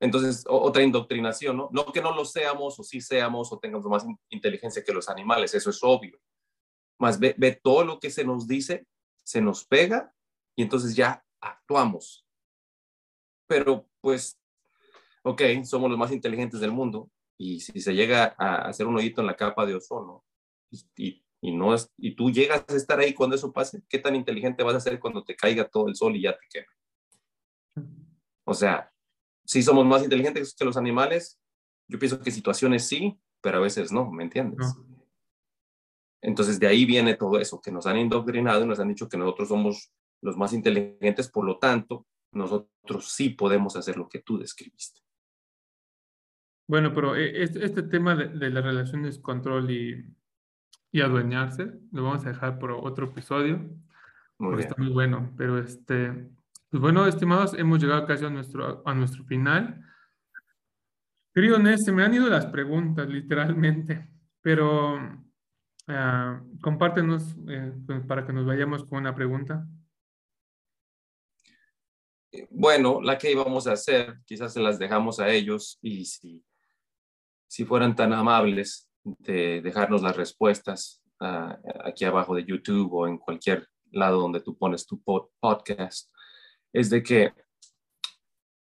Entonces, 0.00 0.44
otra 0.48 0.82
indoctrinación, 0.82 1.56
¿no? 1.56 1.70
No 1.72 1.86
que 1.86 2.02
no 2.02 2.14
lo 2.14 2.24
seamos 2.24 2.78
o 2.78 2.82
sí 2.82 3.00
seamos 3.00 3.50
o 3.50 3.58
tengamos 3.58 3.86
más 3.86 4.06
inteligencia 4.28 4.84
que 4.84 4.92
los 4.92 5.08
animales, 5.08 5.54
eso 5.54 5.70
es 5.70 5.82
obvio. 5.82 6.20
Más 7.00 7.18
ve, 7.18 7.34
ve 7.38 7.58
todo 7.62 7.84
lo 7.84 7.98
que 7.98 8.10
se 8.10 8.24
nos 8.24 8.46
dice, 8.46 8.86
se 9.24 9.40
nos 9.40 9.64
pega 9.64 10.12
y 10.54 10.62
entonces 10.62 10.94
ya 10.94 11.24
actuamos. 11.40 12.26
Pero 13.48 13.88
pues 14.02 14.38
ok, 15.26 15.42
somos 15.64 15.90
los 15.90 15.98
más 15.98 16.12
inteligentes 16.12 16.60
del 16.60 16.70
mundo 16.70 17.10
y 17.36 17.58
si 17.58 17.80
se 17.80 17.94
llega 17.94 18.36
a 18.38 18.68
hacer 18.68 18.86
un 18.86 18.96
hoyito 18.96 19.20
en 19.20 19.26
la 19.26 19.34
capa 19.34 19.66
de 19.66 19.74
ozono 19.74 20.24
y, 20.96 21.24
y, 21.40 21.52
no 21.52 21.74
es, 21.74 21.92
y 21.98 22.14
tú 22.14 22.30
llegas 22.30 22.64
a 22.68 22.76
estar 22.76 23.00
ahí 23.00 23.12
cuando 23.12 23.34
eso 23.34 23.52
pase, 23.52 23.82
¿qué 23.88 23.98
tan 23.98 24.14
inteligente 24.14 24.62
vas 24.62 24.76
a 24.76 24.80
ser 24.80 25.00
cuando 25.00 25.24
te 25.24 25.34
caiga 25.34 25.68
todo 25.68 25.88
el 25.88 25.96
sol 25.96 26.14
y 26.14 26.22
ya 26.22 26.36
te 26.36 26.46
quema? 26.48 27.86
O 28.44 28.54
sea, 28.54 28.92
si 29.44 29.64
somos 29.64 29.84
más 29.84 30.04
inteligentes 30.04 30.54
que 30.54 30.64
los 30.64 30.76
animales, 30.76 31.40
yo 31.88 31.98
pienso 31.98 32.20
que 32.20 32.30
situaciones 32.30 32.86
sí, 32.86 33.18
pero 33.40 33.58
a 33.58 33.62
veces 33.62 33.90
no, 33.90 34.08
¿me 34.12 34.22
entiendes? 34.22 34.76
Entonces 36.22 36.60
de 36.60 36.68
ahí 36.68 36.84
viene 36.84 37.14
todo 37.14 37.40
eso, 37.40 37.60
que 37.60 37.72
nos 37.72 37.86
han 37.86 37.98
indoctrinado 37.98 38.62
y 38.62 38.68
nos 38.68 38.78
han 38.78 38.88
dicho 38.88 39.08
que 39.08 39.16
nosotros 39.16 39.48
somos 39.48 39.92
los 40.22 40.36
más 40.36 40.52
inteligentes, 40.52 41.28
por 41.28 41.44
lo 41.44 41.58
tanto, 41.58 42.06
nosotros 42.30 43.10
sí 43.10 43.30
podemos 43.30 43.74
hacer 43.74 43.96
lo 43.96 44.08
que 44.08 44.20
tú 44.20 44.38
describiste. 44.38 45.05
Bueno, 46.68 46.92
pero 46.92 47.14
eh, 47.14 47.42
este, 47.42 47.64
este 47.64 47.82
tema 47.82 48.16
de, 48.16 48.50
las 48.50 48.64
relaciones 48.64 49.18
control 49.18 49.70
y, 49.70 50.04
y, 50.90 51.00
adueñarse 51.00 51.72
lo 51.92 52.04
vamos 52.04 52.24
a 52.26 52.30
dejar 52.30 52.58
por 52.58 52.72
otro 52.72 53.06
episodio. 53.06 53.60
porque 54.36 54.62
está 54.62 54.74
muy 54.76 54.92
bueno. 54.92 55.32
Pero 55.36 55.58
este, 55.58 56.30
pues 56.70 56.80
bueno, 56.80 57.06
estimados, 57.06 57.54
hemos 57.54 57.80
llegado 57.80 58.06
casi 58.06 58.24
a 58.24 58.30
nuestro, 58.30 58.82
a 58.84 58.94
nuestro 58.94 59.24
final. 59.24 59.82
Querido 61.32 61.58
Nes, 61.58 61.84
se 61.84 61.92
me 61.92 62.02
han 62.02 62.14
ido 62.14 62.28
las 62.28 62.46
preguntas, 62.46 63.08
literalmente, 63.08 64.08
pero 64.40 64.94
uh, 64.96 66.60
compártenos 66.60 67.36
eh, 67.48 67.72
pues, 67.86 68.04
para 68.06 68.26
que 68.26 68.32
nos 68.32 68.46
vayamos 68.46 68.84
con 68.84 68.98
una 68.98 69.14
pregunta. 69.14 69.66
Bueno, 72.50 73.00
la 73.00 73.16
que 73.18 73.30
íbamos 73.30 73.66
a 73.66 73.72
hacer, 73.72 74.18
quizás 74.24 74.52
se 74.52 74.60
las 74.60 74.78
dejamos 74.78 75.20
a 75.20 75.28
ellos 75.28 75.78
y 75.80 76.04
si 76.04 76.44
si 77.48 77.64
fueran 77.64 77.94
tan 77.96 78.12
amables 78.12 78.88
de 79.04 79.60
dejarnos 79.62 80.02
las 80.02 80.16
respuestas 80.16 81.02
ah, 81.20 81.58
aquí 81.84 82.04
abajo 82.04 82.34
de 82.34 82.44
YouTube 82.44 82.92
o 82.92 83.06
en 83.06 83.18
cualquier 83.18 83.68
lado 83.90 84.20
donde 84.20 84.40
tú 84.40 84.56
pones 84.56 84.86
tu 84.86 85.00
podcast, 85.02 86.12
es 86.72 86.90
de 86.90 87.02
que, 87.02 87.32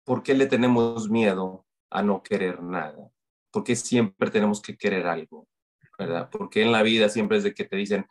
¿por 0.05 0.23
qué 0.23 0.35
le 0.35 0.47
tenemos 0.47 1.11
miedo 1.11 1.67
a 1.91 2.03
no 2.03 2.23
querer 2.23 2.63
nada? 2.63 3.11
¿Por 3.51 3.65
qué 3.65 3.77
siempre 3.77 4.31
tenemos 4.31 4.63
que 4.63 4.77
querer 4.77 5.07
algo? 5.07 5.49
¿Verdad? 5.99 6.31
Porque 6.31 6.63
en 6.63 6.73
la 6.73 6.83
vida 6.83 7.11
siempre 7.11 7.37
es 7.37 7.45
de 7.45 7.53
que 7.53 7.65
te 7.65 7.77
dicen, 7.77 8.07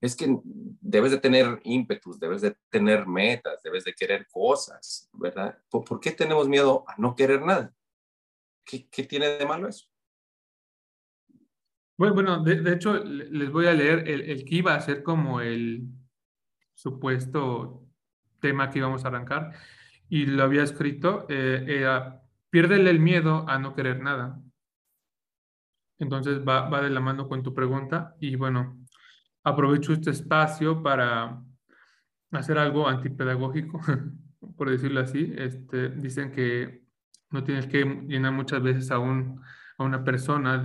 es 0.00 0.14
que 0.14 0.38
debes 0.44 1.10
de 1.10 1.18
tener 1.18 1.60
ímpetus, 1.64 2.20
debes 2.20 2.40
de 2.40 2.56
tener 2.70 3.06
metas, 3.06 3.60
debes 3.64 3.82
de 3.82 3.94
querer 3.94 4.28
cosas, 4.30 5.08
¿verdad? 5.12 5.58
¿Por, 5.68 5.98
qué 5.98 6.12
tenemos 6.12 6.48
miedo 6.48 6.84
a 6.86 6.94
no 6.98 7.16
querer 7.16 7.42
nada? 7.42 7.74
¿Qué, 8.64 8.88
¿Qué 8.88 9.02
tiene 9.02 9.26
de 9.26 9.46
malo 9.46 9.68
eso? 9.68 9.91
Bueno, 11.96 12.42
de, 12.42 12.72
hecho, 12.72 13.02
les 13.04 13.50
voy 13.50 13.66
a 13.66 13.74
leer 13.74 14.08
el, 14.08 14.22
el, 14.22 14.44
que 14.44 14.56
iba 14.56 14.74
a 14.74 14.80
ser 14.80 15.02
como 15.02 15.40
el 15.40 15.88
supuesto 16.74 17.86
tema 18.40 18.70
que 18.70 18.78
íbamos 18.78 19.04
a 19.04 19.08
arrancar 19.08 19.52
y 20.08 20.26
lo 20.26 20.42
había 20.42 20.62
escrito, 20.62 21.26
eh, 21.28 21.86
piérdele 22.50 22.90
el 22.90 23.00
miedo 23.00 23.48
a 23.48 23.58
no 23.58 23.74
querer 23.74 24.02
nada. 24.02 24.38
Entonces 25.98 26.40
va, 26.46 26.68
va 26.68 26.82
de 26.82 26.90
la 26.90 27.00
mano 27.00 27.28
con 27.28 27.42
tu 27.42 27.54
pregunta 27.54 28.14
y 28.20 28.36
bueno, 28.36 28.76
aprovecho 29.44 29.92
este 29.92 30.10
espacio 30.10 30.82
para 30.82 31.40
hacer 32.32 32.58
algo 32.58 32.88
antipedagógico, 32.88 33.80
por 34.56 34.70
decirlo 34.70 35.00
así. 35.00 35.32
Este, 35.36 35.90
dicen 35.90 36.32
que 36.32 36.82
no 37.30 37.44
tienes 37.44 37.66
que 37.66 37.84
llenar 37.84 38.32
muchas 38.32 38.62
veces 38.62 38.90
a, 38.90 38.98
un, 38.98 39.40
a 39.78 39.84
una 39.84 40.04
persona 40.04 40.58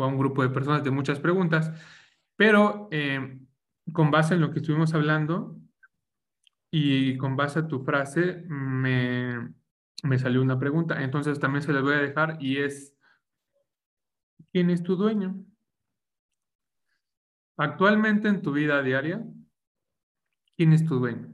o 0.00 0.04
a 0.04 0.06
un 0.06 0.18
grupo 0.18 0.42
de 0.42 0.48
personas 0.48 0.82
de 0.82 0.90
muchas 0.90 1.20
preguntas, 1.20 1.70
pero 2.36 2.88
eh, 2.90 3.38
con 3.92 4.10
base 4.10 4.34
en 4.34 4.40
lo 4.40 4.50
que 4.50 4.60
estuvimos 4.60 4.94
hablando 4.94 5.56
y 6.70 7.18
con 7.18 7.36
base 7.36 7.58
a 7.58 7.68
tu 7.68 7.84
frase 7.84 8.44
me, 8.48 9.52
me 10.02 10.18
salió 10.18 10.40
una 10.40 10.58
pregunta. 10.58 11.02
Entonces 11.02 11.38
también 11.38 11.62
se 11.62 11.72
la 11.72 11.82
voy 11.82 11.94
a 11.94 11.98
dejar 11.98 12.38
y 12.40 12.58
es, 12.58 12.96
¿quién 14.52 14.70
es 14.70 14.82
tu 14.82 14.96
dueño? 14.96 15.44
Actualmente 17.58 18.28
en 18.28 18.40
tu 18.40 18.52
vida 18.52 18.82
diaria, 18.82 19.22
¿quién 20.56 20.72
es 20.72 20.86
tu 20.86 20.98
dueño? 20.98 21.28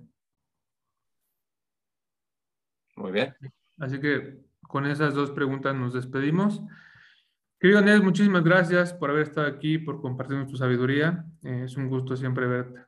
Muy 2.97 3.13
bien. 3.13 3.37
Así 3.79 4.01
que 4.01 4.41
con 4.63 4.87
esas 4.87 5.15
dos 5.15 5.31
preguntas 5.31 5.77
nos 5.77 5.93
despedimos. 5.93 6.63
Querido 7.59 7.81
Nés, 7.81 8.03
muchísimas 8.03 8.45
gracias 8.45 8.93
por 8.93 9.09
haber 9.09 9.23
estado 9.23 9.47
aquí, 9.47 9.79
por 9.79 10.03
compartir 10.03 10.47
tu 10.47 10.59
sabiduría. 10.59 11.25
Eh, 11.43 11.63
es 11.65 11.77
un 11.79 11.89
gusto 11.89 12.15
siempre 12.15 12.47
verte. 12.47 12.85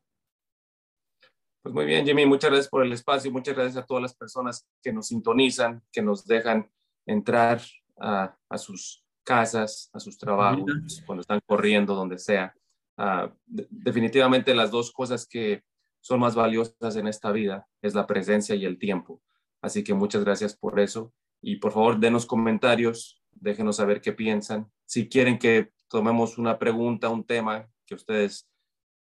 Pues 1.62 1.74
muy 1.74 1.86
bien, 1.86 2.04
Jimmy, 2.04 2.26
muchas 2.26 2.50
gracias 2.50 2.68
por 2.68 2.84
el 2.84 2.92
espacio, 2.92 3.32
muchas 3.32 3.54
gracias 3.54 3.82
a 3.82 3.86
todas 3.86 4.02
las 4.02 4.14
personas 4.14 4.68
que 4.82 4.92
nos 4.92 5.08
sintonizan, 5.08 5.82
que 5.90 6.02
nos 6.02 6.26
dejan 6.26 6.70
entrar 7.06 7.62
a, 7.98 8.36
sus 8.58 9.02
casas, 9.24 9.88
a 9.94 10.00
sus 10.00 10.18
trabajos, 10.18 11.02
cuando 11.06 11.22
están 11.22 11.40
corriendo, 11.46 11.94
donde 11.94 12.18
sea. 12.18 12.54
Ah, 12.96 13.32
definitivamente 13.46 14.54
las 14.54 14.70
dos 14.70 14.92
cosas 14.92 15.26
que 15.26 15.62
son 16.00 16.20
más 16.20 16.34
valiosas 16.34 16.96
en 16.96 17.08
esta 17.08 17.32
vida 17.32 17.66
es 17.80 17.94
la 17.94 18.06
presencia 18.06 18.54
y 18.54 18.66
el 18.66 18.78
tiempo. 18.78 19.22
Así 19.62 19.82
que 19.82 19.94
muchas 19.94 20.24
gracias 20.24 20.56
por 20.56 20.78
eso. 20.78 21.12
Y 21.40 21.56
por 21.56 21.72
favor, 21.72 21.98
denos 21.98 22.26
comentarios, 22.26 23.17
déjenos 23.40 23.76
saber 23.76 24.00
qué 24.00 24.12
piensan. 24.12 24.70
Si 24.84 25.08
quieren 25.08 25.38
que 25.38 25.72
tomemos 25.88 26.38
una 26.38 26.58
pregunta, 26.58 27.08
un 27.08 27.24
tema 27.24 27.68
que 27.86 27.94
ustedes 27.94 28.48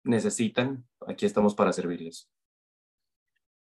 necesitan, 0.03 0.87
aquí 1.07 1.25
estamos 1.25 1.55
para 1.55 1.73
servirles. 1.73 2.29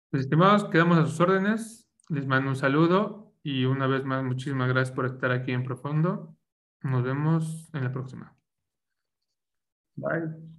Pues, 0.09 0.23
estimados, 0.23 0.65
quedamos 0.65 0.97
a 0.97 1.05
sus 1.05 1.19
órdenes. 1.19 1.87
Les 2.09 2.25
mando 2.25 2.49
un 2.49 2.55
saludo 2.55 3.33
y 3.43 3.65
una 3.65 3.87
vez 3.87 4.03
más, 4.03 4.23
muchísimas 4.23 4.67
gracias 4.67 4.95
por 4.95 5.05
estar 5.05 5.31
aquí 5.31 5.51
en 5.51 5.63
Profundo. 5.63 6.35
Nos 6.81 7.03
vemos 7.03 7.69
en 7.73 7.83
la 7.83 7.91
próxima. 7.91 8.35
Bye. 9.95 10.58